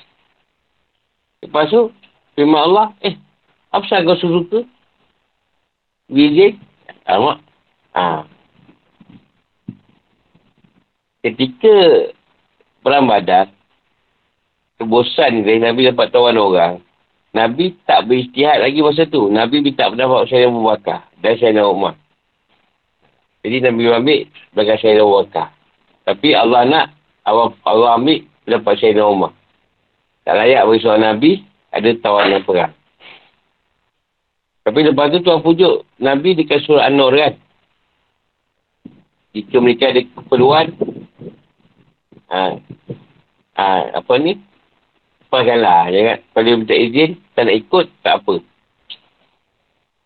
Lepas 1.38 1.70
tu, 1.70 1.94
firman 2.34 2.58
Allah, 2.58 2.86
eh, 3.06 3.14
apa 3.70 3.86
sahaja 3.86 4.18
kau 4.18 4.42
ke? 4.50 4.66
Izin? 6.10 6.58
Alamak. 7.06 7.38
Ha. 7.94 8.26
Ketika 11.22 11.74
perang 12.82 13.06
badan, 13.06 13.46
kebosan 14.82 15.46
dari 15.46 15.62
Nabi 15.62 15.86
dapat 15.86 16.10
tawan 16.10 16.34
orang, 16.34 16.82
Nabi 17.30 17.78
tak 17.86 18.10
beristihad 18.10 18.58
lagi 18.58 18.82
masa 18.82 19.06
tu. 19.06 19.30
Nabi 19.30 19.62
minta 19.62 19.86
pendapat 19.86 20.26
saya 20.26 20.50
Abu 20.50 20.66
Bakar 20.66 21.06
dan 21.22 21.38
saya 21.38 21.62
Umar. 21.62 21.94
Jadi 23.46 23.62
Nabi 23.62 23.82
ambil 23.86 24.20
sebagai 24.50 24.76
saya 24.82 25.04
Abu 25.04 25.14
Bakar. 25.22 25.54
Tapi 26.08 26.28
Allah 26.34 26.62
nak 26.66 26.86
Allah, 27.28 27.52
Allah 27.68 28.00
ambil 28.00 28.24
dapat 28.48 28.74
Sayyidina 28.80 29.04
Umar. 29.04 29.36
Tak 30.24 30.34
layak 30.36 30.64
bagi 30.64 30.80
seorang 30.80 31.04
Nabi, 31.04 31.30
ada 31.72 31.88
tawanan 32.00 32.42
perang. 32.44 32.72
Tapi 34.64 34.78
lepas 34.84 35.08
tu 35.08 35.24
Tuhan 35.24 35.40
pujuk 35.40 35.74
Nabi 35.96 36.36
dekat 36.36 36.60
surah 36.64 36.88
An-Nur 36.92 37.12
kan. 37.16 37.40
Jika 39.32 39.56
mereka 39.60 39.92
ada 39.92 40.04
keperluan, 40.04 40.76
ha, 42.28 42.56
ha, 43.56 43.64
apa 43.96 44.12
ni, 44.20 44.36
lepaskanlah. 45.28 45.92
Jangan, 45.92 46.18
kalau 46.32 46.56
minta 46.60 46.76
izin, 46.76 47.20
tak 47.36 47.48
nak 47.48 47.56
ikut, 47.56 47.86
tak 48.04 48.14
apa. 48.24 48.34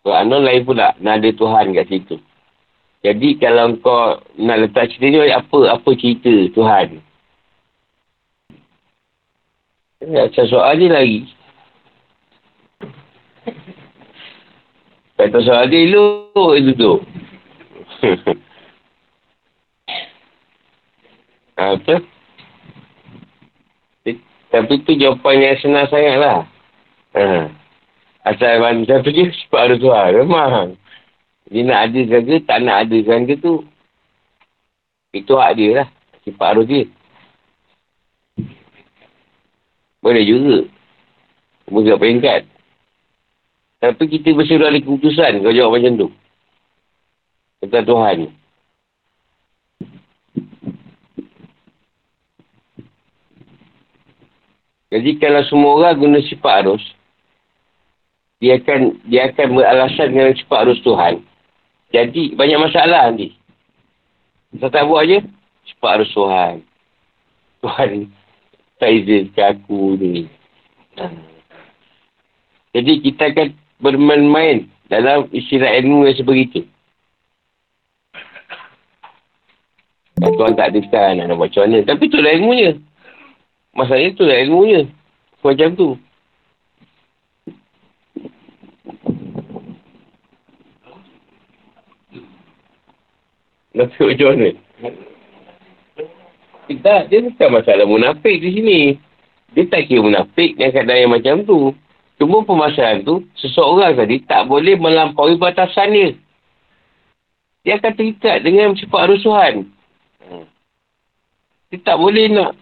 Kalau 0.03 0.15
anon 0.19 0.43
lain 0.43 0.67
pula, 0.67 0.91
nak 0.99 1.23
ada 1.23 1.29
Tuhan 1.31 1.71
kat 1.71 1.87
situ. 1.87 2.19
Jadi 3.03 3.35
kalau 3.39 3.75
kau 3.83 4.19
nak 4.39 4.57
letak 4.63 4.91
cerita 4.91 5.07
ni, 5.11 5.31
apa 5.31 5.59
apa 5.75 5.89
cerita 5.95 6.31
Tuhan? 6.55 7.03
Macam 10.03 10.45
soal 10.51 10.75
ni 10.79 10.87
lagi. 10.91 11.19
Kata 15.15 15.39
soal 15.39 15.71
dia 15.71 15.87
elok 15.87 16.51
itu 16.59 16.71
tu. 16.75 16.93
Apa? 21.53 22.03
Tapi 24.53 24.85
tu 24.85 24.93
jawapan 24.93 25.41
yang 25.41 25.57
senang 25.63 25.89
sangat 25.89 26.15
lah. 26.21 26.45
Ha. 27.17 27.49
Asal 28.21 28.61
macam 28.61 29.01
tu 29.01 29.09
je, 29.09 29.33
cepat 29.33 29.65
ada 29.65 29.75
Tuhan. 29.81 30.09
Memang. 30.21 30.77
Dia 31.49 31.61
nak 31.65 31.89
adakan 31.89 32.21
ke, 32.21 32.35
tak 32.45 32.59
nak 32.61 32.85
adakan 32.85 33.25
ke 33.25 33.35
tu. 33.41 33.65
Itu 35.09 35.41
hak 35.41 35.57
dia 35.57 35.69
lah. 35.81 35.87
Cepat 36.21 36.47
harus 36.53 36.69
dia. 36.69 36.85
Boleh 40.03 40.27
juga. 40.27 40.67
Bukan 41.71 41.95
peringkat. 41.95 42.43
Tapi 43.79 44.03
kita 44.11 44.35
berseru 44.35 44.67
ada 44.67 44.79
keputusan 44.79 45.43
kalau 45.43 45.55
jawab 45.55 45.79
macam 45.79 45.95
tu. 45.95 46.07
Kata 47.63 47.87
Tuhan. 47.87 48.17
Jadi 54.93 55.11
kalau 55.17 55.41
semua 55.49 55.71
orang 55.79 55.99
guna 55.99 56.19
sifat 56.21 56.63
arus, 56.63 56.83
dia 58.37 58.61
akan 58.61 58.99
dia 59.09 59.31
akan 59.31 59.47
beralasan 59.57 60.07
dengan 60.13 60.35
sifat 60.35 60.57
arus 60.67 60.79
Tuhan. 60.85 61.23
Jadi 61.91 62.37
banyak 62.39 62.59
masalah 62.59 63.09
nanti. 63.09 63.33
Kita 64.53 64.69
tak 64.69 64.85
buat 64.85 65.07
je, 65.09 65.19
sifat 65.65 65.89
arus 65.97 66.11
Tuhan. 66.13 66.53
Tuhan 67.63 67.89
tak 68.83 68.91
izinkan 68.99 69.55
aku 69.55 69.95
ni. 69.95 70.27
Jadi 72.75 72.93
kita 72.99 73.31
akan 73.31 73.47
bermain-main 73.79 74.67
dalam 74.91 75.31
istilah 75.31 75.71
ilmu 75.79 76.03
yang 76.03 76.19
sebegitu. 76.19 76.67
Dan 80.19 80.35
Tuhan 80.35 80.59
tak 80.59 80.75
ada 80.75 80.79
nak 81.15 81.39
buat 81.39 81.47
macam 81.47 81.63
mana. 81.63 81.79
Tapi 81.87 82.03
tu 82.11 82.19
lah 82.19 82.31
ilmunya. 82.35 82.75
Masalahnya 83.71 84.19
tu 84.19 84.27
lah 84.27 84.37
ilmunya. 84.43 84.81
Macam 85.39 85.69
tu. 85.79 85.89
Nak 93.73 93.89
macam 93.95 94.27
mana? 94.35 94.49
Tak, 96.63 97.11
dia 97.11 97.19
bukan 97.19 97.49
masalah 97.59 97.83
munafik 97.83 98.39
di 98.39 98.49
sini. 98.55 98.79
Dia 99.51 99.67
tak 99.67 99.91
kira 99.91 99.99
munafik 99.99 100.55
dengan 100.55 100.71
keadaan 100.71 101.01
yang 101.03 101.11
macam 101.11 101.35
tu. 101.43 101.75
Cuma 102.17 102.45
permasalahan 102.47 103.03
tu, 103.03 103.27
seseorang 103.35 103.99
tadi 103.99 104.23
tak 104.23 104.47
boleh 104.47 104.79
melampaui 104.79 105.35
batasan 105.35 105.91
dia. 105.91 106.15
Dia 107.67 107.79
akan 107.79 107.93
terikat 107.95 108.43
dengan 108.47 108.75
sifat 108.79 109.11
rusuhan. 109.11 109.67
Dia 111.71 111.79
tak 111.83 111.97
boleh 111.97 112.29
nak 112.31 112.55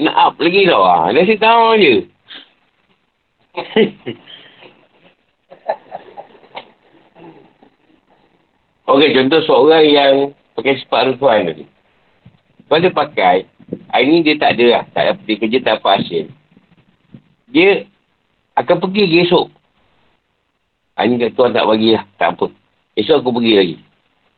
nak 0.00 0.16
up 0.16 0.34
lagi 0.40 0.66
tau. 0.66 0.82
Ha. 0.82 1.12
Dia 1.12 1.22
asyik 1.22 1.38
tahu 1.38 1.76
je. 1.76 1.94
Okey, 8.90 9.14
contoh 9.14 9.38
seorang 9.46 9.86
yang 9.86 10.34
pakai 10.58 10.82
sifat 10.82 11.14
rusuhan 11.14 11.46
tadi. 11.46 11.69
Kalau 12.70 12.86
dia 12.86 12.94
pakai, 12.94 13.50
hari 13.90 14.06
ni 14.06 14.22
dia 14.22 14.38
tak 14.38 14.54
ada 14.54 14.66
lah. 14.78 14.82
Tak 14.94 15.02
ada 15.02 15.12
pergi 15.18 15.42
kerja, 15.42 15.58
tak 15.58 15.74
apa 15.82 15.98
hasil. 15.98 16.30
Dia 17.50 17.82
akan 18.54 18.76
pergi 18.78 19.10
lagi 19.10 19.18
esok. 19.26 19.46
Hari 20.94 21.18
ni 21.18 21.34
tuan 21.34 21.50
tak 21.50 21.66
bagi 21.66 21.98
lah. 21.98 22.06
Tak 22.14 22.38
apa. 22.38 22.46
Esok 22.94 23.26
aku 23.26 23.42
pergi 23.42 23.54
lagi. 23.58 23.76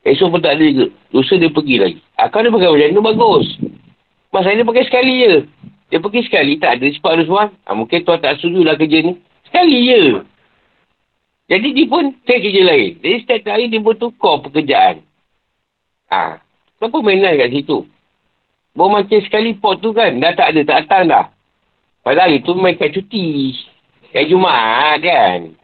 Esok 0.08 0.32
pun 0.32 0.40
tak 0.40 0.56
ada 0.56 0.64
juga. 0.64 0.88
Lusa 1.12 1.36
dia 1.36 1.52
pergi 1.52 1.76
lagi. 1.76 2.00
Akal 2.16 2.48
dia 2.48 2.54
pakai 2.56 2.72
macam 2.72 2.96
tu 2.96 3.04
bagus. 3.04 3.46
Masalah 4.32 4.56
dia 4.56 4.64
pakai 4.64 4.84
sekali 4.88 5.14
je. 5.20 5.34
Dia 5.92 6.00
pergi 6.00 6.24
sekali, 6.24 6.56
tak 6.56 6.80
ada 6.80 6.88
sebab 6.88 7.10
ada 7.12 7.24
suan. 7.28 7.48
Ha, 7.68 7.76
mungkin 7.76 8.00
tuan 8.00 8.16
tak 8.16 8.40
setuju 8.40 8.64
lah 8.64 8.80
kerja 8.80 9.04
ni. 9.04 9.20
Sekali 9.44 9.76
je. 9.92 10.02
Jadi 11.52 11.68
dia 11.76 11.84
pun 11.84 12.16
take 12.24 12.48
kerja 12.48 12.64
lain. 12.64 12.96
Jadi 12.96 13.16
setiap 13.28 13.52
hari 13.52 13.68
dia 13.68 13.84
bertukar 13.84 14.40
pekerjaan. 14.40 15.04
Ha. 16.08 16.40
Kenapa 16.80 16.96
mainan 17.04 17.36
kat 17.36 17.52
situ? 17.52 17.84
Baru 18.72 18.88
macam 18.88 19.20
sekali 19.20 19.52
pot 19.52 19.84
tu 19.84 19.92
kan, 19.92 20.16
dah 20.16 20.32
tak 20.32 20.56
ada, 20.56 20.60
tak 20.64 20.78
datang 20.88 21.04
dah. 21.08 21.26
Padahal 22.02 22.32
itu 22.34 22.56
main 22.56 22.74
kat 22.74 22.96
cuti. 22.96 23.52
Kat 24.10 24.26
Jumaat 24.26 24.98
kan. 25.04 25.54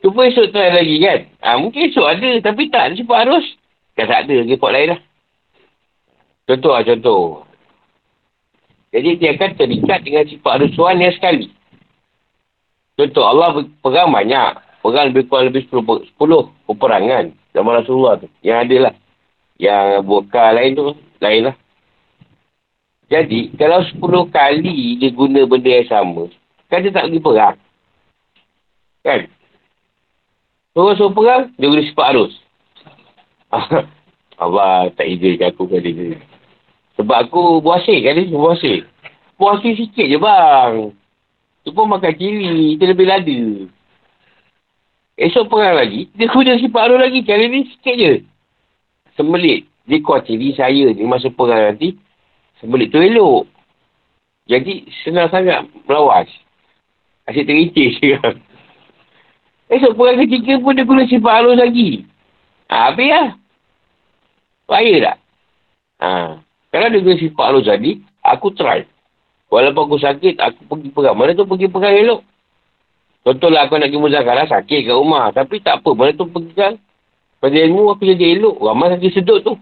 Cuba 0.00 0.20
esok 0.28 0.52
try 0.52 0.72
lagi 0.72 0.96
kan. 1.00 1.20
Ha, 1.44 1.60
mungkin 1.60 1.92
esok 1.92 2.06
ada, 2.08 2.30
tapi 2.40 2.72
tak 2.72 2.92
ada 2.96 3.02
harus. 3.20 3.44
Kan 3.96 4.08
tak 4.08 4.20
ada, 4.28 4.34
lagi 4.44 4.56
pot 4.56 4.72
lain 4.72 4.96
lah. 4.96 5.00
Contoh 6.48 6.72
lah, 6.72 6.82
contoh. 6.84 7.24
Jadi 8.90 9.10
dia 9.22 9.38
akan 9.38 9.50
terikat 9.54 9.98
dengan 10.02 10.24
sifat 10.26 10.54
rusuhan 10.66 10.98
yang 10.98 11.14
sekali. 11.14 11.52
Contoh, 12.98 13.24
Allah 13.24 13.60
perang 13.80 14.10
banyak. 14.10 14.52
Perang 14.80 15.12
lebih 15.12 15.28
kurang 15.28 15.52
lebih 15.52 15.68
10, 15.68 15.84
10 16.16 16.48
peperangan. 16.66 17.24
Zaman 17.52 17.72
Rasulullah 17.84 18.18
tu. 18.18 18.26
Yang 18.40 18.58
ada 18.66 18.76
lah. 18.88 18.94
Yang 19.60 20.08
buka 20.08 20.56
lain 20.56 20.72
tu, 20.72 20.96
lain 21.20 21.52
lah. 21.52 21.56
Jadi, 23.12 23.52
kalau 23.60 23.84
10 23.84 24.32
kali 24.32 24.96
dia 24.96 25.12
guna 25.12 25.44
benda 25.44 25.68
yang 25.68 25.88
sama, 25.90 26.24
kan 26.72 26.80
dia 26.80 26.94
tak 26.94 27.10
pergi 27.10 27.20
perang. 27.20 27.58
Kan? 29.04 29.20
Suruh-suruh 30.72 31.12
perang, 31.12 31.52
dia 31.60 31.68
guna 31.68 31.82
sifat 31.84 32.06
arus. 32.16 32.32
Allah 34.40 34.88
tak 34.96 35.10
izinkan 35.10 35.52
aku 35.52 35.68
kali 35.68 35.90
ni. 35.92 36.16
Sebab 36.96 37.28
aku 37.28 37.60
buasir 37.60 38.00
kali 38.00 38.30
ni, 38.30 38.32
buasir. 38.32 38.88
Buasir 39.36 39.76
sikit 39.76 40.06
je 40.08 40.16
bang. 40.16 40.94
Tu 41.66 41.74
pun 41.76 41.84
makan 41.84 42.16
kiri, 42.16 42.80
dia 42.80 42.88
lebih 42.88 43.04
lada. 43.04 43.40
Esok 45.20 45.52
perang 45.52 45.76
lagi, 45.76 46.08
dia 46.16 46.32
guna 46.32 46.56
sifat 46.56 46.80
arus 46.88 47.02
lagi. 47.04 47.20
Kali 47.26 47.44
ni 47.50 47.68
sikit 47.74 47.96
je 47.98 48.29
sembelit. 49.14 49.66
Dia 49.88 49.98
kuat 50.04 50.28
diri 50.28 50.54
saya 50.54 50.92
ni 50.94 51.02
masa 51.02 51.32
perang 51.32 51.74
nanti, 51.74 51.96
sembelit 52.62 52.92
tu 52.92 53.00
elok. 53.00 53.48
Jadi, 54.50 54.86
senang 55.02 55.30
sangat 55.30 55.66
melawas. 55.86 56.26
Asyik 57.30 57.46
terincis 57.46 57.98
sekarang. 58.02 58.42
Esok 59.70 59.94
perang 59.94 60.18
ketiga 60.18 60.58
pun 60.58 60.74
dia 60.74 60.82
guna 60.82 61.06
sifat 61.06 61.32
halus 61.38 61.54
lagi. 61.54 62.02
Ha, 62.66 62.90
habis 62.90 63.10
lah. 63.14 63.28
Bahaya 64.66 64.94
tak? 64.98 65.16
Ha. 66.02 66.10
Kalau 66.74 66.86
dia 66.90 67.02
guna 67.02 67.16
sifat 67.22 67.44
halus 67.46 67.70
tadi, 67.70 68.02
aku 68.26 68.50
try. 68.58 68.82
Walaupun 69.50 69.82
aku 69.86 69.98
sakit, 70.02 70.42
aku 70.42 70.60
pergi 70.66 70.90
perang. 70.90 71.14
Mana 71.14 71.38
tu 71.38 71.46
pergi 71.46 71.70
perang 71.70 71.94
elok? 71.94 72.20
Contohlah 73.22 73.66
aku 73.66 73.78
nak 73.78 73.94
pergi 73.94 74.02
muzakarah, 74.02 74.46
sakit 74.50 74.80
kat 74.90 74.94
rumah. 74.94 75.30
Tapi 75.30 75.62
tak 75.62 75.82
apa, 75.82 75.90
mana 75.94 76.10
tu 76.18 76.26
pergi 76.26 76.52
kan? 76.54 76.74
Pada 77.40 77.56
ilmu 77.56 77.96
aku 77.96 78.04
jadi 78.04 78.36
elok. 78.36 78.60
Ramai 78.60 78.92
lagi 78.92 79.08
sedut 79.16 79.40
tu. 79.40 79.56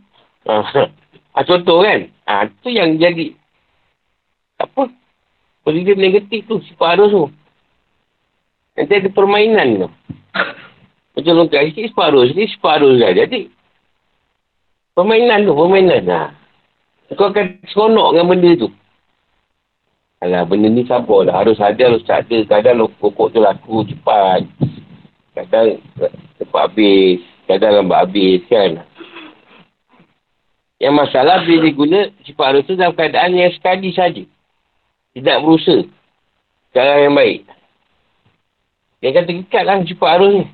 Ha, 0.51 1.47
contoh 1.47 1.87
kan? 1.87 2.11
Ha, 2.27 2.51
tu 2.59 2.75
yang 2.75 2.99
jadi. 2.99 3.31
Apa? 4.59 4.91
Positif 5.63 5.95
negatif 5.95 6.43
tu. 6.51 6.59
Sifat 6.67 6.99
harus 6.99 7.15
tu. 7.15 7.25
Nanti 8.75 8.93
ada 8.99 9.11
permainan 9.15 9.87
tu. 9.87 9.89
Macam 11.15 11.35
longkak 11.39 11.71
sikit 11.71 11.95
sifat 11.95 12.07
harus. 12.11 12.35
Ni 12.35 12.51
sifat 12.51 12.83
harus 12.83 12.99
lah. 12.99 13.15
Jadi. 13.15 13.47
Permainan 14.99 15.47
tu. 15.47 15.55
Permainan. 15.55 16.03
Ha. 16.11 16.23
Kau 17.15 17.31
akan 17.31 17.63
seronok 17.71 18.13
dengan 18.13 18.29
benda 18.35 18.51
tu. 18.59 18.69
Alah, 20.19 20.43
benda 20.43 20.67
ni 20.67 20.83
sabar 20.83 21.31
lah. 21.31 21.47
Harus 21.47 21.63
ada, 21.63 21.79
harus 21.79 22.03
tak 22.03 22.27
ada. 22.27 22.43
Kadang 22.51 22.91
pokok 22.99 23.31
tu 23.31 23.39
laku 23.39 23.87
cepat. 23.87 24.43
Kadang 25.39 25.79
cepat 26.43 26.63
habis. 26.75 27.23
Kadang 27.49 27.81
lambat 27.81 27.99
habis 28.05 28.45
kan. 28.47 28.85
Yang 30.79 30.95
masalah 30.95 31.43
bila 31.43 31.65
dia 31.65 31.75
guna 31.75 32.01
sifat 32.23 32.47
harus 32.47 32.69
dalam 32.69 32.95
keadaan 32.95 33.35
yang 33.35 33.51
sekali 33.57 33.91
saja. 33.91 34.23
Tidak 35.17 35.37
berusaha. 35.43 35.89
Cara 36.77 37.03
yang 37.03 37.17
baik. 37.17 37.49
Dia 39.01 39.11
akan 39.11 39.25
terikat 39.27 39.63
lah 39.65 39.81
sifat 39.83 40.11
harus 40.21 40.31
ni. 40.37 40.45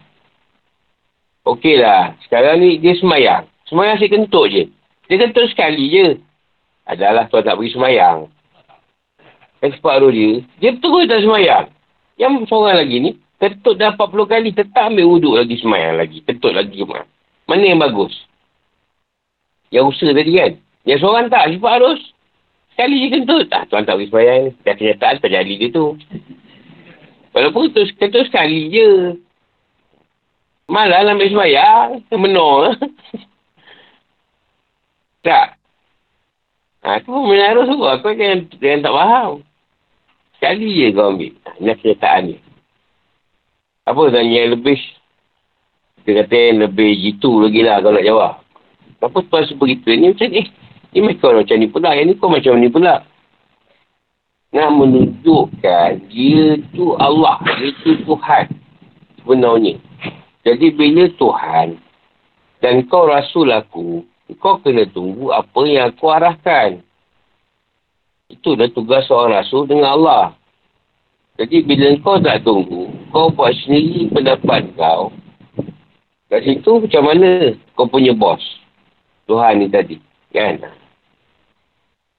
Okey 1.44 1.76
lah. 1.82 2.16
Sekarang 2.24 2.62
ni 2.62 2.80
dia 2.80 2.96
semayang. 2.96 3.44
Semayang 3.68 4.00
asyik 4.00 4.14
kentut 4.14 4.48
je. 4.48 4.64
Dia 5.10 5.20
kentut 5.20 5.50
sekali 5.52 5.92
je. 5.92 6.06
Adalah 6.88 7.28
tuan 7.28 7.44
tak 7.44 7.58
pergi 7.58 7.76
semayang. 7.76 8.30
Kan 9.60 9.70
separuh 9.76 10.12
dia. 10.12 10.40
Dia 10.60 10.76
betul 10.76 11.04
tak 11.04 11.20
semayang. 11.20 11.68
Yang 12.16 12.46
seorang 12.46 12.78
lagi 12.78 12.96
ni, 13.00 13.10
kentut 13.44 13.76
dah 13.76 13.92
40 13.92 14.24
kali. 14.24 14.48
Tetap 14.56 14.88
ambil 14.88 15.04
wuduk 15.04 15.34
lagi 15.36 15.60
semayang 15.60 16.00
lagi. 16.00 16.24
Kentut 16.24 16.56
lagi. 16.56 16.80
Mana 17.44 17.60
yang 17.60 17.76
bagus? 17.76 18.16
Yang 19.68 19.92
usaha 19.92 20.16
tadi 20.16 20.32
kan? 20.32 20.52
Yang 20.88 20.98
seorang 21.04 21.26
tak. 21.28 21.52
Sifat 21.52 21.72
harus. 21.76 22.00
Sekali 22.72 22.96
je 23.04 23.08
kentut. 23.12 23.44
Tak, 23.52 23.68
tuan 23.68 23.84
tak 23.84 24.00
pergi 24.00 24.08
semayang 24.08 24.38
ni. 24.40 24.50
Dah 24.64 24.74
kenyataan 24.74 25.16
terjadi 25.20 25.52
dia 25.60 25.68
tu. 25.68 25.86
Walaupun 27.36 27.70
tu, 27.76 27.84
kentut 28.00 28.24
sekali 28.32 28.72
je. 28.72 29.20
Malah 30.64 31.04
ambil 31.04 31.28
semayang. 31.28 32.00
Menor. 32.16 32.80
tak. 35.26 35.60
Ha, 36.84 37.00
tu 37.00 37.12
pun 37.12 37.28
menaruh 37.28 37.68
tu. 37.68 37.80
Aku 37.84 38.12
yang, 38.16 38.48
yang 38.60 38.80
tak 38.80 38.92
faham. 38.92 39.44
Sekali 40.36 40.68
je 40.76 40.86
kau 40.92 41.12
ambil. 41.12 41.32
Ini 41.60 41.72
kenyataan 41.80 42.22
ni. 42.28 42.36
Apa 43.84 44.08
tanya 44.08 44.48
yang 44.48 44.56
lebih? 44.56 44.80
Dia 46.04 46.24
kata 46.24 46.36
yang 46.36 46.58
lebih 46.68 46.90
jitu 47.00 47.40
lagi 47.40 47.60
lah 47.60 47.80
kalau 47.84 47.96
nak 47.96 48.06
jawab. 48.08 48.32
Apa 49.04 49.18
tuan 49.28 49.44
begitu? 49.60 49.92
Ni 49.92 50.12
macam 50.12 50.28
ni. 50.32 50.42
Ni 50.96 50.98
mereka 51.04 51.28
macam 51.32 51.56
ni 51.60 51.68
pula. 51.68 51.90
Yang 51.92 52.06
ni 52.08 52.14
kau 52.16 52.32
macam 52.32 52.52
ni 52.56 52.68
pula. 52.72 53.04
Nak 54.56 54.70
menunjukkan 54.72 55.90
dia 56.08 56.60
tu 56.72 56.96
Allah. 56.96 57.40
Dia 57.60 57.72
tu 57.84 57.92
Tuhan. 58.08 58.44
Sebenarnya. 59.20 59.76
Jadi 60.44 60.66
bila 60.76 61.04
Tuhan 61.16 61.80
dan 62.60 62.84
kau 62.88 63.04
rasul 63.08 63.52
aku, 63.52 64.04
kau 64.40 64.60
kena 64.60 64.88
tunggu 64.88 65.32
apa 65.32 65.60
yang 65.68 65.92
aku 65.92 66.08
arahkan. 66.08 66.80
Itu 68.32 68.56
dah 68.56 68.68
tugas 68.72 69.04
seorang 69.08 69.40
rasul 69.40 69.68
dengan 69.68 69.92
Allah. 70.00 70.24
Jadi 71.34 71.66
bila 71.66 71.98
kau 71.98 72.22
tak 72.22 72.46
tunggu, 72.46 72.94
kau 73.10 73.26
buat 73.34 73.50
sendiri 73.66 74.06
pendapat 74.14 74.70
kau. 74.78 75.10
Kat 76.30 76.46
situ 76.46 76.78
macam 76.78 77.02
mana 77.10 77.58
kau 77.74 77.90
punya 77.90 78.14
bos? 78.14 78.38
Tuhan 79.26 79.58
ni 79.58 79.66
tadi. 79.66 79.98
Kan? 80.30 80.62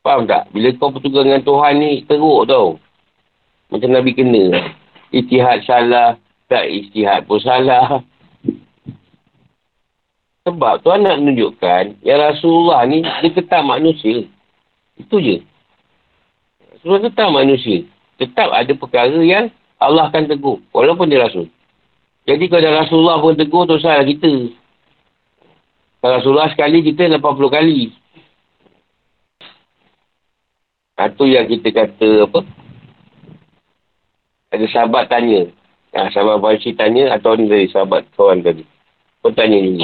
Faham 0.03 0.27
tak? 0.27 0.51
Bila 0.51 0.67
kau 0.75 0.91
bertugas 0.91 1.23
dengan 1.23 1.47
Tuhan 1.47 1.73
ni, 1.79 2.03
teruk 2.03 2.43
tau. 2.51 2.75
Macam 3.71 3.89
Nabi 3.95 4.11
kena. 4.11 4.75
Itihad 5.15 5.63
salah, 5.63 6.19
tak 6.51 6.67
istihad 6.67 7.23
pun 7.23 7.39
salah. 7.39 8.03
Sebab 10.43 10.83
Tuhan 10.83 11.07
nak 11.07 11.23
menunjukkan 11.23 12.03
yang 12.03 12.19
Rasulullah 12.19 12.83
ni, 12.85 13.01
dia 13.01 13.31
tetap 13.31 13.63
manusia. 13.63 14.27
Itu 14.99 15.23
je. 15.23 15.39
Rasulullah 16.75 17.07
tetap 17.07 17.31
manusia. 17.31 17.94
Tetap 18.15 18.49
ada 18.51 18.73
perkara 18.75 19.19
yang 19.19 19.51
Allah 19.79 20.07
akan 20.07 20.31
tegur. 20.31 20.63
Walaupun 20.71 21.11
dia 21.11 21.23
Rasul. 21.23 21.51
Jadi 22.25 22.49
kalau 22.49 22.73
Rasulullah 22.73 23.17
pun 23.21 23.35
tegur, 23.37 23.67
tu 23.69 23.77
salah 23.77 24.01
kita. 24.07 24.55
Kalau 26.01 26.13
Rasulullah 26.21 26.49
sekali, 26.49 26.81
kita 26.81 27.11
80 27.11 27.21
kali. 27.49 27.93
Itu 30.95 31.23
yang 31.27 31.45
kita 31.51 31.69
kata 31.75 32.09
apa? 32.23 32.39
Ada 34.55 34.65
sahabat 34.71 35.11
tanya. 35.11 35.51
Ha, 35.91 36.07
sahabat 36.11 36.39
Baisi 36.39 36.71
tanya 36.71 37.11
atau 37.11 37.35
ni 37.35 37.51
dari 37.51 37.67
sahabat 37.67 38.07
kawan 38.15 38.39
tadi. 38.39 38.63
Kau 39.19 39.35
tanya 39.35 39.59
ni. 39.59 39.83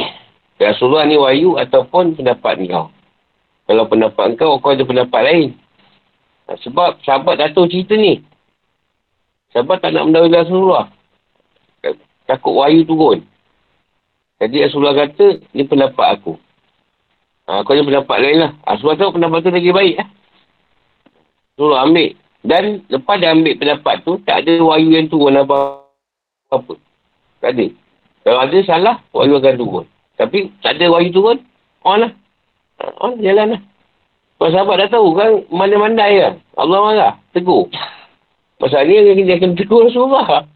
Rasulullah 0.56 1.04
ni 1.04 1.20
wahyu 1.20 1.60
ataupun 1.60 2.16
pendapat 2.16 2.64
kau. 2.72 2.88
Kalau 3.68 3.84
pendapat 3.92 4.40
kau, 4.40 4.56
kau 4.64 4.72
ada 4.72 4.88
pendapat 4.88 5.22
lain. 5.28 5.50
Sebab 6.60 7.00
sahabat 7.06 7.40
dah 7.40 7.52
tahu 7.56 7.70
cerita 7.72 7.96
ni. 7.96 8.20
Sahabat 9.56 9.80
tak 9.84 9.96
nak 9.96 10.08
mendahului 10.10 10.42
Rasulullah. 10.42 10.86
Takut 12.28 12.54
wahyu 12.56 12.88
turun. 12.88 13.24
Jadi 14.42 14.64
Rasulullah 14.66 14.96
kata, 15.06 15.44
ni 15.54 15.64
pendapat 15.68 16.18
aku. 16.18 16.34
Ha, 17.46 17.62
kau 17.62 17.76
ada 17.76 17.84
pendapat 17.84 18.18
lain 18.24 18.38
lah. 18.42 18.52
Ha, 18.64 18.80
sebab 18.80 18.96
tu 18.96 19.14
pendapat 19.14 19.38
tu 19.44 19.52
lagi 19.52 19.72
baik 19.76 19.96
lah. 20.00 20.08
Rasulullah 21.54 21.84
ambil. 21.86 22.10
Dan 22.42 22.64
lepas 22.90 23.16
dia 23.22 23.36
ambil 23.36 23.54
pendapat 23.60 23.96
tu, 24.02 24.18
tak 24.26 24.48
ada 24.48 24.54
wahyu 24.66 24.90
yang 24.98 25.06
turun 25.12 25.38
apa-apa. 25.38 26.74
Tak 27.44 27.52
ada. 27.54 27.66
Kalau 28.26 28.40
ada 28.42 28.58
salah, 28.66 28.96
wahyu 29.14 29.38
akan 29.38 29.56
turun. 29.60 29.86
Tapi 30.18 30.50
tak 30.66 30.80
ada 30.80 30.90
wahyu 30.90 31.14
turun, 31.14 31.38
on 31.86 32.08
lah. 32.08 32.12
On, 32.98 33.14
jalan 33.22 33.58
lah. 33.58 33.62
Kalau 34.42 34.58
sahabat 34.58 34.76
dah 34.82 34.90
tahu 34.90 35.14
kan, 35.14 35.46
mana-mandai 35.54 36.18
kan. 36.18 36.34
Allah 36.58 36.82
marah, 36.82 37.14
tegur. 37.30 37.70
Masalahnya 38.58 39.14
yang 39.14 39.22
dia 39.22 39.38
akan 39.38 39.54
tegur 39.54 39.86
Rasulullah. 39.86 40.50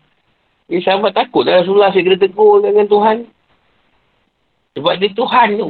Jadi 0.65 0.81
sahabat 0.81 1.13
takut 1.13 1.45
dah 1.45 1.61
Rasulullah 1.61 1.93
saya 1.93 2.01
kena 2.01 2.17
tegur 2.17 2.65
dengan 2.65 2.89
Tuhan. 2.89 3.29
Sebab 4.73 4.93
dia 4.97 5.13
Tuhan 5.13 5.47
tu. 5.61 5.69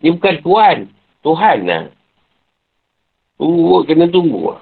Dia 0.00 0.16
bukan 0.16 0.34
Tuhan. 0.40 0.76
Tuhan 1.20 1.58
lah. 1.68 1.84
Tunggu, 3.36 3.84
kena 3.84 4.08
tunggu. 4.08 4.56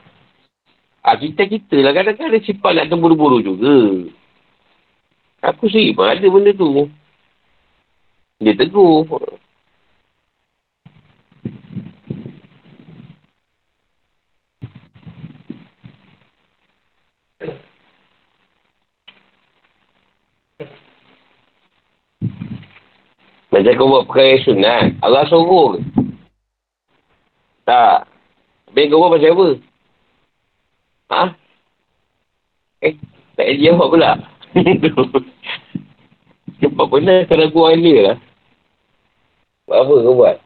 Ha, 1.07 1.15
kita-kita 1.23 1.87
lah 1.87 1.95
kadang-kadang 1.95 2.35
ada 2.35 2.41
sifat 2.43 2.73
nak 2.83 2.91
terburu-buru 2.91 3.47
juga. 3.47 4.11
Aku 5.55 5.71
sih 5.71 5.95
ada 5.95 6.27
benda 6.27 6.51
tu. 6.51 6.91
Dia 8.43 8.59
tegur. 8.59 9.07
Macam 23.57 23.73
kau 23.81 23.89
buat 23.89 24.05
perkara 24.05 24.37
sunat, 24.45 25.01
Allah 25.01 25.25
suruh. 25.33 25.81
Tak. 27.65 28.05
Habis 28.69 28.85
kau 28.93 29.01
buat 29.01 29.17
pasal 29.17 29.33
apa? 29.33 29.49
Ha? 31.09 31.25
Eh, 32.85 32.95
tak 33.33 33.49
ada 33.49 33.57
jawab 33.57 33.89
pula. 33.97 34.13
Pernah 36.61 37.17
kau 37.25 37.41
ragu 37.41 37.63
dia 37.81 37.99
lah. 38.05 38.17
Buat 39.65 39.79
apa 39.89 39.95
kau 40.05 40.17
buat? 40.21 40.37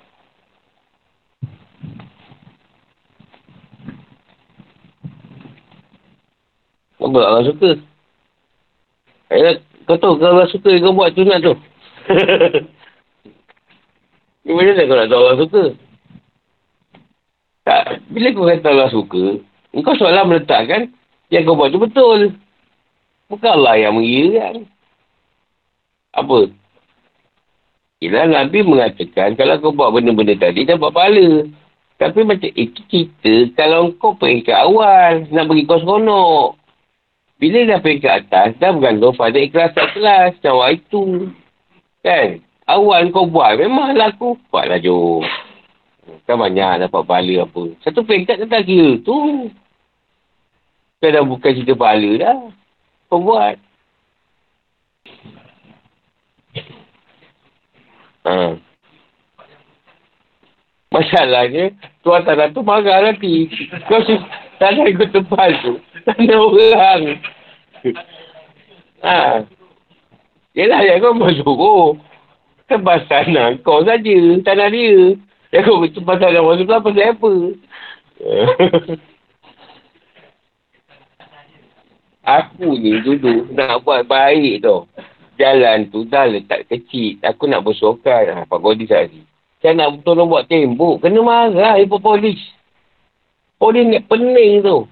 Apa 7.02 7.18
Allah 7.26 7.42
suka? 7.50 7.70
Ayah, 9.34 9.58
kau 9.90 9.98
tahu 9.98 10.14
kalau 10.22 10.38
Allah 10.38 10.46
suka 10.46 10.78
kau 10.78 10.94
buat 10.94 11.10
sunat 11.18 11.42
tu. 11.42 11.58
Ni 14.50 14.58
macam 14.58 14.74
mana 14.74 14.82
kau 14.82 14.98
nak 14.98 15.08
tahu 15.14 15.22
Allah 15.22 15.38
suka? 15.38 15.64
Tak, 17.62 17.82
bila 18.10 18.28
kau 18.34 18.50
kata 18.50 18.66
Allah 18.66 18.90
suka, 18.90 19.24
kau 19.78 19.94
soalan 19.94 20.26
meletakkan 20.26 20.90
yang 21.30 21.46
kau 21.46 21.54
buat 21.54 21.70
tu 21.70 21.78
betul. 21.78 22.34
Bukan 23.30 23.50
Allah 23.62 23.78
yang 23.78 23.94
mengira 23.94 24.50
kan. 24.50 24.66
Apa? 26.18 26.50
Yelah 28.02 28.26
Nabi 28.26 28.66
mengatakan 28.66 29.38
kalau 29.38 29.54
kau 29.62 29.70
buat 29.70 29.94
benda-benda 29.94 30.34
tadi, 30.34 30.66
dapat 30.66 30.90
pahala. 30.90 31.46
Tapi 32.02 32.20
macam 32.26 32.50
itu 32.50 32.82
kita, 32.90 33.54
kalau 33.54 33.94
kau 34.02 34.18
pergi 34.18 34.42
ke 34.42 34.50
awal, 34.50 35.30
nak 35.30 35.46
pergi 35.46 35.62
kau 35.70 35.78
seronok. 35.78 36.58
Bila 37.38 37.70
dah 37.70 37.78
pergi 37.78 38.02
ke 38.02 38.10
atas, 38.10 38.58
dah 38.58 38.74
bergantung 38.74 39.14
pada 39.14 39.38
ikhlas 39.38 39.78
tak 39.78 39.94
kelas. 39.94 40.34
Macam 40.42 40.74
itu. 40.74 41.02
Kan? 42.02 42.49
Awal 42.70 43.10
kau 43.10 43.26
buat, 43.26 43.58
memang 43.58 43.98
laku. 43.98 44.38
Buatlah 44.46 44.78
jom. 44.78 45.26
Kan 46.22 46.38
banyak 46.38 46.86
dapat 46.86 47.02
pahala 47.02 47.34
apa. 47.42 47.62
Satu 47.82 48.06
peringkat 48.06 48.46
tak 48.46 48.62
kira 48.62 49.02
tu. 49.02 49.50
Kan 51.02 51.18
dah 51.18 51.26
bukan 51.26 51.50
cerita 51.50 51.74
pahala 51.74 52.10
dah. 52.14 52.38
Kau 53.10 53.18
buat. 53.26 53.58
Ha. 58.30 58.54
Masalahnya, 60.90 61.74
tuan 62.06 62.22
tanah 62.22 62.54
tu 62.54 62.62
marah 62.62 63.10
nanti. 63.10 63.50
Kau 63.90 64.02
si 64.06 64.14
tanah 64.62 64.86
ikut 64.94 65.10
tempat 65.10 65.58
tu. 65.66 65.82
Tanah 66.06 66.38
orang. 66.38 67.02
Ha. 69.02 69.42
Yelah, 70.54 70.80
yang 70.86 71.02
kau 71.02 71.18
mau 71.18 71.34
suruh. 71.34 72.09
Tebas 72.70 73.02
tanah 73.10 73.58
kau 73.66 73.82
saja. 73.82 74.18
Tanah 74.46 74.70
dia. 74.70 75.18
Yang 75.50 75.62
kau 75.66 75.82
tebas 75.90 76.22
tanah 76.22 76.38
orang 76.38 76.62
tu 76.62 76.70
pasal 76.70 77.02
apa? 77.02 77.32
Aku 82.30 82.78
ni 82.78 83.02
dulu 83.02 83.50
nak 83.50 83.82
buat 83.82 84.06
baik 84.06 84.62
tau. 84.62 84.86
jalan 85.34 85.90
tu 85.90 86.06
dah 86.06 86.30
letak 86.30 86.68
kecil. 86.70 87.18
Aku 87.26 87.50
nak 87.50 87.66
bersokan. 87.66 88.30
Ha, 88.30 88.46
Pak 88.46 88.60
Godi 88.62 88.86
tadi. 88.86 89.24
Saya 89.58 89.74
nak 89.74 90.06
tolong 90.06 90.30
buat 90.30 90.46
tembok. 90.46 91.02
Kena 91.02 91.26
marah 91.26 91.74
ibu 91.80 91.98
polis. 91.98 92.38
Polis 93.58 93.82
ni 93.82 93.98
pening 93.98 94.62
tu. 94.62 94.86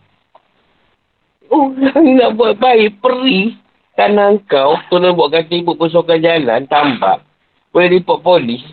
Oh, 1.52 1.70
nak 2.18 2.34
buat 2.34 2.58
baik. 2.58 2.98
Peri. 2.98 3.54
Tanah 3.94 4.40
kau. 4.50 4.74
Tolong 4.90 5.14
buatkan 5.14 5.46
tembok 5.46 5.78
bersokan 5.78 6.18
jalan. 6.18 6.66
Tambak. 6.66 7.27
Boleh 7.72 8.00
report 8.00 8.24
polis. 8.24 8.64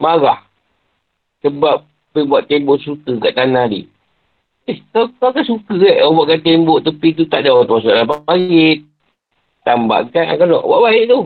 Marah. 0.00 0.44
Sebab 1.42 1.84
pergi 2.12 2.28
buat 2.28 2.42
tembok 2.46 2.78
suka 2.82 3.18
kat 3.18 3.34
tanah 3.34 3.66
ni. 3.66 3.88
Eh, 4.70 4.78
kau, 4.94 5.10
kau 5.18 5.34
kan 5.34 5.42
suka 5.42 5.74
kan 5.74 6.06
orang 6.06 6.16
buatkan 6.22 6.40
tembok 6.46 6.86
tepi 6.86 7.18
tu 7.18 7.26
tak 7.26 7.42
ada 7.42 7.50
orang 7.50 7.66
tu 7.66 7.74
masuk 7.78 7.90
dalam 7.90 8.06
parit. 8.06 8.78
Tambahkan 9.66 10.24
akan 10.34 10.46
nak 10.46 10.66
buat 10.66 10.80
baik 10.86 11.04
tu. 11.10 11.20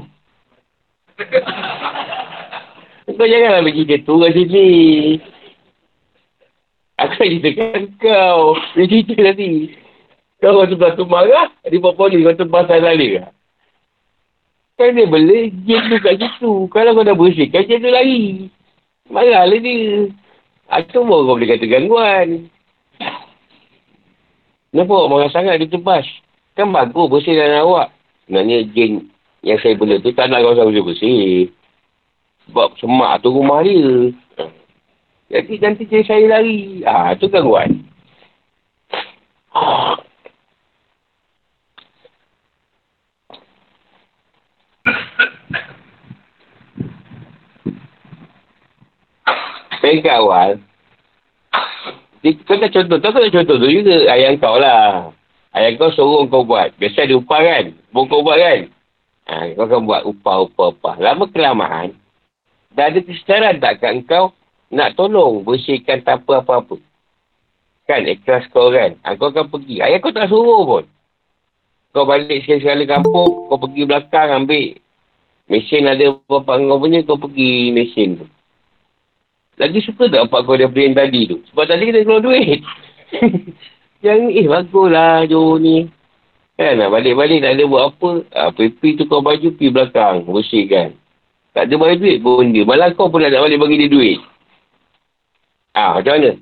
kau 3.17 3.29
janganlah 3.29 3.65
bagi 3.65 3.83
dia 3.85 4.01
tu 4.01 4.15
kat 4.21 4.33
sini. 4.33 4.69
Aku 6.97 7.13
nak 7.13 7.29
ceritakan 7.29 7.83
kau. 8.01 8.57
Dia 8.73 8.89
cerita 8.89 9.15
tadi. 9.21 9.53
Kau 10.41 10.57
orang 10.57 10.69
sebelah 10.73 10.93
tu 10.97 11.05
marah, 11.09 11.49
dia 11.65 11.81
buat 11.81 11.97
polis, 11.97 12.25
kau 12.25 12.37
tu 12.37 12.49
pasal 12.49 12.85
lari 12.85 13.21
lah. 13.21 13.36
Kan 14.77 14.93
dia 14.93 15.09
boleh, 15.09 15.49
dia 15.65 15.81
tu 15.89 15.97
kat 16.05 16.21
situ. 16.21 16.53
Kalau 16.69 16.93
kau 16.93 17.01
dah 17.01 17.17
bersihkan, 17.17 17.65
dia 17.65 17.81
tu 17.81 17.89
lari. 17.89 18.53
Marahlah 19.09 19.57
dia. 19.57 20.13
Aku 20.69 21.01
pun 21.01 21.25
kau 21.25 21.33
boleh 21.33 21.49
kata 21.49 21.65
gangguan. 21.65 22.53
Kenapa 24.69 24.93
awak 24.93 25.09
marah 25.09 25.31
sangat 25.33 25.65
dia 25.65 25.73
tebas? 25.73 26.05
Kan 26.53 26.69
bagus 26.69 27.09
bersih 27.09 27.33
dalam 27.33 27.65
awak. 27.65 27.89
Sebenarnya 28.29 28.69
jin 28.77 29.09
yang 29.41 29.57
saya 29.65 29.73
bela 29.73 29.97
tu 30.05 30.13
tak 30.13 30.29
nak 30.29 30.45
kawasan 30.45 30.69
bersih-bersih. 30.69 31.49
Sebab 32.45 32.77
semak 32.77 33.25
tu 33.25 33.33
rumah 33.33 33.65
dia. 33.65 34.13
Jadi 35.33 35.53
nanti 35.65 35.89
dia 35.89 36.05
saya 36.05 36.29
lari. 36.29 36.85
Ah, 36.85 37.17
tu 37.17 37.33
gangguan. 37.33 37.81
Peringkat 49.97 50.21
awal, 50.21 50.51
kau 52.45 52.61
tak 52.61 52.69
contoh, 52.69 53.01
kau 53.01 53.17
tak 53.17 53.33
contoh 53.33 53.57
tu 53.57 53.69
juga 53.73 53.97
ayah 54.13 54.37
kau 54.37 54.61
lah. 54.61 55.09
Ayah 55.57 55.73
kau 55.81 55.89
suruh 55.89 56.29
kau 56.29 56.45
buat. 56.45 56.77
Biasa 56.77 57.09
ada 57.09 57.17
upah 57.17 57.41
kan? 57.41 57.65
Bawa 57.97 58.05
kau 58.13 58.21
buat 58.21 58.37
kan? 58.37 58.61
Ha, 59.25 59.57
kau 59.57 59.65
akan 59.65 59.89
buat 59.89 60.03
upah, 60.05 60.37
upah, 60.45 60.69
upah. 60.77 60.95
Lama 61.01 61.25
kelamaan, 61.33 61.97
dah 62.77 62.93
ada 62.93 63.01
kesedaran 63.01 63.57
tak 63.57 63.81
kat 63.81 64.05
kau 64.05 64.37
nak 64.69 64.93
tolong 65.01 65.41
bersihkan 65.49 66.05
tanpa 66.05 66.45
apa-apa. 66.45 66.77
Kan, 67.89 68.05
ikhlas 68.05 68.45
kau 68.53 68.69
kan? 68.69 69.01
Ha, 69.01 69.17
kau 69.17 69.33
akan 69.33 69.49
pergi. 69.49 69.81
Ayah 69.81 69.97
kau 70.05 70.13
tak 70.13 70.29
suruh 70.29 70.61
pun. 70.69 70.85
Kau 71.97 72.05
balik 72.05 72.45
sekali-sekala 72.45 72.85
kampung, 72.85 73.49
kau 73.49 73.57
pergi 73.57 73.89
belakang 73.89 74.45
ambil 74.45 74.77
mesin 75.49 75.89
ada 75.89 76.21
bapak 76.29 76.61
kau 76.61 76.77
punya, 76.85 77.01
kau 77.01 77.17
pergi 77.17 77.73
mesin 77.73 78.21
tu. 78.21 78.29
Lagi 79.57 79.81
suka 79.81 80.13
tak 80.13 80.29
bapak 80.29 80.41
kau 80.45 80.57
daripada 80.57 80.81
yang 80.85 80.97
tadi 80.97 81.33
tu? 81.33 81.41
Sebab 81.53 81.65
tadi 81.65 81.89
kita 81.89 82.05
keluar 82.05 82.21
duit. 82.21 82.61
yang 84.07 84.29
eh 84.29 84.45
baguslah 84.45 85.25
Jo 85.25 85.57
ni. 85.57 85.89
Kan 86.57 86.81
balik-balik 86.81 87.41
tak 87.41 87.57
ada 87.57 87.65
buat 87.65 87.83
apa. 87.93 88.11
Ha, 88.37 88.53
PP 88.53 89.01
tu 89.01 89.05
kau 89.09 89.25
baju 89.25 89.49
pergi 89.57 89.73
belakang. 89.73 90.29
Bersihkan. 90.29 90.97
Tak 91.57 91.73
ada 91.73 91.75
bagi 91.81 92.01
duit 92.01 92.19
pun 92.21 92.53
dia. 92.53 92.69
Malah 92.69 92.93
kau 92.93 93.09
pun 93.09 93.25
nak 93.25 93.33
balik 93.33 93.61
bagi 93.61 93.81
dia 93.81 93.93
duit. 93.93 94.19
Ah, 95.73 95.97
ha, 95.97 96.01
macam 96.01 96.17
mana? 96.17 96.33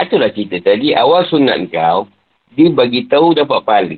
Itulah 0.00 0.30
cerita 0.36 0.56
tadi. 0.60 0.92
Awal 0.92 1.28
sunat 1.28 1.64
kau. 1.72 2.08
Dia 2.52 2.68
bagi 2.72 3.08
tahu 3.08 3.32
dapat 3.32 3.60
pahala. 3.64 3.96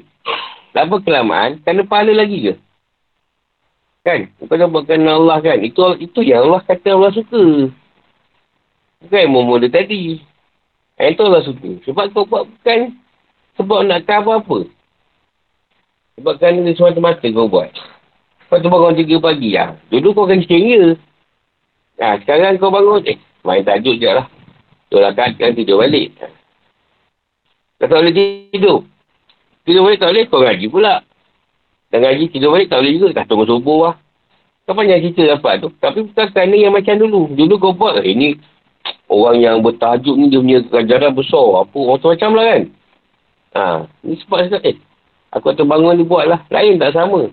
Lama 0.71 0.97
kelamaan. 1.03 1.59
Kena 1.67 1.83
pahala 1.83 2.15
lagi 2.15 2.47
ke? 2.47 2.55
Kan? 4.07 4.31
Kau 4.39 4.55
dah 4.55 4.71
buatkan 4.71 5.03
Allah 5.03 5.43
kan? 5.43 5.59
Itu 5.67 5.99
itu 5.99 6.23
yang 6.23 6.47
Allah 6.47 6.63
kata 6.63 6.95
Allah 6.95 7.11
suka. 7.11 7.75
Bukan 9.03 9.19
yang 9.19 9.35
mula 9.35 9.67
tadi. 9.67 10.23
Yang 10.95 11.13
tu 11.19 11.23
Allah 11.27 11.43
suka. 11.43 11.71
Sebab 11.91 12.15
kau 12.15 12.23
buat 12.23 12.47
bukan 12.47 12.95
sebab 13.59 13.79
nak 13.83 14.07
tahu 14.07 14.31
apa-apa. 14.31 14.59
Sebab 16.17 16.35
kan 16.39 16.63
dia 16.63 16.73
semata-mata 16.79 17.27
kau 17.35 17.51
buat. 17.51 17.75
Lepas 18.47 18.63
tu 18.63 18.71
bangun 18.71 18.95
tiga 18.95 19.17
pagi 19.19 19.59
lah. 19.59 19.75
Dulu 19.91 20.15
kau 20.15 20.31
kena 20.31 20.47
ceria. 20.47 20.95
Ha, 21.99 22.23
sekarang 22.23 22.63
kau 22.63 22.71
bangun, 22.71 23.03
eh, 23.11 23.19
main 23.43 23.67
tajuk 23.67 23.99
je 23.99 24.07
lah. 24.07 24.31
Tu 24.87 25.03
lah 25.03 25.11
kan, 25.19 25.35
kan 25.35 25.51
tidur 25.51 25.83
balik. 25.83 26.15
Kau 27.83 27.91
tak 27.91 28.07
boleh 28.07 28.15
tidur. 28.15 28.87
Tidur 29.67 29.83
balik 29.83 29.99
tak 29.99 30.15
boleh, 30.15 30.25
kau 30.31 30.41
ngaji 30.47 30.67
pula. 30.71 31.03
Dan 31.91 31.99
ngaji 32.03 32.25
tidur 32.35 32.55
balik 32.55 32.69
tak 32.69 32.83
boleh 32.83 32.93
juga. 32.99 33.09
Dah 33.23 33.25
tunggu 33.25 33.47
subuh 33.47 33.79
lah. 33.91 33.95
Kau 34.67 34.75
banyak 34.75 34.99
cerita 34.99 35.39
dapat 35.39 35.63
tu. 35.63 35.71
Tapi 35.79 36.11
bukan 36.11 36.27
kerana 36.35 36.57
yang 36.59 36.75
macam 36.75 36.99
dulu. 36.99 37.31
Dulu 37.39 37.55
kau 37.63 37.75
buat, 37.79 38.03
eh, 38.03 38.11
ini 38.11 38.35
orang 39.07 39.39
yang 39.39 39.57
bertajuk 39.63 40.19
ni 40.19 40.27
dia 40.27 40.43
punya 40.43 40.59
ganjaran 40.67 41.15
besar. 41.15 41.63
Apa, 41.63 41.79
orang 41.79 41.99
tu 42.03 42.09
macam 42.11 42.31
lah 42.35 42.45
kan. 42.51 42.63
Ha, 43.57 43.63
ni 44.05 44.15
sebab 44.21 44.39
saya 44.51 44.59
eh, 44.67 44.77
aku 45.31 45.55
terbangun 45.55 46.03
dia 46.03 46.11
buat 46.11 46.25
lah. 46.27 46.41
Lain 46.51 46.83
tak 46.83 46.99
sama. 46.99 47.31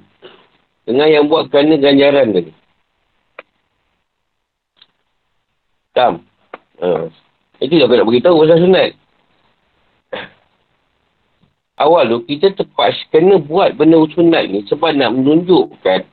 Dengan 0.85 1.07
yang 1.09 1.25
buat 1.25 1.49
kerana 1.49 1.73
ganjaran 1.81 2.37
tadi. 2.37 2.51
Tam. 5.97 6.21
Ha. 6.85 7.09
Itu 7.61 7.73
aku 7.81 7.93
nak 7.97 8.07
beritahu 8.07 8.45
pasal 8.45 8.61
sunat. 8.61 8.89
Awal 11.73 12.05
tu 12.05 12.19
kita 12.29 12.53
terpaksa 12.53 13.01
kena 13.09 13.41
buat 13.41 13.73
benda 13.73 13.97
sunat 14.13 14.45
ni 14.45 14.61
sebab 14.69 14.93
nak 14.93 15.09
menunjukkan 15.17 16.05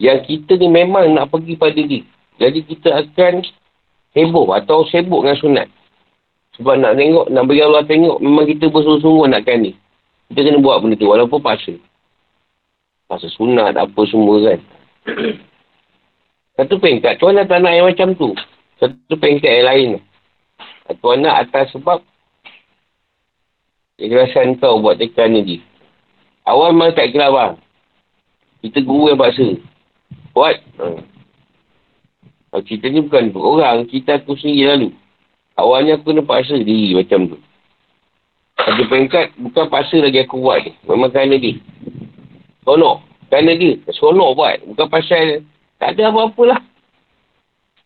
yang 0.00 0.20
kita 0.24 0.56
ni 0.56 0.68
memang 0.68 1.12
nak 1.12 1.32
pergi 1.32 1.56
pada 1.56 1.76
dia. 1.76 2.04
Jadi 2.36 2.64
kita 2.64 3.04
akan 3.04 3.44
heboh 4.12 4.48
atau 4.56 4.84
sibuk 4.88 5.24
dengan 5.24 5.36
sunat. 5.40 5.68
Sebab 6.56 6.80
nak 6.80 6.96
tengok, 6.96 7.28
nak 7.28 7.44
bagi 7.44 7.64
Allah 7.64 7.84
tengok, 7.84 8.16
memang 8.20 8.48
kita 8.48 8.72
bersungguh-sungguh 8.72 9.28
nakkan 9.28 9.60
ni. 9.60 9.72
Kita 10.32 10.40
kena 10.40 10.58
buat 10.64 10.80
benda 10.80 10.96
tu, 10.96 11.08
walaupun 11.08 11.40
paksa. 11.44 11.76
Paksa 13.08 13.28
sunat, 13.36 13.76
apa 13.76 14.00
semua 14.08 14.40
kan. 14.40 14.60
Satu 16.56 16.80
pengkat, 16.80 17.20
tuan 17.20 17.36
tak 17.44 17.60
nak 17.60 17.72
yang 17.76 17.84
macam 17.92 18.16
tu. 18.16 18.32
Satu 18.80 19.14
pengkat 19.20 19.52
yang 19.52 19.68
lain. 19.68 19.88
Tuan 21.04 21.20
nak 21.20 21.44
atas 21.44 21.76
sebab 21.76 22.00
Ikhlasan 23.96 24.60
kau 24.60 24.84
buat 24.84 25.00
tekan 25.00 25.32
ni 25.32 25.40
dia. 25.40 25.58
Awal 26.44 26.76
memang 26.76 26.92
tak 26.92 27.08
ikhlas 27.08 27.32
bang. 27.32 27.52
Kita 28.60 28.78
guru 28.84 29.08
yang 29.08 29.20
paksa. 29.20 29.48
Buat. 30.36 30.56
Hmm. 30.76 31.00
Cerita 32.60 32.92
ni 32.92 33.00
bukan 33.00 33.32
orang. 33.32 33.88
Kita 33.88 34.20
aku 34.20 34.36
sendiri 34.36 34.68
lalu. 34.68 34.88
Awalnya 35.56 35.96
aku 35.96 36.12
kena 36.12 36.28
paksa 36.28 36.60
diri 36.60 36.92
macam 36.92 37.32
tu. 37.32 37.38
Ada 38.60 38.82
pengkat 38.84 39.26
bukan 39.40 39.64
paksa 39.72 39.96
lagi 40.04 40.20
aku 40.20 40.44
buat 40.44 40.60
ni. 40.60 40.76
Memang 40.84 41.08
kerana 41.08 41.36
dia. 41.40 41.56
Sonok. 42.68 43.00
Kerana 43.32 43.52
dia. 43.56 43.80
Sonok 43.96 44.36
buat. 44.36 44.56
Bukan 44.76 44.86
pasal 44.92 45.40
tak 45.80 45.96
ada 45.96 46.12
apa-apa 46.12 46.42
lah. 46.44 46.60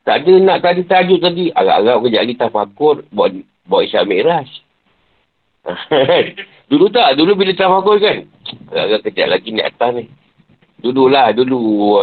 Tak 0.03 0.27
ada 0.27 0.33
nak 0.43 0.59
tadi 0.59 0.83
tajuk 0.91 1.23
tadi. 1.23 1.55
Agak-agak 1.55 1.97
kejap 2.03 2.23
lagi 2.27 2.35
tafakur 2.35 2.97
buat, 3.15 3.31
buat 3.71 3.87
isyak 3.87 4.11
miras. 4.11 4.51
dulu 6.71 6.87
tak, 6.89 7.17
dulu 7.21 7.33
bila 7.37 7.53
tafakur 7.53 8.01
kan. 8.01 8.25
Agak-agak 8.73 9.01
kejap 9.11 9.27
lagi 9.29 9.49
ni 9.53 9.61
atas 9.61 9.91
ni. 9.93 10.05
Dulu 10.81 11.13
lah, 11.13 11.37
dulu. 11.37 12.01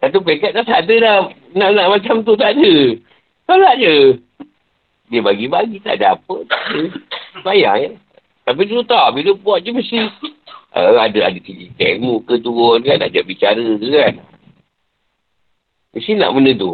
Satu 0.00 0.24
pekat 0.24 0.56
tak 0.56 0.88
ada 0.88 0.94
dah. 0.96 1.18
Nak-nak 1.52 1.86
macam 1.92 2.24
tu 2.24 2.32
tak 2.32 2.56
ada. 2.56 2.72
Tolak 3.44 3.74
je. 3.76 4.16
Dia 5.12 5.20
bagi-bagi 5.20 5.76
tak 5.84 6.00
ada 6.00 6.16
apa. 6.16 6.36
Bayar 7.44 7.76
ya. 7.76 7.90
Tapi 8.48 8.62
dulu 8.64 8.80
tak. 8.88 9.12
Bila 9.12 9.36
buat 9.36 9.60
je 9.60 9.76
mesti. 9.76 10.00
Uh, 10.70 11.02
ada 11.02 11.26
ada 11.26 11.38
tinggi 11.42 11.68
ilmu 11.76 12.24
ke 12.24 12.40
turun 12.40 12.80
kan. 12.80 13.02
Ada 13.02 13.20
bicara 13.20 13.60
ke 13.60 13.88
kan. 13.92 14.14
Mesti 15.92 16.16
nak 16.16 16.32
benda 16.32 16.52
tu. 16.56 16.70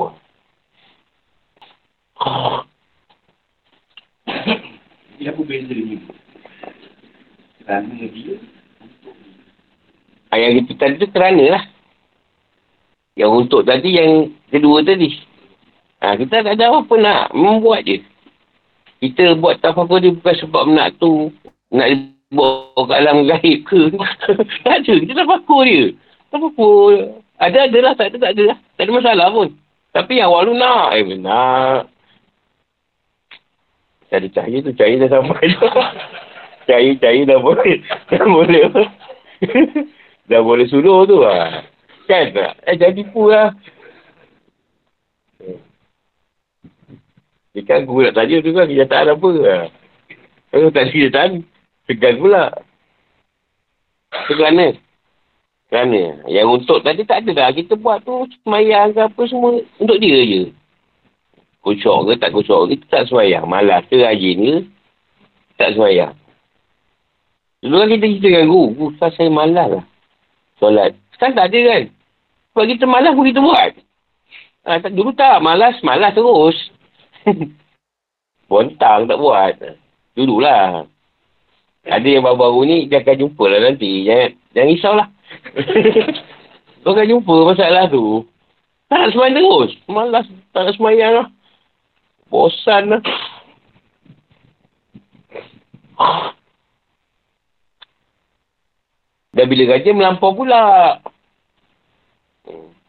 Dia 5.17 5.33
apa 5.33 5.43
beza 5.43 5.75
ni? 5.75 5.99
Kerana 7.65 7.95
dia 7.95 8.37
Ah, 10.31 10.43
yang 10.43 10.59
kita 10.61 10.73
tadi 10.77 10.95
tu 11.01 11.09
kerana 11.09 11.45
lah. 11.57 11.65
Yang 13.17 13.31
untuk 13.47 13.63
tadi, 13.65 13.97
yang 13.97 14.35
kedua 14.51 14.83
tadi. 14.85 15.17
Ha, 16.03 16.19
kita 16.19 16.45
tak 16.45 16.59
ada 16.61 16.77
apa 16.77 16.95
nak 16.99 17.33
membuat 17.33 17.87
je. 17.89 18.03
Kita 19.01 19.39
buat 19.39 19.63
tafakur 19.63 20.03
ni 20.03 20.13
bukan 20.13 20.35
sebab 20.37 20.69
nak 20.69 20.99
tu, 21.01 21.33
nak 21.73 21.89
Bawa 22.27 22.83
kat 22.91 22.99
alam 23.07 23.23
gaib 23.23 23.59
ke? 23.71 23.81
tak 24.67 24.83
ada. 24.83 24.93
Kita 24.99 25.13
tak 25.15 25.29
pakur 25.31 25.63
dia. 25.63 25.95
Tak 26.35 26.43
pakur. 26.43 27.15
Ada, 27.39 27.71
ada 27.71 27.79
lah. 27.79 27.93
Tak 27.95 28.07
ada, 28.11 28.17
tak 28.19 28.31
lah. 28.43 28.59
Tak 28.75 28.83
ada 28.83 28.91
masalah 28.91 29.27
pun. 29.31 29.49
Tapi 29.95 30.19
yang 30.19 30.35
awal 30.35 30.51
nak. 30.59 30.99
Eh, 30.99 31.07
nak. 31.23 31.87
Cari 34.11 34.29
cahaya 34.31 34.59
tu. 34.63 34.73
Cahaya 34.75 34.97
dah 35.07 35.11
sampai 35.11 35.47
tu. 35.51 35.67
cahaya, 36.69 36.91
cahaya 36.99 37.23
dah 37.27 37.39
boleh. 37.43 37.77
Dah 38.11 38.27
boleh. 38.27 38.65
dah 40.31 40.41
boleh 40.43 40.67
suluh 40.71 41.07
tu 41.07 41.23
lah. 41.23 41.63
Kan 42.07 42.31
tak? 42.31 42.53
Eh, 42.71 42.75
jangan 42.79 42.95
tipu 42.95 43.23
lah. 43.27 43.51
Dia 47.57 47.65
kan 47.65 47.89
aku 47.89 48.05
nak 48.05 48.13
tanya 48.13 48.37
tu 48.45 48.53
kan, 48.53 48.69
kenyataan 48.69 49.17
apa 49.17 49.29
lah. 49.33 49.63
Kalau 50.53 50.69
tak 50.69 50.83
ada 50.87 50.93
kenyataan, 50.93 51.31
segan 51.89 52.15
pula. 52.21 52.45
Itu 54.13 54.35
kerana? 54.37 54.77
Kerana 55.67 56.03
yang 56.31 56.53
untuk 56.53 56.85
tadi 56.87 57.03
tak 57.03 57.27
ada 57.27 57.31
dah. 57.33 57.49
Kita 57.51 57.75
buat 57.75 58.05
tu 58.07 58.29
semayang 58.45 58.95
ke 58.95 59.01
apa 59.03 59.23
semua 59.27 59.59
untuk 59.83 59.99
dia 59.99 60.21
je. 60.23 60.43
Kucuk 61.67 62.07
ke 62.07 62.13
tak 62.23 62.31
kucuk 62.31 62.71
ke, 62.71 62.79
tak 62.87 63.11
semayang. 63.11 63.43
Malas 63.51 63.83
ke 63.91 63.99
rajin 63.99 64.39
ke, 64.39 64.57
tak 65.59 65.75
semayang. 65.75 66.15
Dulu 67.59 67.83
kan 67.83 67.91
kita 67.91 68.07
cerita 68.07 68.27
dengan 68.31 68.47
guru, 68.47 68.67
guru 68.79 68.91
saya 69.03 69.27
malas 69.27 69.67
lah. 69.75 69.85
Solat. 70.63 70.95
Sekarang 71.11 71.35
tak 71.35 71.47
ada 71.51 71.61
kan. 71.67 71.83
Sebab 72.55 72.65
kita 72.71 72.85
malas 72.87 73.13
pun 73.19 73.27
kita 73.27 73.41
buat. 73.43 73.73
Ha, 74.63 74.87
dulu 74.95 75.11
tak, 75.19 75.43
malas, 75.43 75.75
malas 75.83 76.15
terus. 76.15 76.57
Bontang 78.49 79.11
tak 79.11 79.19
buat. 79.19 79.59
Dululah. 80.15 80.87
Ada 81.83 82.07
yang 82.07 82.23
baru-baru 82.23 82.63
ni, 82.63 82.79
dia 82.87 83.03
akan 83.03 83.27
jumpa 83.27 83.45
lah 83.47 83.61
nanti. 83.67 84.07
Jangan, 84.07 84.31
jangan 84.55 84.71
risaulah. 84.71 85.09
Kau 86.87 86.95
akan 86.95 87.11
jumpa 87.11 87.35
masalah 87.51 87.91
tu. 87.91 88.23
Tak 88.87 89.03
nak 89.03 89.11
semayang 89.11 89.35
terus. 89.43 89.71
Malas. 89.91 90.27
Tak 90.55 90.63
nak 90.63 90.75
semayang 90.79 91.13
lah. 91.19 91.27
Bosan 92.27 92.83
lah. 92.91 93.03
Dan 99.37 99.45
bila 99.53 99.63
kerja 99.77 99.91
melampau 99.93 100.33
pula. 100.33 100.97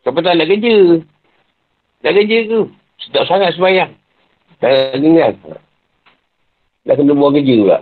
Siapa 0.01 0.19
tak 0.23 0.39
nak 0.39 0.47
kerja? 0.47 1.03
Tak 2.01 2.13
kerja 2.15 2.37
tu. 2.47 2.59
Sedap 3.03 3.23
sangat 3.29 3.53
semayang. 3.53 3.91
Tak 4.57 4.97
ingat. 4.97 5.35
Dah 6.87 6.95
kena 6.95 7.13
buang 7.13 7.35
kerja 7.35 7.55
pula. 7.61 7.79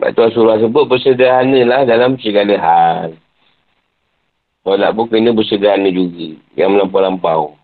Sebab 0.00 0.08
tu 0.16 0.20
Rasulullah 0.24 0.56
sebut 0.56 0.88
bersederhana 0.88 1.60
lah 1.68 1.84
dalam 1.84 2.16
segala 2.16 2.56
hal. 2.56 3.20
Solat 4.64 4.96
pun 4.96 5.12
kena 5.12 5.36
bersederhana 5.36 5.92
juga. 5.92 6.40
Yang 6.56 6.70
melampau-lampau. 6.72 7.59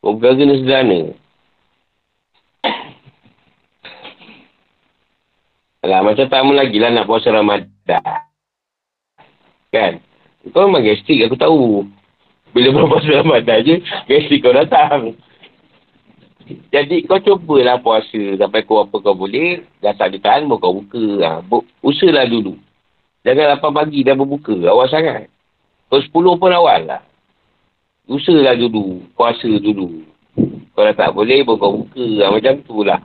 Bukan 0.00 0.32
kena 0.36 0.54
sederhana. 0.56 1.12
Alah, 5.80 6.00
macam 6.04 6.28
tamu 6.28 6.52
lagi 6.52 6.76
lah 6.76 6.92
nak 6.92 7.08
puasa 7.08 7.32
Ramadan. 7.32 8.04
Kan? 9.72 10.00
Kau 10.52 10.68
memang 10.68 10.84
gastrik 10.84 11.24
aku 11.24 11.36
tahu. 11.36 11.84
Bila 12.52 12.68
berpuasa 12.74 13.22
Ramadan 13.24 13.64
je, 13.64 13.76
gastrik 14.08 14.44
kau 14.44 14.56
datang. 14.56 15.16
Jadi 16.74 17.06
kau 17.06 17.22
cubalah 17.22 17.78
puasa 17.78 18.36
sampai 18.40 18.64
kau 18.66 18.82
apa 18.82 18.96
kau 18.98 19.14
boleh. 19.14 19.62
Dah 19.84 19.94
tak 19.94 20.16
ada 20.16 20.18
tahan 20.18 20.48
pun 20.50 20.58
kau 20.58 20.80
buka. 20.82 21.04
Ha. 21.22 21.30
Usahalah 21.84 22.26
dulu. 22.26 22.56
Jangan 23.22 23.60
8 23.60 23.76
pagi 23.76 24.00
dah 24.00 24.16
berbuka. 24.16 24.56
Awal 24.64 24.88
sangat. 24.88 25.28
Kau 25.92 26.00
10 26.00 26.40
pun 26.40 26.50
awal 26.50 26.88
lah. 26.88 27.02
Usahalah 28.06 28.56
dulu. 28.56 29.04
Puasa 29.18 29.48
dulu. 29.48 30.06
Kau 30.72 30.86
dah 30.86 30.94
tak 30.96 31.12
boleh 31.12 31.42
pun 31.44 31.56
kau 31.60 31.84
buka. 31.84 32.06
Ha. 32.24 32.32
Macam 32.32 32.54
tu 32.64 32.80
lah. 32.86 33.00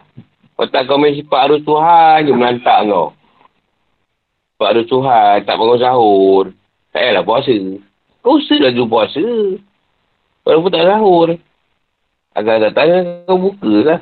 Kau 0.55 0.67
tak 0.71 0.87
kau 0.87 0.95
main 0.95 1.11
sifat 1.17 1.51
arus 1.51 1.65
Tuhan 1.67 2.23
je 2.23 2.31
melantak 2.31 2.87
kau. 2.87 3.11
Sifat 4.55 4.69
arus 4.71 4.87
Tuhan. 4.87 5.35
Tak 5.43 5.55
bangun 5.59 5.79
sahur. 5.81 6.45
Tak 6.95 6.99
payahlah 7.03 7.23
puasa. 7.27 7.57
Kau 8.23 8.39
usahalah 8.39 8.71
dulu 8.71 8.87
puasa. 8.87 9.25
Walaupun 10.47 10.71
tak 10.71 10.87
sahur. 10.87 11.27
Agar 12.35 12.55
datang 12.63 12.87
kau 13.27 13.39
buka 13.39 13.73
lah. 13.83 13.99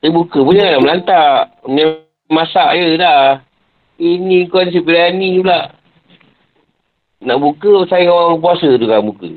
Dia 0.00 0.14
buka 0.14 0.38
pun 0.38 0.54
jangan 0.54 0.80
melantak. 0.80 1.40
Dia 1.66 1.84
masak 2.30 2.78
je 2.78 2.96
dah. 2.96 3.42
Ini 3.96 4.46
kau 4.52 4.62
si 4.68 4.80
berani 4.84 5.40
pula. 5.40 5.72
Nak 7.24 7.38
buka, 7.40 7.88
saya 7.88 8.12
orang 8.12 8.40
puasa 8.40 8.76
tu 8.76 8.84
kan 8.84 9.00
buka. 9.00 9.30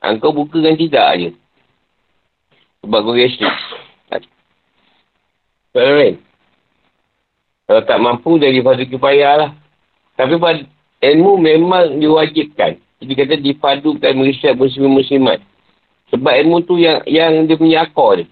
Ha, 0.00 0.16
kau 0.16 0.32
buka 0.32 0.58
kan 0.64 0.74
tidak 0.76 1.08
je. 1.20 1.30
Sebab 2.82 2.98
kau 3.04 3.14
gastrik. 3.14 3.56
Sebab 5.72 5.82
lain. 5.96 6.16
Kalau 7.68 7.82
tak 7.88 7.98
mampu, 8.00 8.36
jadi 8.36 8.60
pada 8.60 8.82
kipayah 8.84 9.32
lah. 9.38 9.50
Tapi 10.16 10.36
ilmu 11.02 11.40
memang 11.40 11.96
diwajibkan. 12.00 12.76
Jadi 13.02 13.12
kata 13.18 13.34
dipadukan 13.40 14.12
merisyat 14.14 14.54
muslim-muslimat. 14.54 15.42
Sebab 16.12 16.32
ilmu 16.44 16.62
tu 16.68 16.76
yang 16.76 17.00
yang 17.08 17.48
dia 17.48 17.56
punya 17.56 17.88
akor 17.88 18.20
dia. 18.20 18.28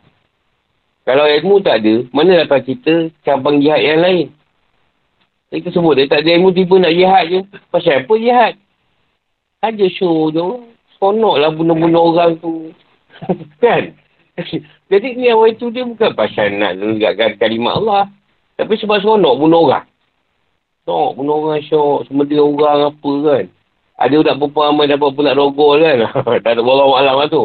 Kalau 1.08 1.24
ilmu 1.26 1.64
tak 1.64 1.82
ada, 1.82 2.06
mana 2.12 2.44
datang 2.44 2.62
kita 2.62 3.08
cabang 3.24 3.58
jihad 3.58 3.82
yang 3.82 3.98
lain? 4.04 4.26
Kita 5.50 5.74
sebut 5.74 5.98
dia 5.98 6.06
tak 6.06 6.22
ada 6.22 6.38
ilmu 6.38 6.54
tiba 6.54 6.78
nak 6.78 6.94
jihad 6.94 7.24
je. 7.26 7.40
Pasal 7.72 8.06
apa 8.06 8.14
jihad? 8.14 8.54
Aja 9.60 9.86
show 9.92 10.32
tu. 10.32 10.66
Sonok 10.96 11.40
lah 11.40 11.52
bunuh-bunuh 11.52 12.04
orang 12.12 12.36
tu. 12.40 12.72
kan? 13.64 13.92
Jadi 14.88 15.08
ni 15.16 15.28
awal 15.28 15.52
itu 15.52 15.68
dia 15.68 15.84
bukan 15.84 16.16
pasal 16.16 16.56
nak 16.56 16.80
menegakkan 16.80 17.36
kalimat 17.36 17.76
Allah. 17.76 18.08
Tapi 18.56 18.76
sebab 18.76 19.00
sonok 19.00 19.36
bunuh 19.40 19.68
orang. 19.68 19.86
Sonok 20.84 21.12
bunuh 21.20 21.36
orang 21.44 21.64
syok. 21.64 22.08
Semua 22.08 22.24
dia 22.24 22.40
orang 22.40 22.92
apa 22.92 23.12
kan. 23.24 23.44
Ada 24.00 24.16
budak 24.16 24.36
perempuan 24.40 24.66
ramai 24.72 24.88
dapat 24.88 25.10
pula 25.12 25.36
rogol 25.36 25.76
kan. 25.84 25.96
tak 26.44 26.52
ada 26.56 26.60
orang 26.64 26.88
malam 26.88 27.14
lah 27.20 27.28
tu. 27.28 27.44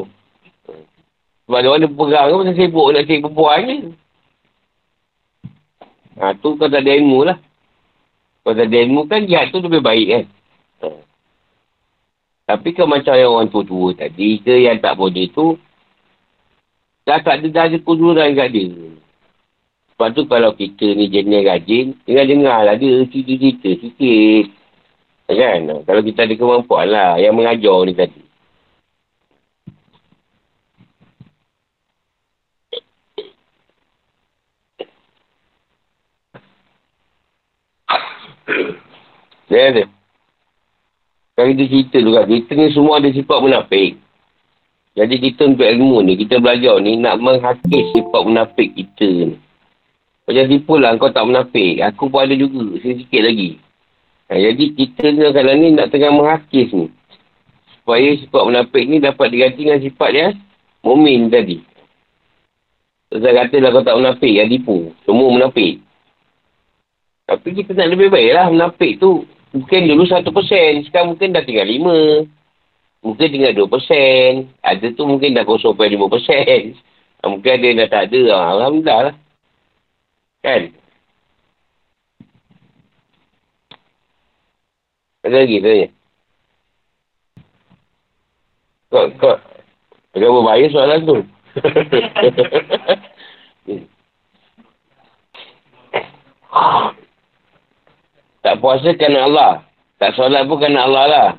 Sebab 1.45 1.59
dia 1.61 1.69
orang 1.69 1.93
perang 1.93 2.27
kan 2.31 2.39
pasal 2.41 2.55
sibuk 2.57 2.87
nak 2.89 3.03
cari 3.05 3.21
perempuan 3.21 3.59
je. 3.67 3.77
Ha, 6.15 6.31
tu 6.39 6.55
kau 6.55 6.71
tak 6.71 6.79
ada 6.79 6.91
ilmu 6.95 7.27
lah. 7.27 7.37
Kau 8.41 8.55
tak 8.55 8.71
ada 8.71 8.77
ilmu 8.87 9.03
kan 9.11 9.27
jihad 9.27 9.51
tu 9.51 9.59
lebih 9.59 9.83
baik 9.83 10.07
kan. 10.07 10.23
Tapi 12.45 12.77
kau 12.77 12.85
macam 12.85 13.17
yang 13.17 13.33
orang 13.33 13.49
tua-tua 13.49 13.97
tadi 13.97 14.37
ke 14.37 14.69
yang 14.69 14.77
tak 14.77 14.93
boleh 15.01 15.25
tu. 15.33 15.57
Dah 17.05 17.17
tak 17.21 17.41
ada, 17.41 17.47
dah 17.49 17.65
ada 17.69 17.77
kuduran 17.81 18.37
kat 18.37 18.53
dia. 18.53 18.69
Sebab 19.93 20.09
tu 20.13 20.29
kalau 20.29 20.53
kita 20.53 20.85
ni 20.93 21.09
jenis 21.09 21.45
rajin, 21.45 21.97
dengar-dengar 22.05 22.69
lah 22.69 22.75
dia 22.77 23.01
cerita-cerita 23.09 23.69
sikit. 23.81 24.45
Kan? 25.25 25.81
Kalau 25.89 26.01
kita 26.05 26.29
ada 26.29 26.33
kemampuan 26.37 26.85
lah 26.91 27.17
yang 27.17 27.33
mengajar 27.33 27.81
ni 27.85 27.97
tadi. 27.97 28.21
Ada. 39.49 39.94
Kalau 41.35 41.51
kita 41.51 41.63
cerita 41.67 41.99
kan, 41.99 42.31
kita 42.31 42.51
ni 42.55 42.71
semua 42.71 43.03
ada 43.03 43.11
sifat 43.11 43.39
munafik. 43.43 43.99
Jadi 44.95 45.15
kita 45.19 45.51
untuk 45.51 45.67
ilmu 45.67 45.99
ni, 46.07 46.15
kita 46.15 46.39
belajar 46.39 46.79
ni 46.79 46.95
nak 46.95 47.19
menghakis 47.19 47.91
sifat 47.91 48.21
munafik 48.23 48.71
kita 48.71 49.35
ni. 49.35 49.35
Macam 50.25 50.45
tipu 50.47 50.73
lah, 50.79 50.95
kau 50.95 51.11
tak 51.11 51.27
munafik. 51.27 51.83
Aku 51.83 52.07
pun 52.07 52.23
ada 52.23 52.31
juga, 52.39 52.79
sikit 52.79 53.19
lagi. 53.19 53.59
Ha, 54.31 54.39
jadi 54.39 54.65
kita 54.79 55.03
ni 55.11 55.21
kadang 55.35 55.57
ni 55.59 55.67
nak 55.75 55.91
tengah 55.91 56.15
menghakis 56.15 56.71
ni. 56.71 56.87
Supaya 57.77 58.15
sifat 58.15 58.43
munafik 58.47 58.83
ni 58.87 59.03
dapat 59.03 59.27
diganti 59.29 59.61
dengan 59.67 59.83
sifat 59.83 60.09
dia 60.15 60.27
mumin 60.87 61.27
tadi. 61.27 61.59
Saya 63.11 63.43
kata 63.43 63.55
lah 63.59 63.69
kau 63.75 63.83
tak 63.83 63.99
munafik, 63.99 64.31
yang 64.31 64.47
tipu. 64.47 64.95
Semua 65.03 65.27
munafik. 65.27 65.83
Tapi 67.27 67.47
kita 67.51 67.75
nak 67.75 67.91
lebih 67.91 68.07
baik 68.07 68.31
lah 68.31 68.47
munafik 68.47 69.03
tu. 69.03 69.27
Mungkin 69.55 69.87
dulu 69.87 70.03
satu 70.03 70.35
persen. 70.35 70.83
Sekarang 70.83 71.15
mungkin 71.15 71.31
dah 71.31 71.47
tinggal 71.47 71.63
lima. 71.63 72.27
Mungkin 72.99 73.31
tinggal 73.31 73.55
dua 73.55 73.71
persen. 73.71 74.51
Ada 74.59 74.91
tu 74.91 75.07
mungkin 75.07 75.31
dah 75.31 75.47
kosong 75.47 75.79
lima 75.79 76.11
persen. 76.11 76.75
Ha, 77.23 77.31
mungkin 77.31 77.55
ada 77.55 77.63
yang 77.63 77.79
dah 77.79 77.87
tak 77.87 78.11
ada. 78.11 78.51
Alhamdulillah 78.51 78.99
lah. 79.07 79.15
Kan? 80.43 80.75
Ada 85.23 85.39
lagi 85.39 85.63
tanya. 85.63 85.87
Kau, 88.91 89.07
kau, 89.17 89.39
agak 90.13 90.29
berbahaya 90.35 90.67
soalan 90.67 91.07
tu. 91.07 91.23
Tak 98.45 98.61
puasa 98.61 98.93
kerana 98.93 99.25
Allah. 99.25 99.51
Tak 99.97 100.13
solat 100.13 100.45
pun 100.45 100.61
kerana 100.61 100.85
Allah 100.85 101.05
lah. 101.09 101.29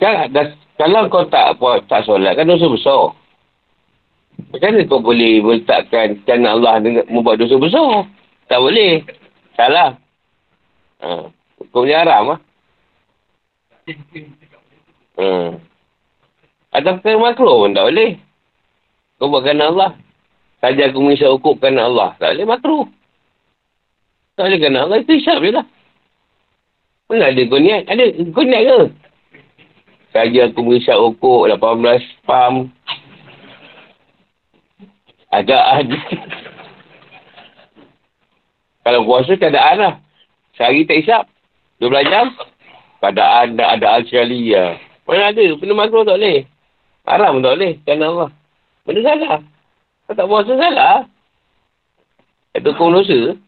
Kan, 0.00 0.32
dah, 0.32 0.56
kalau 0.80 1.12
kau 1.12 1.28
tak 1.28 1.60
puas, 1.60 1.84
tak 1.84 2.08
solat, 2.08 2.32
kan 2.32 2.48
dosa 2.48 2.64
besar. 2.64 3.12
Macam 4.48 4.72
mana 4.72 4.88
kau 4.88 5.04
boleh 5.04 5.44
meletakkan 5.44 6.16
kerana 6.24 6.56
Allah 6.56 6.80
dengan 6.80 7.04
membuat 7.12 7.36
dosa 7.36 7.60
besar? 7.60 8.08
Tak 8.48 8.56
boleh. 8.64 9.04
Salah. 9.60 10.00
Ha. 11.04 11.28
Hukum 11.60 11.84
dia 11.84 12.00
haram 12.00 12.32
lah. 12.32 12.40
Hmm. 15.20 15.60
Atau 16.72 16.96
kerana 17.04 17.20
makro 17.20 17.68
pun 17.68 17.76
tak 17.76 17.84
boleh. 17.92 18.16
Kau 19.20 19.28
buat 19.28 19.44
kerana 19.44 19.68
Allah. 19.68 19.92
Saja 20.60 20.92
aku 20.92 21.00
mengisap 21.00 21.32
hukum 21.40 21.56
kerana 21.56 21.88
Allah. 21.88 22.10
Tak 22.20 22.36
boleh 22.36 22.46
makro. 22.46 22.78
Tak 24.36 24.44
boleh 24.44 24.58
kerana 24.60 24.78
Allah. 24.84 24.98
Itu 25.00 25.12
isap 25.16 25.40
je 25.40 25.50
lah. 25.56 25.66
Mana 27.08 27.32
ada 27.32 27.42
kau 27.48 27.58
niat? 27.58 27.82
Ada 27.88 28.04
kau 28.30 28.44
niat 28.44 28.62
ke? 28.68 28.80
Saja 30.12 30.40
aku 30.52 30.60
mengisap 30.60 31.00
hukum 31.00 31.48
18 31.48 32.28
pam. 32.28 32.68
Ada 35.32 35.56
ada. 35.80 35.96
Kalau 38.84 39.00
puasa 39.08 39.32
keadaan 39.40 39.76
lah. 39.80 39.94
Sehari 40.60 40.84
tak 40.84 41.00
isap. 41.00 41.24
12 41.80 42.12
jam. 42.12 42.26
Keadaan 43.00 43.56
dah 43.56 43.80
ada 43.80 44.04
sekali 44.04 44.52
ya. 44.52 44.76
Mana 45.08 45.32
ada? 45.32 45.40
Benda 45.56 45.72
makro 45.72 46.04
tak 46.04 46.20
boleh. 46.20 46.44
Haram 47.08 47.40
tak 47.40 47.52
boleh. 47.56 47.72
Kerana 47.88 48.04
Allah. 48.12 48.30
Benda 48.84 49.00
salah. 49.08 49.40
Kau 50.10 50.18
tak 50.18 50.26
puasa 50.26 50.58
salah. 50.58 51.06
Itu 52.50 52.74
kau 52.74 52.90
dosa. 52.90 53.38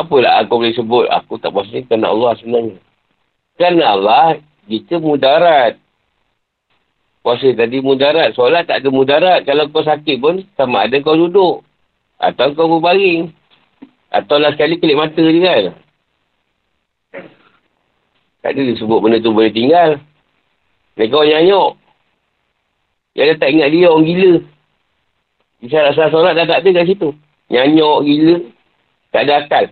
Apalah 0.00 0.40
aku 0.40 0.56
boleh 0.56 0.72
sebut 0.72 1.04
aku 1.12 1.36
tak 1.36 1.52
puasa 1.52 1.76
ni 1.76 1.84
kerana 1.84 2.08
Allah 2.08 2.40
sebenarnya. 2.40 2.80
Kerana 3.60 3.84
Allah, 3.84 4.40
kita 4.64 4.96
mudarat. 4.96 5.76
Puasa 7.20 7.52
tadi 7.52 7.84
mudarat. 7.84 8.32
Solat 8.32 8.64
tak 8.64 8.80
ada 8.80 8.88
mudarat. 8.88 9.44
Kalau 9.44 9.68
kau 9.68 9.84
sakit 9.84 10.16
pun, 10.16 10.40
sama 10.56 10.88
ada 10.88 10.96
kau 11.04 11.20
duduk. 11.20 11.68
Atau 12.16 12.56
kau 12.56 12.80
berbaring. 12.80 13.36
Atau 14.08 14.40
lah 14.40 14.56
sekali 14.56 14.80
kelip 14.80 14.96
mata 14.96 15.20
je 15.20 15.36
kan. 15.44 15.64
Tak 18.40 18.56
ada 18.56 18.72
sebut 18.72 19.04
benda 19.04 19.20
tu 19.20 19.36
boleh 19.36 19.52
tinggal. 19.52 20.00
Mereka 20.96 21.12
orang 21.12 21.44
nyanyuk. 21.44 21.70
Dia 23.12 23.36
tak 23.36 23.52
ingat 23.52 23.68
dia 23.68 23.92
orang 23.92 24.08
gila. 24.08 24.32
Isyarat 25.60 25.92
salah 25.92 26.10
solat 26.12 26.32
dah 26.36 26.46
tak 26.48 26.64
ada 26.64 26.70
kat 26.80 26.86
situ. 26.88 27.12
Nyanyuk 27.52 27.98
gila. 28.08 28.36
Tak 29.12 29.22
ada 29.28 29.32
akal. 29.44 29.64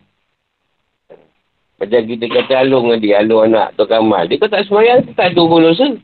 Macam 1.79 2.01
kita 2.05 2.27
kata 2.29 2.53
alung 2.67 2.93
dia. 3.01 3.25
Alung 3.25 3.49
anak 3.49 3.73
tu 3.79 3.89
kamal. 3.89 4.29
Dia 4.29 4.37
kau 4.37 4.53
tak 4.53 4.69
semayang. 4.69 5.09
Tak 5.17 5.33
ada 5.33 5.41
hukum 5.41 5.65
dosa. 5.65 5.97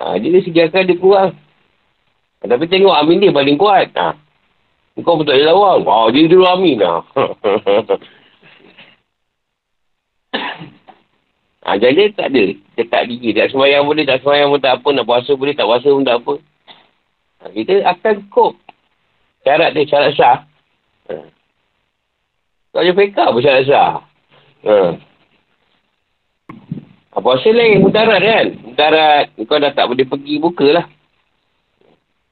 Ha, 0.00 0.18
jadi 0.18 0.42
segi 0.42 0.60
akal 0.66 0.88
dia 0.88 0.98
kurang. 0.98 1.38
Tapi 2.42 2.64
tengok 2.66 2.98
Amin 2.98 3.22
dia 3.22 3.30
paling 3.30 3.54
kuat. 3.54 3.94
Ha. 3.94 4.18
Kau 5.04 5.20
pun 5.20 5.26
tak 5.26 5.38
boleh 5.38 5.46
lawan. 5.46 5.78
Ha, 5.86 6.10
dia 6.10 6.26
dulu 6.26 6.44
Amin. 6.50 6.82
Ha. 6.82 6.94
Ha, 11.64 11.80
jadi 11.80 12.12
tak 12.12 12.28
ada. 12.28 12.44
Dia 12.76 12.84
tak 12.92 13.08
diri. 13.08 13.32
Tak 13.32 13.48
semayang 13.48 13.88
boleh, 13.88 14.04
tak 14.04 14.20
semayang 14.20 14.52
pun 14.52 14.60
tak 14.60 14.84
apa. 14.84 14.88
Nak 14.92 15.08
puasa 15.08 15.32
boleh, 15.32 15.56
tak 15.56 15.64
puasa 15.64 15.88
pun 15.88 16.04
tak 16.04 16.20
apa. 16.20 16.34
Ha, 17.44 17.52
kita 17.52 17.84
akan 17.84 18.16
kop. 18.32 18.56
Syarat 19.44 19.76
dia, 19.76 19.84
syarat 19.84 20.16
sah. 20.16 20.38
Ha. 21.12 21.14
Kau 22.72 22.80
ada 22.80 22.92
pekak 22.96 23.28
pun 23.28 23.44
syarat 23.44 23.64
sah. 23.68 24.00
Ha. 24.64 24.72
ha. 27.12 27.20
Puasa 27.20 27.52
lain, 27.52 27.84
mudarat 27.84 28.20
kan? 28.20 28.46
Mudarat, 28.64 29.24
kau 29.44 29.60
dah 29.60 29.72
tak 29.76 29.86
boleh 29.92 30.08
pergi, 30.08 30.40
bukalah. 30.40 30.88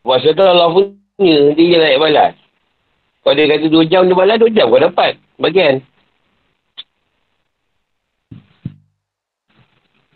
Puasa 0.02 0.34
tu 0.34 0.42
Allah 0.42 0.72
punya, 0.72 1.54
dia 1.54 1.70
je 1.70 1.76
layak 1.78 2.00
balas. 2.02 2.32
Kalau 3.22 3.38
dia 3.38 3.46
kata 3.46 3.70
2 3.70 3.86
jam 3.86 4.02
dia 4.10 4.18
balas, 4.18 4.36
2 4.42 4.50
jam 4.50 4.66
kau 4.66 4.82
dapat. 4.82 5.14
Bagian. 5.38 5.86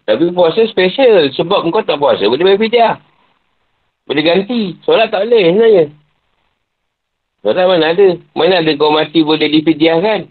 Tapi 0.06 0.24
puasa 0.34 0.66
special. 0.66 1.30
Sebab 1.34 1.70
kau 1.70 1.86
tak 1.86 2.02
puasa, 2.02 2.26
boleh 2.26 2.42
bayar 2.42 2.58
fidyah. 2.58 2.94
Boleh 4.06 4.22
ganti. 4.22 4.78
Solat 4.86 5.10
tak 5.10 5.26
boleh 5.26 5.50
sebenarnya. 5.50 5.84
Solat 7.42 7.64
mana 7.66 7.86
ada? 7.90 8.08
Mana 8.38 8.62
ada 8.62 8.72
kau 8.78 8.94
mati 8.94 9.26
boleh 9.26 9.50
difidyah 9.50 9.98
kan? 9.98 10.30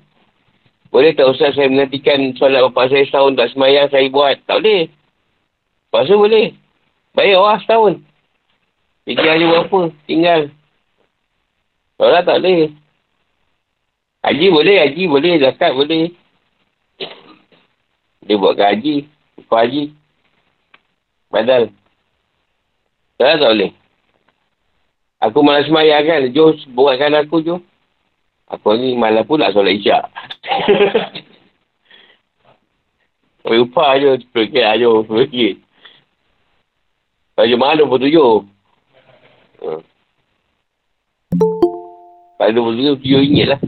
Boleh 0.96 1.12
tak 1.12 1.28
usah 1.28 1.52
saya 1.52 1.68
menantikan 1.68 2.32
solat 2.40 2.64
bapak 2.72 2.88
saya 2.88 3.04
setahun 3.04 3.36
tak 3.36 3.52
semayang 3.52 3.92
saya 3.92 4.08
buat? 4.08 4.40
Tak 4.48 4.64
boleh. 4.64 4.88
Puasa 5.92 6.16
boleh. 6.16 6.56
Bayar 7.12 7.44
lah 7.44 7.60
setahun. 7.60 8.00
Fidyah 9.04 9.36
je 9.38 9.46
berapa? 9.46 9.80
Tinggal. 10.08 10.42
Solat 12.00 12.24
tak 12.24 12.40
boleh. 12.40 12.72
Haji 14.26 14.48
boleh, 14.50 14.78
haji 14.82 15.04
boleh, 15.06 15.34
zakat 15.38 15.72
boleh. 15.78 16.10
Dia 18.26 18.36
buatkan 18.42 18.68
haji. 18.74 19.06
Kau 19.46 19.62
haji. 19.62 19.94
Badal. 21.30 21.70
Tak 23.16 23.40
tak 23.40 23.52
boleh. 23.56 23.72
Aku 25.24 25.40
malas 25.40 25.66
semayang 25.66 26.04
kan. 26.04 26.28
Jom 26.36 26.52
buatkan 26.76 27.16
aku 27.16 27.40
jom. 27.40 27.64
Aku 28.52 28.76
ni 28.78 28.94
malam 28.94 29.26
pula 29.26 29.50
solat 29.50 29.80
isyak. 29.80 30.06
Kau 33.46 33.56
lupa 33.56 33.96
je. 33.98 34.22
Sepuluh 34.22 34.48
kira. 34.52 34.76
Kalau 37.36 37.48
jemaah 37.52 37.76
dua 37.76 37.88
puluh 37.88 38.04
tujuh. 38.08 38.32
Hmm. 39.64 39.82
Kalau 42.36 42.52
dua 42.52 42.64
puluh 42.64 42.76
tujuh, 42.78 42.96
tujuh 43.00 43.20
ringgit 43.24 43.48
lah. 43.50 43.62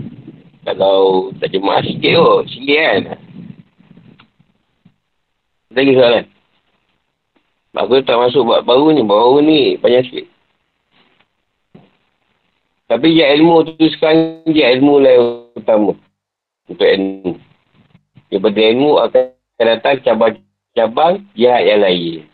Kalau 0.67 1.31
tak 1.39 1.51
jemaah 1.55 1.79
sikit 1.83 2.11
kot. 2.15 2.43
Sikit 2.51 2.79
kan. 2.79 3.01
Lagi 5.71 5.93
soalan. 5.95 6.25
Aku 7.77 8.01
tak 8.01 8.17
masuk 8.17 8.41
buat 8.41 8.65
baru 8.65 8.89
ni. 8.89 9.01
Baru 9.05 9.37
ni 9.37 9.77
banyak 9.77 10.03
sikit. 10.09 10.25
Tapi 12.87 13.19
je 13.19 13.25
ilmu 13.37 13.67
tu 13.67 13.85
sekarang 13.93 14.47
je 14.47 14.63
ilmu 14.63 15.03
lah 15.03 15.11
yang 15.13 15.27
utama. 15.53 15.93
Untuk 16.65 16.87
ilmu. 16.87 17.37
Daripada 18.31 18.59
ilmu 18.59 18.91
akan 19.03 19.23
datang 19.61 19.95
cabang-cabang 20.01 21.13
jihad 21.37 21.63
yang 21.67 21.83
lain. 21.85 22.25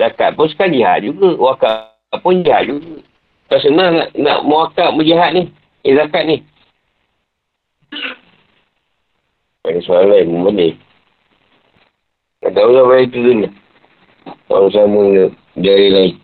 Zakat 0.00 0.34
pun 0.34 0.50
sekarang 0.50 0.74
jihad 0.74 0.98
juga. 1.06 1.28
Wakaf 1.38 2.18
pun 2.24 2.42
jihad 2.42 2.66
juga. 2.66 3.04
Tak 3.52 3.60
senang 3.62 4.00
nak, 4.00 4.08
nak 4.16 4.38
mewakaf 4.48 4.96
berjihad 4.96 5.30
ni. 5.36 5.42
Eh 5.86 5.94
zakat 5.94 6.24
ni. 6.26 6.36
Ada 9.62 9.78
soalan 9.86 10.26
pun 10.26 10.40
boleh. 10.50 10.74
Tak 12.42 12.58
lah 12.58 12.84
baik 12.90 13.14
tu 13.14 13.22
dulu. 13.22 13.46
Orang 14.52 14.68
sama 14.68 15.32
dari 15.56 15.88
lain. 15.88 16.14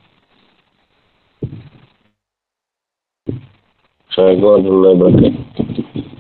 Assalamualaikum 4.13 4.45
warahmatullahi 4.45 4.97
wabarakatuh. 5.01 6.18